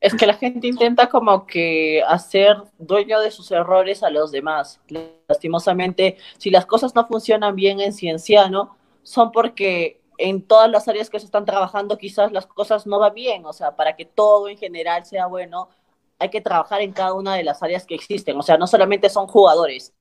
Es 0.00 0.14
que 0.14 0.26
la 0.26 0.34
gente 0.34 0.66
intenta 0.66 1.08
como 1.08 1.46
que 1.46 2.02
hacer 2.06 2.56
dueño 2.78 3.20
de 3.20 3.30
sus 3.30 3.50
errores 3.52 4.02
a 4.02 4.10
los 4.10 4.32
demás. 4.32 4.80
Lastimosamente, 5.28 6.18
si 6.36 6.50
las 6.50 6.66
cosas 6.66 6.94
no 6.94 7.06
funcionan 7.06 7.54
bien 7.54 7.80
en 7.80 7.92
Cienciano, 7.92 8.76
son 9.02 9.32
porque 9.32 10.02
en 10.18 10.42
todas 10.42 10.70
las 10.70 10.88
áreas 10.88 11.08
que 11.08 11.20
se 11.20 11.26
están 11.26 11.44
trabajando 11.44 11.96
quizás 11.96 12.32
las 12.32 12.46
cosas 12.46 12.86
no 12.86 12.98
van 12.98 13.14
bien. 13.14 13.46
O 13.46 13.52
sea, 13.52 13.76
para 13.76 13.96
que 13.96 14.04
todo 14.04 14.48
en 14.48 14.58
general 14.58 15.06
sea 15.06 15.26
bueno, 15.26 15.68
hay 16.18 16.30
que 16.30 16.40
trabajar 16.40 16.80
en 16.80 16.92
cada 16.92 17.14
una 17.14 17.34
de 17.34 17.44
las 17.44 17.62
áreas 17.62 17.86
que 17.86 17.94
existen. 17.94 18.36
O 18.38 18.42
sea, 18.42 18.56
no 18.56 18.66
solamente 18.66 19.08
son 19.10 19.26
jugadores, 19.26 19.94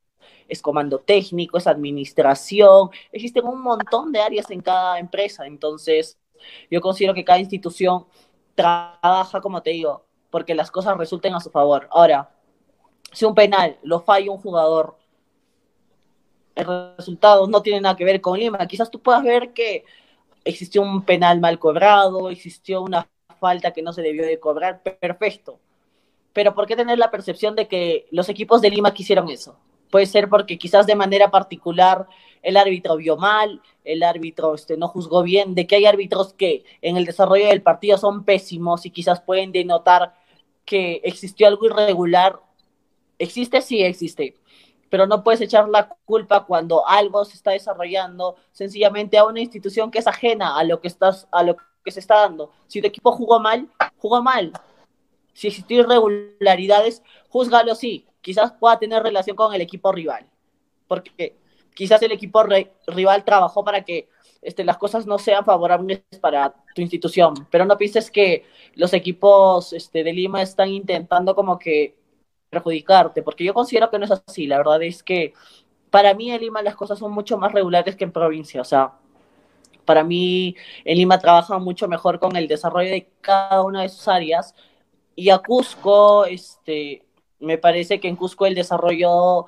es 0.48 0.62
comando 0.62 1.00
técnico, 1.00 1.58
es 1.58 1.68
administración, 1.68 2.90
existen 3.12 3.46
un 3.46 3.62
montón 3.62 4.12
de 4.12 4.22
áreas 4.22 4.50
en 4.52 4.62
cada 4.62 5.00
empresa, 5.00 5.46
entonces 5.46 6.18
yo 6.70 6.82
considero 6.82 7.14
que 7.14 7.24
cada 7.24 7.40
institución 7.40 8.06
trabaja, 8.56 9.42
como 9.42 9.62
te 9.62 9.72
digo, 9.72 10.06
porque 10.30 10.56
las 10.56 10.72
cosas 10.72 10.98
resulten 10.98 11.34
a 11.34 11.40
su 11.40 11.50
favor. 11.50 11.88
Ahora, 11.92 12.30
si 13.12 13.26
un 13.26 13.36
penal 13.36 13.78
lo 13.84 14.02
falla 14.02 14.32
un 14.32 14.38
jugador, 14.40 14.98
el 16.56 16.96
resultado 16.98 17.48
no 17.48 17.62
tiene 17.62 17.82
nada 17.82 17.96
que 17.96 18.06
ver 18.06 18.22
con 18.22 18.38
Lima. 18.38 18.68
Quizás 18.68 18.92
tú 18.92 19.00
puedas 19.00 19.24
ver 19.24 19.54
que 19.54 19.86
existió 20.44 20.82
un 20.82 21.04
penal 21.04 21.40
mal 21.40 21.60
cobrado, 21.60 22.30
existió 22.30 22.82
una 22.82 23.08
falta 23.40 23.72
que 23.72 23.82
no 23.82 23.94
se 23.94 24.02
debió 24.02 24.26
de 24.26 24.40
cobrar, 24.40 24.82
perfecto. 24.82 25.60
Pero 26.34 26.56
¿por 26.56 26.66
qué 26.66 26.76
tener 26.76 26.98
la 26.98 27.12
percepción 27.12 27.56
de 27.56 27.68
que 27.68 28.08
los 28.12 28.28
equipos 28.28 28.62
de 28.62 28.72
Lima 28.72 28.94
quisieron 28.94 29.30
eso? 29.30 29.56
Puede 29.92 30.08
ser 30.08 30.28
porque 30.28 30.58
quizás 30.58 30.88
de 30.88 30.96
manera 30.96 31.30
particular 31.30 32.08
el 32.42 32.58
árbitro 32.58 32.98
vio 32.98 33.16
mal, 33.16 33.62
el 33.84 34.04
árbitro 34.04 34.56
este, 34.56 34.76
no 34.76 34.88
juzgó 34.88 35.24
bien, 35.24 35.56
de 35.56 35.68
que 35.68 35.76
hay 35.76 35.86
árbitros 35.86 36.34
que 36.34 36.66
en 36.82 36.98
el 36.98 37.06
desarrollo 37.06 37.48
del 37.48 37.62
partido 37.62 37.98
son 37.98 38.24
pésimos 38.26 38.86
y 38.86 38.90
quizás 38.90 39.22
pueden 39.22 39.52
denotar 39.52 40.16
que 40.66 41.02
existió 41.04 41.48
algo 41.48 41.68
irregular. 41.68 42.40
Existe, 43.20 43.62
sí 43.62 43.84
existe, 43.84 44.36
pero 44.90 45.08
no 45.08 45.24
puedes 45.24 45.42
echar 45.42 45.70
la 45.70 45.88
culpa 46.06 46.46
cuando 46.46 46.88
algo 46.88 47.24
se 47.24 47.36
está 47.36 47.52
desarrollando 47.52 48.36
sencillamente 48.52 49.18
a 49.18 49.26
una 49.26 49.40
institución 49.40 49.92
que 49.92 50.00
es 50.00 50.08
ajena 50.08 50.58
a 50.58 50.64
lo 50.64 50.82
que 50.82 50.88
estás, 50.88 51.28
a 51.32 51.44
lo 51.44 51.56
que 51.84 51.92
se 51.92 52.00
está 52.00 52.16
dando. 52.16 52.52
Si 52.68 52.82
tu 52.82 52.88
equipo 52.88 53.12
jugó 53.12 53.40
mal, 53.40 53.68
jugó 53.98 54.22
mal. 54.22 54.52
Si 55.34 55.48
existió 55.48 55.80
irregularidades, 55.82 57.04
júzgalo 57.30 57.76
sí, 57.76 58.06
quizás 58.22 58.54
pueda 58.54 58.80
tener 58.80 59.04
relación 59.04 59.36
con 59.36 59.54
el 59.54 59.62
equipo 59.62 59.92
rival, 59.92 60.28
porque 60.88 61.36
quizás 61.74 62.02
el 62.02 62.12
equipo 62.12 62.44
rival 62.88 63.24
trabajó 63.24 63.64
para 63.64 63.84
que 63.84 64.08
este, 64.42 64.64
las 64.64 64.78
cosas 64.78 65.06
no 65.06 65.18
sean 65.18 65.46
favorables 65.46 66.04
para 66.22 66.54
tu 66.76 66.82
institución, 66.82 67.34
pero 67.50 67.66
no 67.66 67.78
pienses 67.78 68.12
que 68.12 68.46
los 68.76 68.94
equipos 68.94 69.74
este, 69.74 70.04
de 70.04 70.14
Lima 70.14 70.42
están 70.42 70.70
intentando 70.70 71.36
como 71.36 71.58
que 71.58 71.96
perjudicarte, 72.50 73.24
porque 73.24 73.44
yo 73.44 73.54
considero 73.54 73.90
que 73.90 73.98
no 73.98 74.06
es 74.06 74.12
así, 74.12 74.46
la 74.48 74.58
verdad 74.58 74.84
es 74.84 75.02
que 75.02 75.34
para 75.90 76.14
mí 76.14 76.32
en 76.32 76.42
Lima 76.42 76.62
las 76.62 76.76
cosas 76.76 77.00
son 77.00 77.12
mucho 77.12 77.38
más 77.38 77.52
regulares 77.52 77.96
que 77.96 78.04
en 78.04 78.12
provincia, 78.12 78.62
o 78.62 78.66
sea, 78.66 78.94
para 79.86 80.04
mí 80.04 80.56
en 80.86 80.98
Lima 80.98 81.20
trabaja 81.20 81.58
mucho 81.58 81.88
mejor 81.88 82.20
con 82.20 82.36
el 82.36 82.48
desarrollo 82.48 82.90
de 82.90 83.10
cada 83.22 83.64
una 83.64 83.82
de 83.82 83.90
sus 83.90 84.08
áreas 84.08 84.56
y 85.16 85.30
a 85.30 85.40
Cusco, 85.40 86.26
este, 86.26 87.06
me 87.40 87.58
parece 87.58 88.00
que 88.00 88.08
en 88.08 88.16
Cusco 88.16 88.46
el 88.46 88.56
desarrollo 88.56 89.48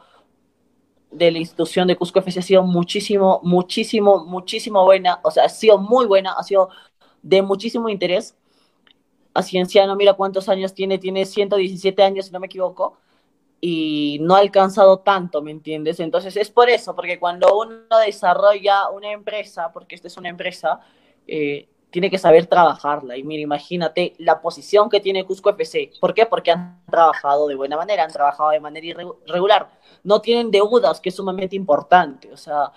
de 1.12 1.32
la 1.32 1.40
institución 1.40 1.88
de 1.88 1.96
Cusco 1.96 2.20
FC 2.20 2.40
ha 2.40 2.44
sido 2.44 2.64
muchísimo, 2.64 3.40
muchísimo, 3.44 4.26
muchísimo 4.26 4.84
buena, 4.84 5.20
o 5.24 5.32
sea, 5.32 5.46
ha 5.46 5.50
sido 5.50 5.78
muy 5.78 6.06
buena, 6.06 6.34
ha 6.34 6.44
sido 6.44 6.70
de 7.22 7.42
muchísimo 7.42 7.90
interés. 7.90 8.36
A 9.34 9.42
Cienciano, 9.44 9.96
mira 9.96 10.14
cuántos 10.14 10.48
años 10.50 10.74
tiene, 10.74 10.98
tiene 10.98 11.26
117 11.26 12.04
años, 12.04 12.28
si 12.28 12.32
no 12.32 12.40
me 12.40 12.48
equivoco, 12.48 12.98
y 13.60 14.20
no 14.22 14.36
ha 14.36 14.40
alcanzado 14.40 15.00
tanto, 15.00 15.42
¿me 15.42 15.52
entiendes? 15.52 16.00
Entonces 16.00 16.38
es 16.38 16.52
por 16.52 16.70
eso, 16.70 16.96
porque 16.96 17.20
cuando 17.20 17.58
uno 17.58 17.98
desarrolla 18.06 18.90
una 18.90 19.12
empresa, 19.12 19.72
porque 19.74 19.96
esta 19.96 20.08
es 20.08 20.18
una 20.18 20.30
empresa, 20.30 20.82
eh, 21.28 21.68
tiene 21.96 22.10
que 22.10 22.18
saber 22.18 22.46
trabajarla. 22.48 23.16
Y 23.16 23.24
mira, 23.24 23.42
imagínate 23.42 24.16
la 24.18 24.42
posición 24.42 24.90
que 24.90 25.00
tiene 25.00 25.24
Cusco 25.24 25.50
FC. 25.52 25.92
¿Por 26.02 26.14
qué? 26.14 26.26
Porque 26.26 26.52
han 26.52 26.82
trabajado 26.92 27.48
de 27.48 27.56
buena 27.56 27.78
manera, 27.78 28.04
han 28.04 28.12
trabajado 28.12 28.50
de 28.50 28.60
manera 28.60 28.86
irregular. 28.86 29.70
No 30.04 30.20
tienen 30.20 30.52
deudas, 30.52 31.00
que 31.00 31.08
es 31.08 31.16
sumamente 31.16 31.56
importante. 31.56 32.34
O 32.34 32.36
sea, 32.36 32.74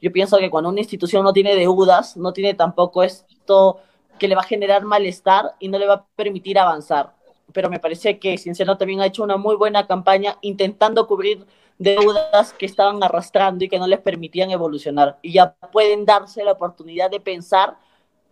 yo 0.00 0.12
pienso 0.12 0.38
que 0.38 0.48
cuando 0.48 0.70
una 0.70 0.78
institución 0.78 1.24
no 1.24 1.32
tiene 1.32 1.56
deudas, 1.56 2.16
no 2.16 2.32
tiene 2.32 2.54
tampoco 2.54 3.02
esto 3.02 3.80
que 4.20 4.28
le 4.28 4.36
va 4.36 4.42
a 4.42 4.44
generar 4.44 4.84
malestar 4.84 5.56
y 5.58 5.66
no 5.66 5.76
le 5.76 5.88
va 5.88 5.94
a 5.94 6.06
permitir 6.14 6.56
avanzar. 6.56 7.12
Pero 7.52 7.70
me 7.70 7.80
parece 7.80 8.20
que 8.20 8.38
Cienciano 8.38 8.78
también 8.78 9.00
ha 9.00 9.06
hecho 9.06 9.24
una 9.24 9.36
muy 9.36 9.56
buena 9.56 9.88
campaña 9.88 10.36
intentando 10.42 11.08
cubrir 11.08 11.44
deudas 11.76 12.52
que 12.52 12.66
estaban 12.66 13.02
arrastrando 13.02 13.64
y 13.64 13.68
que 13.68 13.80
no 13.80 13.88
les 13.88 13.98
permitían 13.98 14.52
evolucionar. 14.52 15.18
Y 15.22 15.32
ya 15.32 15.56
pueden 15.72 16.04
darse 16.04 16.44
la 16.44 16.52
oportunidad 16.52 17.10
de 17.10 17.18
pensar 17.18 17.76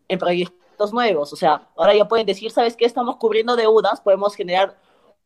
en 0.09 0.19
proyectos 0.19 0.93
nuevos. 0.93 1.33
O 1.33 1.37
sea, 1.37 1.69
ahora 1.77 1.95
ya 1.95 2.09
pueden 2.09 2.27
decir, 2.27 2.51
¿sabes 2.51 2.77
qué? 2.77 2.85
Estamos 2.85 3.17
cubriendo 3.17 3.57
deudas, 3.57 4.01
podemos 4.01 4.35
generar 4.35 4.77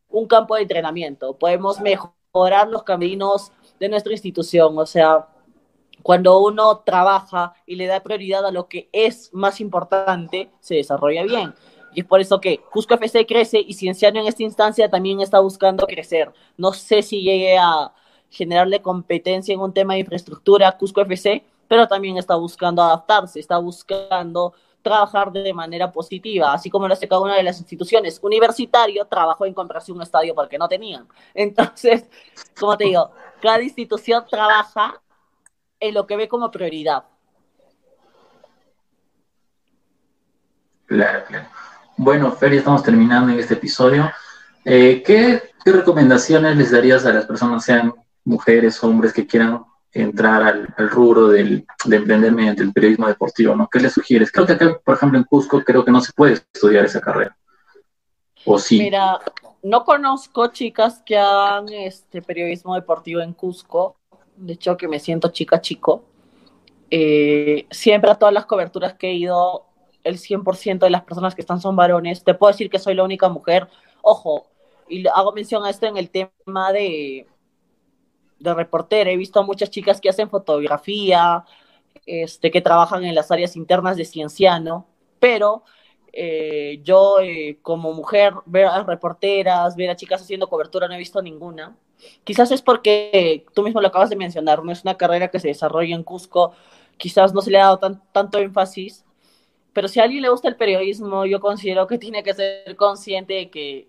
un 0.08 0.26
campo 0.26 0.56
de 0.56 0.62
entrenamiento, 0.62 1.38
podemos 1.38 1.80
mejorar 1.80 2.68
los 2.68 2.82
caminos 2.82 3.52
de 3.80 3.88
nuestra 3.88 4.12
institución. 4.12 4.76
O 4.78 4.86
sea, 4.86 5.28
cuando 6.02 6.40
uno 6.40 6.78
trabaja 6.78 7.54
y 7.66 7.76
le 7.76 7.86
da 7.86 8.02
prioridad 8.02 8.44
a 8.44 8.50
lo 8.50 8.68
que 8.68 8.88
es 8.92 9.30
más 9.32 9.60
importante, 9.60 10.50
se 10.60 10.76
desarrolla 10.76 11.22
bien. 11.22 11.54
Y 11.94 12.00
es 12.00 12.06
por 12.06 12.20
eso 12.20 12.40
que 12.40 12.58
Cusco 12.58 12.94
FC 12.94 13.26
crece 13.26 13.58
y 13.58 13.74
Cienciano 13.74 14.20
en 14.20 14.26
esta 14.26 14.42
instancia 14.42 14.88
también 14.88 15.20
está 15.20 15.40
buscando 15.40 15.86
crecer. 15.86 16.32
No 16.56 16.72
sé 16.72 17.02
si 17.02 17.22
llegue 17.22 17.58
a 17.58 17.92
generarle 18.30 18.80
competencia 18.80 19.52
en 19.52 19.60
un 19.60 19.74
tema 19.74 19.94
de 19.94 20.00
infraestructura 20.00 20.68
a 20.68 20.78
Cusco 20.78 21.02
FC, 21.02 21.44
pero 21.68 21.86
también 21.86 22.16
está 22.16 22.34
buscando 22.34 22.82
adaptarse, 22.82 23.38
está 23.38 23.58
buscando 23.58 24.54
trabajar 24.82 25.32
de 25.32 25.54
manera 25.54 25.90
positiva, 25.90 26.52
así 26.52 26.68
como 26.68 26.88
lo 26.88 26.94
hace 26.94 27.08
cada 27.08 27.22
una 27.22 27.36
de 27.36 27.42
las 27.42 27.58
instituciones. 27.58 28.18
Universitario 28.22 29.06
trabajó 29.06 29.46
en 29.46 29.54
comprarse 29.54 29.92
un 29.92 30.02
estadio 30.02 30.34
porque 30.34 30.58
no 30.58 30.68
tenían. 30.68 31.08
Entonces, 31.34 32.04
como 32.58 32.76
te 32.76 32.84
digo, 32.84 33.10
cada 33.40 33.62
institución 33.62 34.24
trabaja 34.28 35.00
en 35.80 35.94
lo 35.94 36.06
que 36.06 36.16
ve 36.16 36.28
como 36.28 36.50
prioridad. 36.50 37.04
Claro, 40.86 41.24
claro. 41.26 41.46
Bueno, 41.96 42.32
Fer, 42.32 42.52
estamos 42.54 42.82
terminando 42.82 43.32
en 43.32 43.38
este 43.38 43.54
episodio. 43.54 44.10
Eh, 44.64 45.02
¿qué, 45.04 45.42
¿qué, 45.64 45.72
recomendaciones 45.72 46.56
les 46.56 46.70
darías 46.70 47.06
a 47.06 47.12
las 47.12 47.26
personas, 47.26 47.64
sean 47.64 47.94
mujeres, 48.24 48.82
hombres, 48.84 49.12
que 49.12 49.26
quieran 49.26 49.64
entrar 49.92 50.42
al, 50.42 50.88
rubro 50.90 51.28
del, 51.28 51.66
de 51.84 51.96
emprender 51.96 52.32
mediante 52.32 52.62
el 52.62 52.72
periodismo 52.72 53.06
deportivo, 53.08 53.54
¿no? 53.54 53.68
¿Qué 53.68 53.80
les 53.80 53.92
sugieres? 53.92 54.32
Creo 54.32 54.46
que 54.46 54.54
acá, 54.54 54.80
por 54.84 54.96
ejemplo, 54.96 55.18
en 55.18 55.24
Cusco, 55.24 55.62
creo 55.62 55.84
que 55.84 55.90
no 55.90 56.00
se 56.00 56.12
puede 56.12 56.34
estudiar 56.34 56.84
esa 56.84 57.00
carrera. 57.00 57.36
¿O 58.44 58.58
sí? 58.58 58.78
Mira, 58.78 59.18
no 59.62 59.84
conozco 59.84 60.48
chicas 60.48 61.02
que 61.04 61.16
hagan 61.18 61.68
este 61.68 62.22
periodismo 62.22 62.74
deportivo 62.74 63.20
en 63.20 63.34
Cusco. 63.34 63.96
De 64.36 64.54
hecho, 64.54 64.76
que 64.76 64.88
me 64.88 64.98
siento 64.98 65.28
chica 65.28 65.60
chico. 65.60 66.04
Eh, 66.90 67.66
siempre 67.70 68.10
a 68.10 68.16
todas 68.16 68.34
las 68.34 68.46
coberturas 68.46 68.94
que 68.94 69.10
he 69.10 69.14
ido, 69.14 69.66
el 70.04 70.18
100% 70.18 70.80
de 70.80 70.90
las 70.90 71.02
personas 71.02 71.34
que 71.34 71.42
están 71.42 71.60
son 71.60 71.76
varones. 71.76 72.24
Te 72.24 72.34
puedo 72.34 72.50
decir 72.50 72.70
que 72.70 72.78
soy 72.78 72.94
la 72.94 73.04
única 73.04 73.28
mujer. 73.28 73.68
Ojo, 74.00 74.46
y 74.88 75.06
hago 75.06 75.32
mención 75.32 75.64
a 75.64 75.70
esto 75.70 75.86
en 75.86 75.96
el 75.96 76.10
tema 76.10 76.72
de, 76.72 77.26
de 78.42 78.54
reportera, 78.54 79.10
he 79.10 79.16
visto 79.16 79.40
a 79.40 79.42
muchas 79.44 79.70
chicas 79.70 80.00
que 80.00 80.08
hacen 80.08 80.28
fotografía, 80.28 81.44
este, 82.06 82.50
que 82.50 82.60
trabajan 82.60 83.04
en 83.04 83.14
las 83.14 83.30
áreas 83.30 83.56
internas 83.56 83.96
de 83.96 84.04
Cienciano, 84.04 84.86
pero 85.20 85.62
eh, 86.12 86.80
yo 86.82 87.20
eh, 87.20 87.58
como 87.62 87.92
mujer, 87.92 88.34
ver 88.46 88.66
a 88.66 88.82
reporteras, 88.82 89.76
ver 89.76 89.90
a 89.90 89.96
chicas 89.96 90.22
haciendo 90.22 90.48
cobertura, 90.48 90.88
no 90.88 90.94
he 90.94 90.98
visto 90.98 91.22
ninguna. 91.22 91.76
Quizás 92.24 92.50
es 92.50 92.62
porque 92.62 93.46
tú 93.54 93.62
mismo 93.62 93.80
lo 93.80 93.88
acabas 93.88 94.10
de 94.10 94.16
mencionar, 94.16 94.64
no 94.64 94.72
es 94.72 94.82
una 94.82 94.96
carrera 94.96 95.28
que 95.28 95.40
se 95.40 95.48
desarrolla 95.48 95.94
en 95.94 96.02
Cusco, 96.02 96.52
quizás 96.96 97.32
no 97.32 97.40
se 97.40 97.50
le 97.50 97.58
ha 97.58 97.64
dado 97.64 98.00
tanto 98.12 98.38
énfasis, 98.38 99.04
pero 99.72 99.88
si 99.88 100.00
a 100.00 100.04
alguien 100.04 100.22
le 100.22 100.28
gusta 100.28 100.48
el 100.48 100.56
periodismo, 100.56 101.24
yo 101.26 101.40
considero 101.40 101.86
que 101.86 101.98
tiene 101.98 102.22
que 102.22 102.34
ser 102.34 102.76
consciente 102.76 103.34
de 103.34 103.50
que 103.50 103.88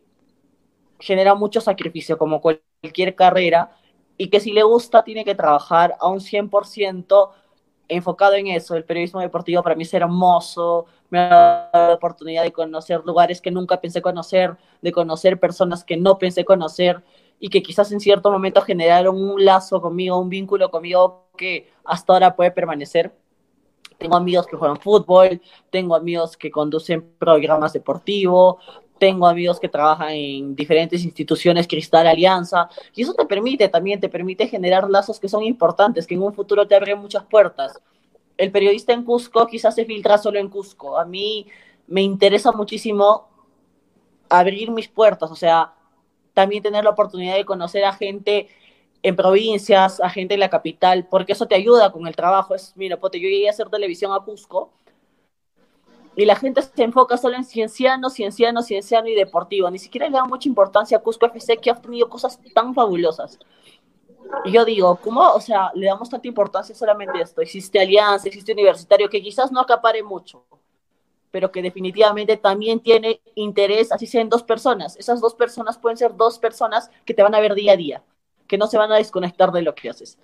genera 0.99 1.35
mucho 1.35 1.59
sacrificio, 1.61 2.17
como 2.17 2.41
cualquier 2.41 3.15
carrera, 3.15 3.71
y 4.17 4.29
que 4.29 4.39
si 4.39 4.51
le 4.51 4.63
gusta 4.63 5.03
tiene 5.03 5.25
que 5.25 5.35
trabajar 5.35 5.95
a 5.99 6.07
un 6.07 6.19
100% 6.19 7.31
enfocado 7.87 8.35
en 8.35 8.47
eso. 8.47 8.75
El 8.75 8.85
periodismo 8.85 9.19
deportivo 9.19 9.63
para 9.63 9.75
mí 9.75 9.83
es 9.83 9.93
hermoso, 9.93 10.85
me 11.09 11.19
ha 11.19 11.69
dado 11.71 11.87
la 11.89 11.93
oportunidad 11.93 12.43
de 12.43 12.51
conocer 12.51 13.01
lugares 13.05 13.41
que 13.41 13.51
nunca 13.51 13.79
pensé 13.79 14.01
conocer, 14.01 14.55
de 14.81 14.91
conocer 14.91 15.39
personas 15.39 15.83
que 15.83 15.97
no 15.97 16.17
pensé 16.17 16.45
conocer 16.45 17.03
y 17.39 17.49
que 17.49 17.61
quizás 17.61 17.91
en 17.91 17.99
cierto 17.99 18.31
momento 18.31 18.61
generaron 18.61 19.21
un 19.21 19.43
lazo 19.43 19.81
conmigo, 19.81 20.17
un 20.17 20.29
vínculo 20.29 20.71
conmigo 20.71 21.27
que 21.37 21.71
hasta 21.83 22.13
ahora 22.13 22.35
puede 22.35 22.51
permanecer. 22.51 23.13
Tengo 23.97 24.15
amigos 24.15 24.47
que 24.47 24.57
juegan 24.57 24.79
fútbol, 24.79 25.41
tengo 25.69 25.95
amigos 25.95 26.35
que 26.35 26.51
conducen 26.51 27.15
programas 27.17 27.73
deportivos, 27.73 28.55
tengo 28.97 29.27
amigos 29.27 29.59
que 29.59 29.69
trabajan 29.69 30.09
en 30.11 30.55
diferentes 30.55 31.03
instituciones, 31.03 31.67
Cristal 31.67 32.07
Alianza, 32.07 32.69
y 32.95 33.01
eso 33.01 33.13
te 33.13 33.25
permite 33.25 33.67
también, 33.69 33.99
te 33.99 34.09
permite 34.09 34.47
generar 34.47 34.89
lazos 34.89 35.19
que 35.19 35.27
son 35.27 35.43
importantes, 35.43 36.07
que 36.07 36.15
en 36.15 36.23
un 36.23 36.33
futuro 36.33 36.67
te 36.67 36.75
abren 36.75 36.99
muchas 36.99 37.23
puertas. 37.25 37.79
El 38.37 38.51
periodista 38.51 38.93
en 38.93 39.03
Cusco 39.03 39.45
quizás 39.47 39.75
se 39.75 39.85
filtra 39.85 40.17
solo 40.17 40.39
en 40.39 40.49
Cusco. 40.49 40.97
A 40.97 41.05
mí 41.05 41.47
me 41.87 42.01
interesa 42.01 42.51
muchísimo 42.51 43.27
abrir 44.29 44.71
mis 44.71 44.87
puertas, 44.87 45.31
o 45.31 45.35
sea, 45.35 45.73
también 46.33 46.63
tener 46.63 46.83
la 46.83 46.91
oportunidad 46.91 47.35
de 47.35 47.45
conocer 47.45 47.85
a 47.85 47.93
gente 47.93 48.47
en 49.03 49.15
provincias, 49.15 49.99
a 50.01 50.09
gente 50.09 50.33
en 50.35 50.39
la 50.39 50.49
capital, 50.49 51.07
porque 51.09 51.33
eso 51.33 51.45
te 51.45 51.55
ayuda 51.55 51.91
con 51.91 52.07
el 52.07 52.15
trabajo. 52.15 52.55
Es, 52.55 52.73
mira, 52.75 52.97
pote, 52.97 53.19
yo 53.19 53.27
llegué 53.27 53.47
a 53.47 53.51
hacer 53.51 53.69
televisión 53.69 54.13
a 54.13 54.21
Cusco 54.21 54.71
y 56.15 56.25
la 56.25 56.35
gente 56.35 56.61
se 56.61 56.83
enfoca 56.83 57.17
solo 57.17 57.35
en 57.35 57.43
cienciano, 57.43 58.09
cienciano, 58.09 58.61
cienciano 58.61 59.07
y 59.07 59.15
deportivo. 59.15 59.69
Ni 59.71 59.79
siquiera 59.79 60.07
le 60.07 60.13
da 60.13 60.25
mucha 60.25 60.47
importancia 60.47 60.97
a 60.97 61.01
Cusco 61.01 61.25
FC 61.25 61.57
que 61.57 61.71
ha 61.71 61.75
tenido 61.75 62.09
cosas 62.09 62.39
tan 62.53 62.73
fabulosas. 62.73 63.39
Y 64.45 64.51
yo 64.51 64.65
digo, 64.65 64.95
¿cómo? 64.97 65.21
O 65.33 65.41
sea, 65.41 65.71
le 65.73 65.87
damos 65.87 66.09
tanta 66.09 66.27
importancia 66.27 66.75
solamente 66.75 67.17
a 67.17 67.21
esto. 67.21 67.41
Existe 67.41 67.79
alianza, 67.79 68.27
existe 68.27 68.53
universitario, 68.53 69.09
que 69.09 69.21
quizás 69.21 69.51
no 69.51 69.59
acapare 69.59 70.03
mucho, 70.03 70.45
pero 71.31 71.51
que 71.51 71.61
definitivamente 71.61 72.37
también 72.37 72.79
tiene 72.79 73.21
interés, 73.35 73.91
así 73.91 74.05
sean 74.05 74.29
dos 74.29 74.43
personas. 74.43 74.95
Esas 74.97 75.19
dos 75.19 75.33
personas 75.33 75.77
pueden 75.77 75.97
ser 75.97 76.15
dos 76.15 76.39
personas 76.39 76.91
que 77.05 77.13
te 77.13 77.23
van 77.23 77.33
a 77.33 77.39
ver 77.39 77.55
día 77.55 77.73
a 77.73 77.77
día, 77.77 78.03
que 78.47 78.57
no 78.57 78.67
se 78.67 78.77
van 78.77 78.91
a 78.91 78.97
desconectar 78.97 79.51
de 79.51 79.63
lo 79.63 79.73
que 79.73 79.89
haces. 79.89 80.17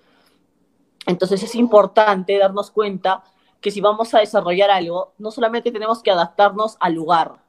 Entonces 1.06 1.42
es 1.42 1.54
importante 1.54 2.38
darnos 2.38 2.70
cuenta 2.70 3.24
que 3.60 3.70
si 3.70 3.80
vamos 3.80 4.14
a 4.14 4.20
desarrollar 4.20 4.70
algo, 4.70 5.12
no 5.18 5.30
solamente 5.30 5.70
tenemos 5.70 6.02
que 6.02 6.10
adaptarnos 6.10 6.76
al 6.80 6.94
lugar. 6.94 7.42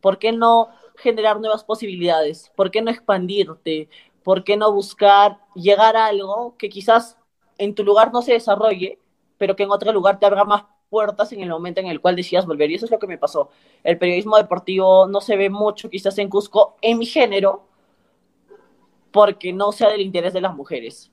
¿Por 0.00 0.18
qué 0.18 0.32
no 0.32 0.68
generar 0.96 1.40
nuevas 1.40 1.64
posibilidades? 1.64 2.50
¿Por 2.56 2.70
qué 2.70 2.82
no 2.82 2.90
expandirte? 2.90 3.88
¿Por 4.22 4.44
qué 4.44 4.56
no 4.56 4.72
buscar 4.72 5.38
llegar 5.54 5.96
a 5.96 6.06
algo 6.06 6.56
que 6.56 6.68
quizás 6.68 7.18
en 7.58 7.74
tu 7.74 7.84
lugar 7.84 8.12
no 8.12 8.22
se 8.22 8.32
desarrolle, 8.32 8.98
pero 9.38 9.54
que 9.54 9.64
en 9.64 9.70
otro 9.70 9.92
lugar 9.92 10.18
te 10.18 10.26
abra 10.26 10.44
más 10.44 10.64
puertas 10.88 11.32
en 11.32 11.40
el 11.40 11.50
momento 11.50 11.80
en 11.80 11.86
el 11.86 12.00
cual 12.00 12.16
decidas 12.16 12.46
volver? 12.46 12.70
Y 12.70 12.76
eso 12.76 12.86
es 12.86 12.90
lo 12.90 12.98
que 12.98 13.06
me 13.06 13.18
pasó. 13.18 13.50
El 13.84 13.98
periodismo 13.98 14.36
deportivo 14.36 15.06
no 15.06 15.20
se 15.20 15.36
ve 15.36 15.50
mucho 15.50 15.90
quizás 15.90 16.16
en 16.18 16.28
Cusco, 16.28 16.76
en 16.80 16.98
mi 16.98 17.06
género, 17.06 17.64
porque 19.10 19.52
no 19.52 19.72
sea 19.72 19.90
del 19.90 20.00
interés 20.00 20.32
de 20.32 20.40
las 20.40 20.54
mujeres 20.54 21.12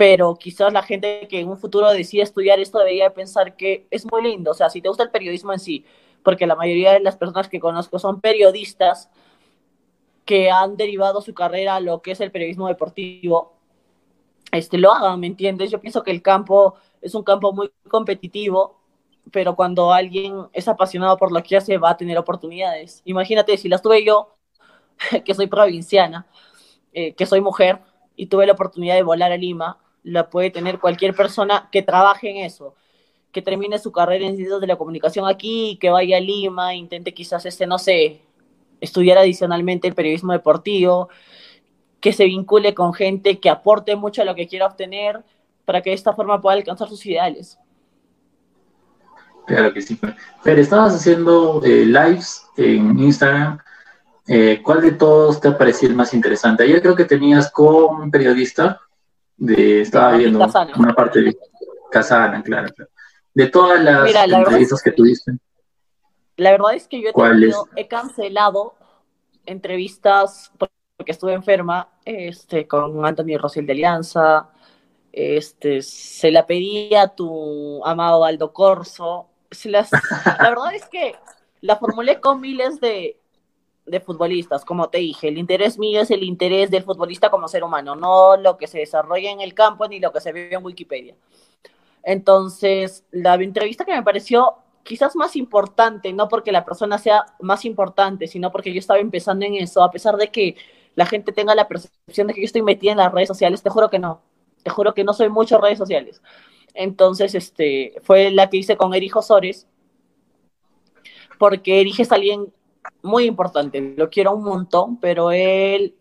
pero 0.00 0.34
quizás 0.34 0.72
la 0.72 0.82
gente 0.82 1.28
que 1.28 1.40
en 1.40 1.48
un 1.50 1.58
futuro 1.58 1.90
decida 1.90 2.22
estudiar 2.22 2.58
esto 2.58 2.78
debería 2.78 3.12
pensar 3.12 3.54
que 3.54 3.86
es 3.90 4.10
muy 4.10 4.22
lindo, 4.22 4.52
o 4.52 4.54
sea, 4.54 4.70
si 4.70 4.80
te 4.80 4.88
gusta 4.88 5.02
el 5.02 5.10
periodismo 5.10 5.52
en 5.52 5.58
sí, 5.58 5.84
porque 6.22 6.46
la 6.46 6.56
mayoría 6.56 6.94
de 6.94 7.00
las 7.00 7.18
personas 7.18 7.50
que 7.50 7.60
conozco 7.60 7.98
son 7.98 8.18
periodistas 8.18 9.10
que 10.24 10.50
han 10.50 10.78
derivado 10.78 11.20
su 11.20 11.34
carrera 11.34 11.74
a 11.74 11.80
lo 11.80 12.00
que 12.00 12.12
es 12.12 12.20
el 12.22 12.30
periodismo 12.30 12.66
deportivo, 12.66 13.52
este, 14.52 14.78
lo 14.78 14.90
hagan, 14.90 15.20
¿me 15.20 15.26
entiendes? 15.26 15.70
Yo 15.70 15.82
pienso 15.82 16.02
que 16.02 16.12
el 16.12 16.22
campo 16.22 16.76
es 17.02 17.14
un 17.14 17.22
campo 17.22 17.52
muy 17.52 17.70
competitivo, 17.86 18.80
pero 19.30 19.54
cuando 19.54 19.92
alguien 19.92 20.46
es 20.54 20.66
apasionado 20.66 21.18
por 21.18 21.30
lo 21.30 21.42
que 21.42 21.58
hace 21.58 21.76
va 21.76 21.90
a 21.90 21.96
tener 21.98 22.16
oportunidades. 22.16 23.02
Imagínate, 23.04 23.58
si 23.58 23.68
las 23.68 23.82
tuve 23.82 24.02
yo, 24.02 24.34
que 25.26 25.34
soy 25.34 25.46
provinciana, 25.46 26.26
eh, 26.94 27.12
que 27.12 27.26
soy 27.26 27.42
mujer, 27.42 27.80
y 28.16 28.28
tuve 28.28 28.46
la 28.46 28.54
oportunidad 28.54 28.94
de 28.94 29.02
volar 29.02 29.32
a 29.32 29.36
Lima, 29.36 29.78
la 30.02 30.30
puede 30.30 30.50
tener 30.50 30.78
cualquier 30.78 31.14
persona 31.14 31.68
que 31.70 31.82
trabaje 31.82 32.30
en 32.30 32.38
eso, 32.38 32.74
que 33.32 33.42
termine 33.42 33.78
su 33.78 33.92
carrera 33.92 34.26
en 34.26 34.36
ciencias 34.36 34.60
de 34.60 34.66
la 34.66 34.76
comunicación 34.76 35.28
aquí, 35.28 35.78
que 35.80 35.90
vaya 35.90 36.16
a 36.16 36.20
Lima, 36.20 36.74
intente 36.74 37.14
quizás, 37.14 37.46
este, 37.46 37.66
no 37.66 37.78
sé, 37.78 38.22
estudiar 38.80 39.18
adicionalmente 39.18 39.88
el 39.88 39.94
periodismo 39.94 40.32
deportivo, 40.32 41.08
que 42.00 42.12
se 42.12 42.24
vincule 42.24 42.74
con 42.74 42.94
gente 42.94 43.38
que 43.38 43.50
aporte 43.50 43.94
mucho 43.94 44.22
a 44.22 44.24
lo 44.24 44.34
que 44.34 44.48
quiera 44.48 44.66
obtener 44.66 45.22
para 45.64 45.82
que 45.82 45.90
de 45.90 45.96
esta 45.96 46.14
forma 46.14 46.40
pueda 46.40 46.56
alcanzar 46.56 46.88
sus 46.88 47.04
ideales. 47.06 47.58
Claro 49.46 49.72
que 49.72 49.82
sí. 49.82 49.98
Pero 50.42 50.60
estabas 50.60 50.94
haciendo 50.94 51.60
eh, 51.64 51.84
lives 51.84 52.46
en 52.56 52.98
Instagram. 52.98 53.58
Eh, 54.26 54.60
¿Cuál 54.62 54.80
de 54.80 54.92
todos 54.92 55.40
te 55.40 55.48
ha 55.48 55.58
parecido 55.58 55.90
el 55.90 55.96
más 55.96 56.14
interesante? 56.14 56.62
Ayer 56.62 56.80
creo 56.80 56.94
que 56.94 57.04
tenías 57.04 57.50
con 57.50 58.00
un 58.00 58.10
periodista 58.10 58.80
de, 59.40 59.80
estaba 59.80 60.16
viendo 60.16 60.46
una 60.76 60.94
parte 60.94 61.22
de 61.22 61.36
Casana, 61.90 62.42
claro, 62.42 62.68
De 63.34 63.48
todas 63.48 63.82
las 63.82 64.14
entrevistas 64.14 64.82
que 64.82 64.92
tuviste. 64.92 65.32
La 66.36 66.52
verdad 66.52 66.74
es 66.74 66.86
que 66.86 67.02
yo 67.02 67.10
he, 67.76 67.88
cancelado 67.88 68.74
entrevistas 69.46 70.52
porque 70.56 71.12
estuve 71.12 71.32
enferma 71.32 71.88
este, 72.04 72.68
con 72.68 73.04
Anthony 73.04 73.36
Rosil 73.38 73.66
de 73.66 73.72
Alianza. 73.72 74.50
Este, 75.12 75.82
se 75.82 76.30
la 76.30 76.46
pedí 76.46 76.94
a 76.94 77.08
tu 77.08 77.84
amado 77.84 78.24
Aldo 78.24 78.52
Corso. 78.52 79.28
la 79.64 79.86
verdad 80.38 80.74
es 80.74 80.86
que 80.86 81.16
la 81.62 81.76
formulé 81.76 82.20
con 82.20 82.40
miles 82.40 82.80
de, 82.80 83.19
de 83.86 84.00
futbolistas, 84.00 84.64
como 84.64 84.88
te 84.88 84.98
dije, 84.98 85.28
el 85.28 85.38
interés 85.38 85.78
mío 85.78 86.00
es 86.00 86.10
el 86.10 86.22
interés 86.22 86.70
del 86.70 86.84
futbolista 86.84 87.30
como 87.30 87.48
ser 87.48 87.64
humano, 87.64 87.96
no 87.96 88.36
lo 88.36 88.56
que 88.56 88.66
se 88.66 88.78
desarrolla 88.78 89.30
en 89.30 89.40
el 89.40 89.54
campo 89.54 89.88
ni 89.88 90.00
lo 90.00 90.12
que 90.12 90.20
se 90.20 90.32
ve 90.32 90.50
en 90.52 90.64
Wikipedia. 90.64 91.16
Entonces, 92.02 93.04
la 93.10 93.34
entrevista 93.34 93.84
que 93.84 93.92
me 93.92 94.02
pareció 94.02 94.56
quizás 94.82 95.16
más 95.16 95.36
importante, 95.36 96.12
no 96.12 96.28
porque 96.28 96.52
la 96.52 96.64
persona 96.64 96.98
sea 96.98 97.26
más 97.40 97.64
importante, 97.64 98.26
sino 98.26 98.50
porque 98.50 98.72
yo 98.72 98.78
estaba 98.78 99.00
empezando 99.00 99.44
en 99.44 99.54
eso, 99.54 99.82
a 99.82 99.90
pesar 99.90 100.16
de 100.16 100.28
que 100.28 100.56
la 100.94 101.06
gente 101.06 101.32
tenga 101.32 101.54
la 101.54 101.68
percepción 101.68 102.26
de 102.26 102.34
que 102.34 102.40
yo 102.40 102.46
estoy 102.46 102.62
metida 102.62 102.92
en 102.92 102.98
las 102.98 103.12
redes 103.12 103.28
sociales, 103.28 103.62
te 103.62 103.70
juro 103.70 103.90
que 103.90 103.98
no, 103.98 104.22
te 104.62 104.70
juro 104.70 104.94
que 104.94 105.04
no 105.04 105.12
soy 105.12 105.28
mucho 105.28 105.58
redes 105.58 105.78
sociales. 105.78 106.22
Entonces, 106.74 107.34
este, 107.34 107.94
fue 108.02 108.30
la 108.30 108.48
que 108.48 108.58
hice 108.58 108.76
con 108.76 108.94
Erich 108.94 109.16
Osores, 109.16 109.66
porque 111.38 111.80
Erich 111.80 112.00
es 112.00 112.12
alguien 112.12 112.52
muy 113.02 113.24
importante, 113.24 113.94
lo 113.96 114.10
quiero 114.10 114.34
un 114.34 114.44
montón, 114.44 114.98
pero 114.98 115.32
él 115.32 115.96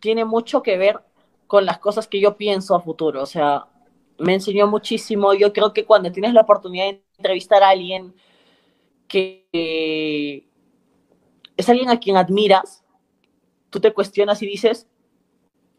tiene 0.00 0.24
mucho 0.24 0.62
que 0.62 0.76
ver 0.76 1.00
con 1.46 1.64
las 1.64 1.78
cosas 1.78 2.08
que 2.08 2.20
yo 2.20 2.36
pienso 2.36 2.74
a 2.74 2.80
futuro, 2.80 3.22
o 3.22 3.26
sea, 3.26 3.66
me 4.18 4.34
enseñó 4.34 4.66
muchísimo, 4.66 5.34
yo 5.34 5.52
creo 5.52 5.72
que 5.72 5.84
cuando 5.84 6.10
tienes 6.10 6.32
la 6.32 6.42
oportunidad 6.42 6.86
de 6.86 7.04
entrevistar 7.18 7.62
a 7.62 7.70
alguien 7.70 8.14
que 9.08 10.48
es 11.56 11.68
alguien 11.68 11.88
a 11.90 11.98
quien 11.98 12.16
admiras, 12.16 12.84
tú 13.70 13.80
te 13.80 13.92
cuestionas 13.92 14.42
y 14.42 14.46
dices, 14.46 14.88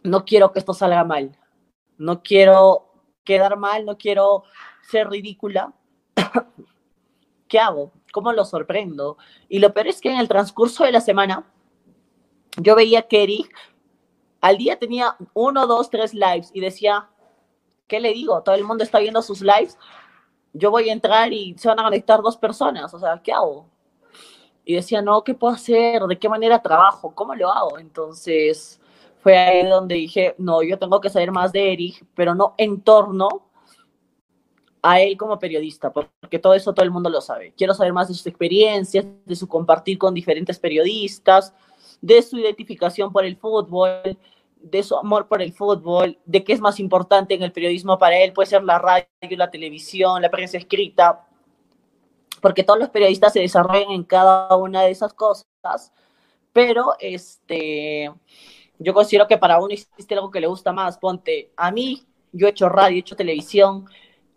no 0.04 0.26
quiero 0.26 0.52
que 0.52 0.60
esto 0.60 0.74
salga 0.74 1.04
mal, 1.04 1.38
no 1.98 2.22
quiero 2.24 2.88
quedar 3.24 3.58
mal, 3.58 3.86
no 3.86 3.98
quiero 3.98 4.44
ser 4.90 5.10
ridícula. 5.10 5.74
¿Qué 7.48 7.60
hago? 7.60 7.92
¿Cómo 8.18 8.34
lo 8.34 8.46
sorprendo? 8.46 9.20
Y 9.48 9.60
lo 9.60 9.76
peor 9.76 9.90
es 9.90 10.02
que 10.02 10.10
en 10.10 10.18
el 10.18 10.28
transcurso 10.28 10.84
de 10.84 10.92
la 10.92 11.02
semana, 11.02 11.46
yo 12.60 12.76
veía 12.76 13.04
que 13.04 13.22
Eric 13.22 13.56
al 14.42 14.58
día 14.58 14.80
tenía 14.80 15.16
uno, 15.36 15.68
dos, 15.68 15.92
tres 15.92 16.16
lives 16.16 16.50
y 16.52 16.60
decía, 16.60 17.12
¿qué 17.86 18.00
le 18.00 18.14
digo? 18.14 18.42
Todo 18.42 18.56
el 18.56 18.64
mundo 18.64 18.84
está 18.84 18.98
viendo 18.98 19.22
sus 19.22 19.42
lives. 19.42 19.78
Yo 20.52 20.72
voy 20.72 20.90
a 20.90 20.94
entrar 20.94 21.32
y 21.32 21.56
se 21.60 21.68
van 21.68 21.80
a 21.80 21.84
conectar 21.84 22.20
dos 22.24 22.38
personas. 22.38 22.92
O 22.92 22.98
sea, 22.98 23.22
¿qué 23.22 23.32
hago? 23.32 23.68
Y 24.66 24.74
decía, 24.74 25.04
no, 25.04 25.24
¿qué 25.24 25.36
puedo 25.36 25.54
hacer? 25.54 26.02
¿De 26.02 26.18
qué 26.18 26.28
manera 26.28 26.60
trabajo? 26.60 27.14
¿Cómo 27.14 27.36
lo 27.36 27.52
hago? 27.52 27.78
Entonces 27.78 28.82
fue 29.20 29.38
ahí 29.38 29.68
donde 29.68 29.94
dije, 29.94 30.34
no, 30.40 30.64
yo 30.64 30.80
tengo 30.80 31.00
que 31.00 31.12
saber 31.12 31.32
más 31.32 31.52
de 31.52 31.72
Eric, 31.72 32.04
pero 32.16 32.34
no 32.34 32.56
en 32.58 32.82
torno 32.82 33.47
a 34.82 35.02
él 35.02 35.18
como 35.18 35.40
periodista, 35.40 35.92
porque 35.92 36.40
todo 36.40 36.54
eso 36.54 36.74
todo 36.74 36.86
el 36.86 36.92
mundo 36.92 37.10
lo 37.10 37.22
sabe. 37.22 37.54
Quiero 37.58 37.74
saber 37.74 37.94
más 37.94 38.08
de 38.08 38.14
sus 38.14 38.28
experiencias, 38.28 39.06
de 39.26 39.36
su 39.36 39.48
compartir 39.48 39.98
con 39.98 40.14
diferentes 40.14 40.60
periodistas, 40.60 41.54
de 42.02 42.22
su 42.22 42.38
identificación 42.38 43.12
por 43.12 43.26
el 43.26 43.38
fútbol, 43.38 44.18
de 44.62 44.84
su 44.84 44.96
amor 44.96 45.28
por 45.28 45.42
el 45.42 45.54
fútbol, 45.54 46.18
de 46.26 46.44
qué 46.44 46.54
es 46.54 46.60
más 46.60 46.80
importante 46.80 47.34
en 47.34 47.44
el 47.44 47.52
periodismo 47.52 47.98
para 47.98 48.18
él, 48.18 48.34
puede 48.34 48.48
ser 48.48 48.64
la 48.64 48.80
radio, 48.80 49.08
la 49.32 49.50
televisión, 49.50 50.22
la 50.22 50.30
prensa 50.30 50.58
escrita, 50.58 51.28
porque 52.42 52.64
todos 52.64 52.80
los 52.80 52.90
periodistas 52.90 53.34
se 53.34 53.40
desarrollan 53.40 53.92
en 53.92 54.04
cada 54.04 54.56
una 54.56 54.84
de 54.84 54.92
esas 54.92 55.14
cosas, 55.14 55.94
pero 56.54 56.94
este, 57.00 58.12
yo 58.80 58.94
considero 58.94 59.28
que 59.28 59.38
para 59.38 59.60
uno 59.60 59.74
existe 59.74 60.16
algo 60.16 60.32
que 60.32 60.42
le 60.42 60.48
gusta 60.48 60.72
más, 60.72 60.98
ponte, 60.98 61.52
a 61.56 61.72
mí, 61.72 62.06
yo 62.32 62.48
he 62.48 62.52
hecho 62.52 62.70
radio, 62.70 62.98
he 62.98 63.00
hecho 63.00 63.16
televisión, 63.16 63.86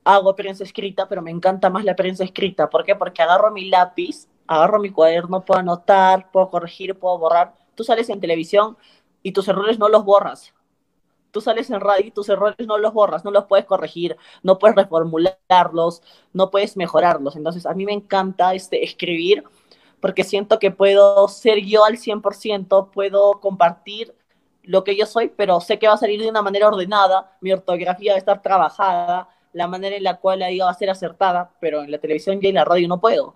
hago 0.04 0.34
prensa 0.36 0.64
escrita, 0.64 1.08
pero 1.08 1.22
me 1.22 1.30
encanta 1.30 1.70
más 1.70 1.84
la 1.84 1.96
prensa 1.96 2.24
escrita, 2.24 2.70
¿por 2.70 2.84
qué? 2.84 2.94
Porque 2.96 3.22
agarro 3.22 3.50
mi 3.50 3.68
lápiz, 3.68 4.28
agarro 4.46 4.80
mi 4.80 4.90
cuaderno, 4.90 5.44
puedo 5.44 5.60
anotar, 5.60 6.30
puedo 6.30 6.50
corregir, 6.50 6.98
puedo 6.98 7.18
borrar, 7.18 7.54
tú 7.74 7.84
sales 7.84 8.08
en 8.08 8.20
televisión, 8.20 8.76
y 9.22 9.32
tus 9.32 9.48
errores 9.48 9.78
no 9.78 9.88
los 9.88 10.04
borras. 10.04 10.54
Tú 11.30 11.40
sales 11.40 11.70
en 11.70 11.80
radio 11.80 12.06
y 12.06 12.10
tus 12.10 12.28
errores 12.28 12.66
no 12.66 12.76
los 12.78 12.92
borras, 12.92 13.24
no 13.24 13.30
los 13.30 13.44
puedes 13.44 13.64
corregir, 13.64 14.16
no 14.42 14.58
puedes 14.58 14.74
reformularlos, 14.74 16.02
no 16.32 16.50
puedes 16.50 16.76
mejorarlos. 16.76 17.36
Entonces, 17.36 17.66
a 17.66 17.74
mí 17.74 17.84
me 17.84 17.92
encanta 17.92 18.52
este, 18.54 18.82
escribir 18.82 19.44
porque 20.00 20.24
siento 20.24 20.58
que 20.58 20.70
puedo 20.70 21.28
ser 21.28 21.60
yo 21.60 21.84
al 21.84 21.98
100%, 21.98 22.90
puedo 22.90 23.38
compartir 23.40 24.14
lo 24.62 24.82
que 24.82 24.96
yo 24.96 25.06
soy, 25.06 25.28
pero 25.28 25.60
sé 25.60 25.78
que 25.78 25.86
va 25.86 25.94
a 25.94 25.98
salir 25.98 26.20
de 26.20 26.28
una 26.28 26.42
manera 26.42 26.68
ordenada, 26.68 27.36
mi 27.40 27.52
ortografía 27.52 28.12
va 28.12 28.16
a 28.16 28.18
estar 28.18 28.42
trabajada, 28.42 29.28
la 29.52 29.66
manera 29.66 29.96
en 29.96 30.04
la 30.04 30.18
cual 30.18 30.40
la 30.40 30.48
diga 30.48 30.66
va 30.66 30.70
a 30.70 30.74
ser 30.74 30.90
acertada, 30.90 31.52
pero 31.60 31.82
en 31.82 31.90
la 31.90 31.98
televisión 31.98 32.38
y 32.40 32.46
en 32.46 32.54
la 32.54 32.64
radio 32.64 32.88
no 32.88 33.00
puedo. 33.00 33.34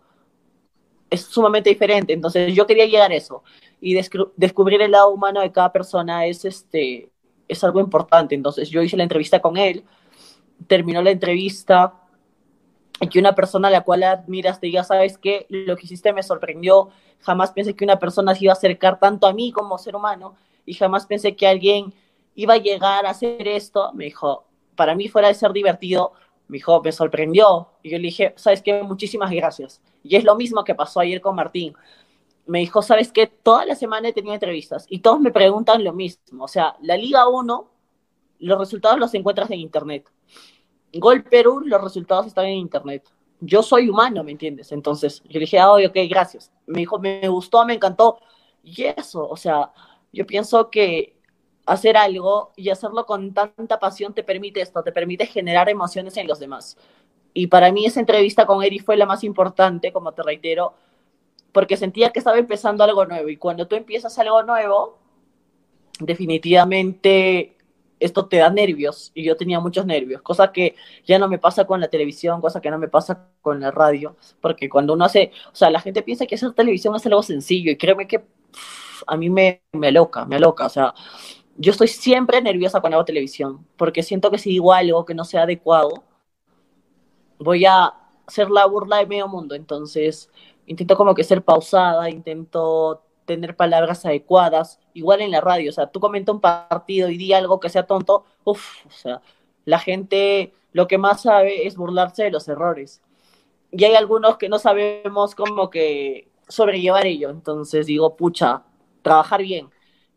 Es 1.11 1.23
sumamente 1.23 1.71
diferente, 1.71 2.13
entonces 2.13 2.55
yo 2.55 2.67
quería 2.67 2.87
llegar 2.87 3.13
a 3.13 3.15
eso 3.15 3.43
y 3.81 3.95
descubrir 4.37 4.81
el 4.81 4.93
lado 4.93 5.11
humano 5.11 5.41
de 5.41 5.53
cada 5.53 5.71
persona 5.71 6.27
es, 6.27 6.45
este, 6.45 7.11
es 7.49 7.63
algo 7.65 7.81
importante. 7.81 8.35
Entonces 8.35 8.71
yo 8.71 8.83
hice 8.83 8.97
la 8.97 9.03
entrevista 9.03 9.41
con 9.41 9.57
él, 9.57 9.85
terminó 10.67 11.03
la 11.03 11.11
entrevista 11.11 11.95
y 13.01 13.09
que 13.09 13.19
una 13.19 13.35
persona 13.35 13.69
a 13.69 13.71
la 13.71 13.83
cual 13.83 14.03
admiras 14.05 14.61
te 14.61 14.67
diga, 14.67 14.85
sabes 14.85 15.19
qué, 15.19 15.47
lo 15.49 15.77
que 15.77 15.85
hiciste 15.85 16.13
me 16.13 16.23
sorprendió, 16.23 16.91
jamás 17.21 17.53
pensé 17.53 17.75
que 17.75 17.85
una 17.85 17.99
persona 17.99 18.35
se 18.35 18.45
iba 18.45 18.53
a 18.53 18.57
acercar 18.57 18.99
tanto 18.99 19.27
a 19.27 19.33
mí 19.33 19.53
como 19.53 19.79
ser 19.79 19.97
humano 19.97 20.37
y 20.65 20.75
jamás 20.75 21.07
pensé 21.07 21.37
que 21.37 21.47
alguien 21.47 21.93
iba 22.35 22.55
a 22.55 22.59
llegar 22.59 23.07
a 23.07 23.11
hacer 23.11 23.47
esto. 23.49 23.93
Me 23.93 24.05
dijo, 24.05 24.47
para 24.77 24.95
mí 24.95 25.09
fuera 25.09 25.29
de 25.29 25.35
ser 25.35 25.53
divertido, 25.53 26.13
me 26.49 26.59
dijo, 26.59 26.83
me 26.83 26.93
sorprendió. 26.93 27.69
Y 27.83 27.91
yo 27.91 27.99
le 27.99 28.05
dije, 28.05 28.35
sabes 28.37 28.63
qué, 28.63 28.83
muchísimas 28.83 29.31
gracias. 29.31 29.81
Y 30.03 30.17
es 30.17 30.25
lo 30.25 30.37
mismo 30.37 30.65
que 30.65 30.75
pasó 30.75 31.01
ayer 31.01 31.21
con 31.21 31.35
Martín 31.35 31.75
me 32.47 32.59
dijo, 32.61 32.83
¿sabes 32.83 33.13
qué? 33.13 33.27
Toda 33.27 33.65
la 33.65 33.75
semana 33.75 34.09
he 34.09 34.13
tenido 34.13 34.35
entrevistas 34.35 34.87
y 34.89 34.99
todos 34.99 35.21
me 35.21 35.31
preguntan 35.31 35.83
lo 35.83 35.93
mismo. 35.93 36.45
O 36.45 36.49
sea, 36.49 36.77
la 36.83 36.97
Liga 36.97 37.29
1, 37.29 37.71
los 38.41 38.59
resultados 38.59 38.99
los 38.99 39.15
encuentras 39.15 39.51
en 39.51 39.61
Internet. 39.61 40.11
Gol 40.93 41.25
Perú, 41.25 41.61
los 41.65 41.83
resultados 41.83 42.27
están 42.27 42.47
en 42.47 42.59
Internet. 42.59 43.09
Yo 43.41 43.63
soy 43.63 43.89
humano, 43.89 44.23
¿me 44.23 44.33
entiendes? 44.33 44.73
Entonces, 44.73 45.23
yo 45.25 45.35
le 45.35 45.41
dije, 45.41 45.59
ah, 45.59 45.73
ok, 45.73 45.97
gracias. 46.09 46.53
Me 46.67 46.81
dijo, 46.81 46.99
me 46.99 47.27
gustó, 47.29 47.65
me 47.65 47.75
encantó. 47.75 48.21
Y 48.63 48.85
eso, 48.85 49.27
o 49.29 49.37
sea, 49.37 49.73
yo 50.13 50.27
pienso 50.27 50.71
que 50.71 51.17
hacer 51.67 51.97
algo 51.97 52.53
y 52.57 52.71
hacerlo 52.71 53.07
con 53.07 53.33
tanta 53.33 53.79
pasión 53.79 54.15
te 54.15 54.23
permite 54.23 54.61
esto, 54.61 54.83
te 54.83 54.93
permite 54.93 55.27
generar 55.27 55.69
emociones 55.69 56.17
en 56.17 56.27
los 56.27 56.39
demás. 56.39 56.77
Y 57.33 57.49
para 57.49 57.73
mí 57.73 57.87
esa 57.87 58.01
entrevista 58.01 58.47
con 58.47 58.63
Eri 58.63 58.79
fue 58.79 58.97
la 58.97 59.07
más 59.07 59.25
importante, 59.25 59.93
como 59.93 60.13
te 60.13 60.23
reitero, 60.23 60.75
porque 61.53 61.77
sentía 61.77 62.11
que 62.11 62.19
estaba 62.19 62.39
empezando 62.39 62.85
algo 62.85 63.07
nuevo 63.07 63.29
y 63.29 63.37
cuando 63.37 63.67
tú 63.67 63.77
empiezas 63.77 64.19
algo 64.19 64.43
nuevo, 64.43 64.99
definitivamente 66.01 67.57
esto 68.01 68.27
te 68.27 68.39
da 68.39 68.51
nervios 68.51 69.13
y 69.15 69.25
yo 69.25 69.37
tenía 69.37 69.61
muchos 69.61 69.87
nervios, 69.87 70.21
cosa 70.23 70.53
que 70.53 70.75
ya 71.07 71.19
no 71.19 71.29
me 71.29 71.39
pasa 71.39 71.65
con 71.65 71.81
la 71.81 71.89
televisión, 71.89 72.41
cosa 72.41 72.61
que 72.61 72.71
no 72.71 72.79
me 72.79 72.89
pasa 72.89 73.29
con 73.41 73.61
la 73.61 73.71
radio, 73.71 74.17
porque 74.41 74.69
cuando 74.69 74.93
uno 74.93 75.05
hace, 75.05 75.33
o 75.53 75.57
sea, 75.57 75.71
la 75.71 75.81
gente 75.81 76.03
piensa 76.03 76.27
que 76.27 76.35
hacer 76.35 76.53
televisión 76.53 76.95
es 76.97 77.07
algo 77.07 77.23
sencillo 77.23 77.71
y 77.71 77.77
créeme 77.77 78.07
que 78.07 78.23
a 79.07 79.17
mí 79.17 79.31
me, 79.31 79.63
me 79.73 79.93
loca, 79.93 80.25
me 80.25 80.39
loca, 80.39 80.67
o 80.67 80.69
sea, 80.69 80.95
yo 81.57 81.73
estoy 81.73 81.89
siempre 81.89 82.41
nerviosa 82.43 82.81
cuando 82.81 82.97
hago 82.97 83.05
televisión, 83.05 83.67
porque 83.77 84.03
siento 84.03 84.31
que 84.31 84.39
si 84.39 84.51
digo 84.51 84.73
algo 84.73 85.05
que 85.05 85.15
no 85.15 85.25
sea 85.25 85.43
adecuado, 85.43 86.05
voy 87.39 87.65
a 87.65 87.95
hacer 88.27 88.51
la 88.51 88.67
burla 88.67 88.99
de 88.99 89.07
medio 89.07 89.29
mundo, 89.29 89.55
entonces 89.55 90.31
intento 90.67 90.97
como 90.97 91.15
que 91.15 91.25
ser 91.25 91.43
pausada, 91.43 92.11
intento 92.11 93.03
tener 93.25 93.57
palabras 93.57 94.05
adecuadas, 94.05 94.81
igual 94.93 95.21
en 95.21 95.31
la 95.31 95.41
radio, 95.41 95.71
o 95.71 95.73
sea, 95.73 95.87
tú 95.87 96.01
comenta 96.01 96.33
un 96.33 96.41
partido 96.41 97.09
y 97.09 97.17
di 97.17 97.33
algo 97.33 97.61
que 97.61 97.69
sea 97.69 97.87
tonto, 97.87 98.25
uff, 98.45 98.87
o 98.87 98.91
sea, 98.91 99.23
la 99.65 99.79
gente 99.79 100.53
lo 100.73 100.87
que 100.89 100.99
más 100.99 101.23
sabe 101.23 101.67
es 101.67 101.77
burlarse 101.77 102.25
de 102.25 102.31
los 102.31 102.49
errores. 102.49 103.01
Y 103.71 103.85
hay 103.85 103.95
algunos 103.95 104.37
que 104.37 104.49
no 104.49 104.59
sabemos 104.59 105.35
como 105.35 105.71
que 105.71 106.29
sobrellevar 106.49 107.07
ello, 107.07 107.31
entonces 107.31 107.87
digo, 107.87 108.17
pucha, 108.17 108.63
trabajar 109.03 109.43
bien. 109.43 109.71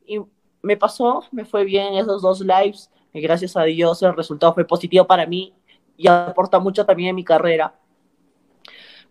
Y 0.05 0.19
me 0.61 0.77
pasó, 0.77 1.23
me 1.31 1.45
fue 1.45 1.63
bien 1.63 1.95
esos 1.95 2.21
dos 2.21 2.41
lives, 2.41 2.89
y 3.13 3.21
gracias 3.21 3.55
a 3.57 3.63
Dios 3.63 4.01
el 4.03 4.15
resultado 4.15 4.53
fue 4.53 4.65
positivo 4.65 5.05
para 5.05 5.25
mí 5.25 5.53
y 5.95 6.07
aporta 6.07 6.59
mucho 6.59 6.85
también 6.85 7.09
en 7.09 7.15
mi 7.15 7.23
carrera 7.23 7.73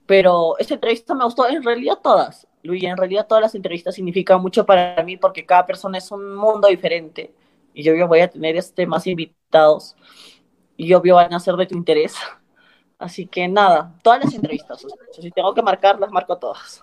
pero 0.07 0.57
esta 0.59 0.75
entrevista 0.75 1.15
me 1.15 1.25
gustó, 1.25 1.49
en 1.49 1.63
realidad 1.63 1.99
todas, 2.03 2.47
Luis, 2.63 2.85
en 2.85 2.97
realidad 2.97 3.27
todas 3.27 3.43
las 3.43 3.55
entrevistas 3.55 3.97
significan 3.97 4.41
mucho 4.41 4.65
para 4.65 5.03
mí 5.03 5.17
porque 5.17 5.45
cada 5.45 5.67
persona 5.67 5.99
es 5.99 6.11
un 6.13 6.35
mundo 6.35 6.69
diferente 6.69 7.35
y 7.75 7.83
yo 7.83 8.07
voy 8.07 8.21
a 8.21 8.31
tener 8.31 8.57
este, 8.57 8.87
más 8.87 9.07
invitados 9.07 9.97
y 10.77 10.95
obvio 10.95 11.17
van 11.17 11.35
a 11.35 11.41
ser 11.41 11.57
de 11.57 11.67
tu 11.67 11.77
interés. 11.77 12.15
Así 12.99 13.27
que 13.27 13.47
nada, 13.49 13.93
todas 14.03 14.25
las 14.25 14.33
entrevistas, 14.33 14.87
si 15.13 15.31
tengo 15.31 15.53
que 15.53 15.63
marcar, 15.63 15.99
las 16.01 16.11
marco 16.11 16.39
todas. 16.39 16.83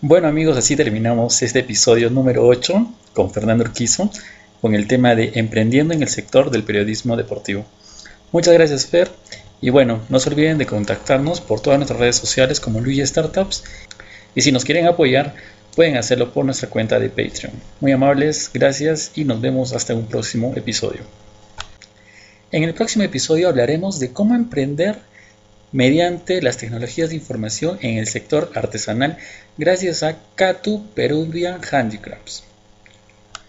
Bueno 0.00 0.28
amigos, 0.28 0.56
así 0.56 0.76
terminamos 0.76 1.42
este 1.42 1.58
episodio 1.58 2.08
número 2.08 2.46
8 2.46 2.86
con 3.14 3.32
Fernando 3.32 3.64
Urquizo 3.64 4.08
con 4.60 4.76
el 4.76 4.86
tema 4.86 5.16
de 5.16 5.32
emprendiendo 5.34 5.92
en 5.92 6.02
el 6.02 6.08
sector 6.08 6.52
del 6.52 6.62
periodismo 6.62 7.16
deportivo. 7.16 7.64
Muchas 8.30 8.54
gracias 8.54 8.86
Fer 8.86 9.10
y 9.60 9.70
bueno, 9.70 10.00
no 10.08 10.20
se 10.20 10.30
olviden 10.30 10.56
de 10.56 10.66
contactarnos 10.66 11.40
por 11.40 11.58
todas 11.58 11.80
nuestras 11.80 11.98
redes 11.98 12.14
sociales 12.14 12.60
como 12.60 12.80
Luigi 12.80 13.04
Startups. 13.04 13.64
Y 14.36 14.42
si 14.42 14.52
nos 14.52 14.64
quieren 14.64 14.86
apoyar, 14.86 15.34
pueden 15.74 15.96
hacerlo 15.96 16.32
por 16.32 16.44
nuestra 16.44 16.70
cuenta 16.70 17.00
de 17.00 17.08
Patreon. 17.08 17.54
Muy 17.80 17.90
amables, 17.90 18.52
gracias 18.54 19.10
y 19.16 19.24
nos 19.24 19.40
vemos 19.40 19.72
hasta 19.72 19.96
un 19.96 20.06
próximo 20.06 20.52
episodio. 20.54 21.00
En 22.52 22.62
el 22.62 22.72
próximo 22.72 23.02
episodio 23.02 23.48
hablaremos 23.48 23.98
de 23.98 24.12
cómo 24.12 24.36
emprender 24.36 25.00
mediante 25.72 26.40
las 26.42 26.56
tecnologías 26.56 27.10
de 27.10 27.16
información 27.16 27.78
en 27.82 27.98
el 27.98 28.06
sector 28.06 28.50
artesanal 28.54 29.18
gracias 29.56 30.02
a 30.02 30.16
Catu 30.34 30.86
Peruvian 30.94 31.60
Handicrafts. 31.70 32.47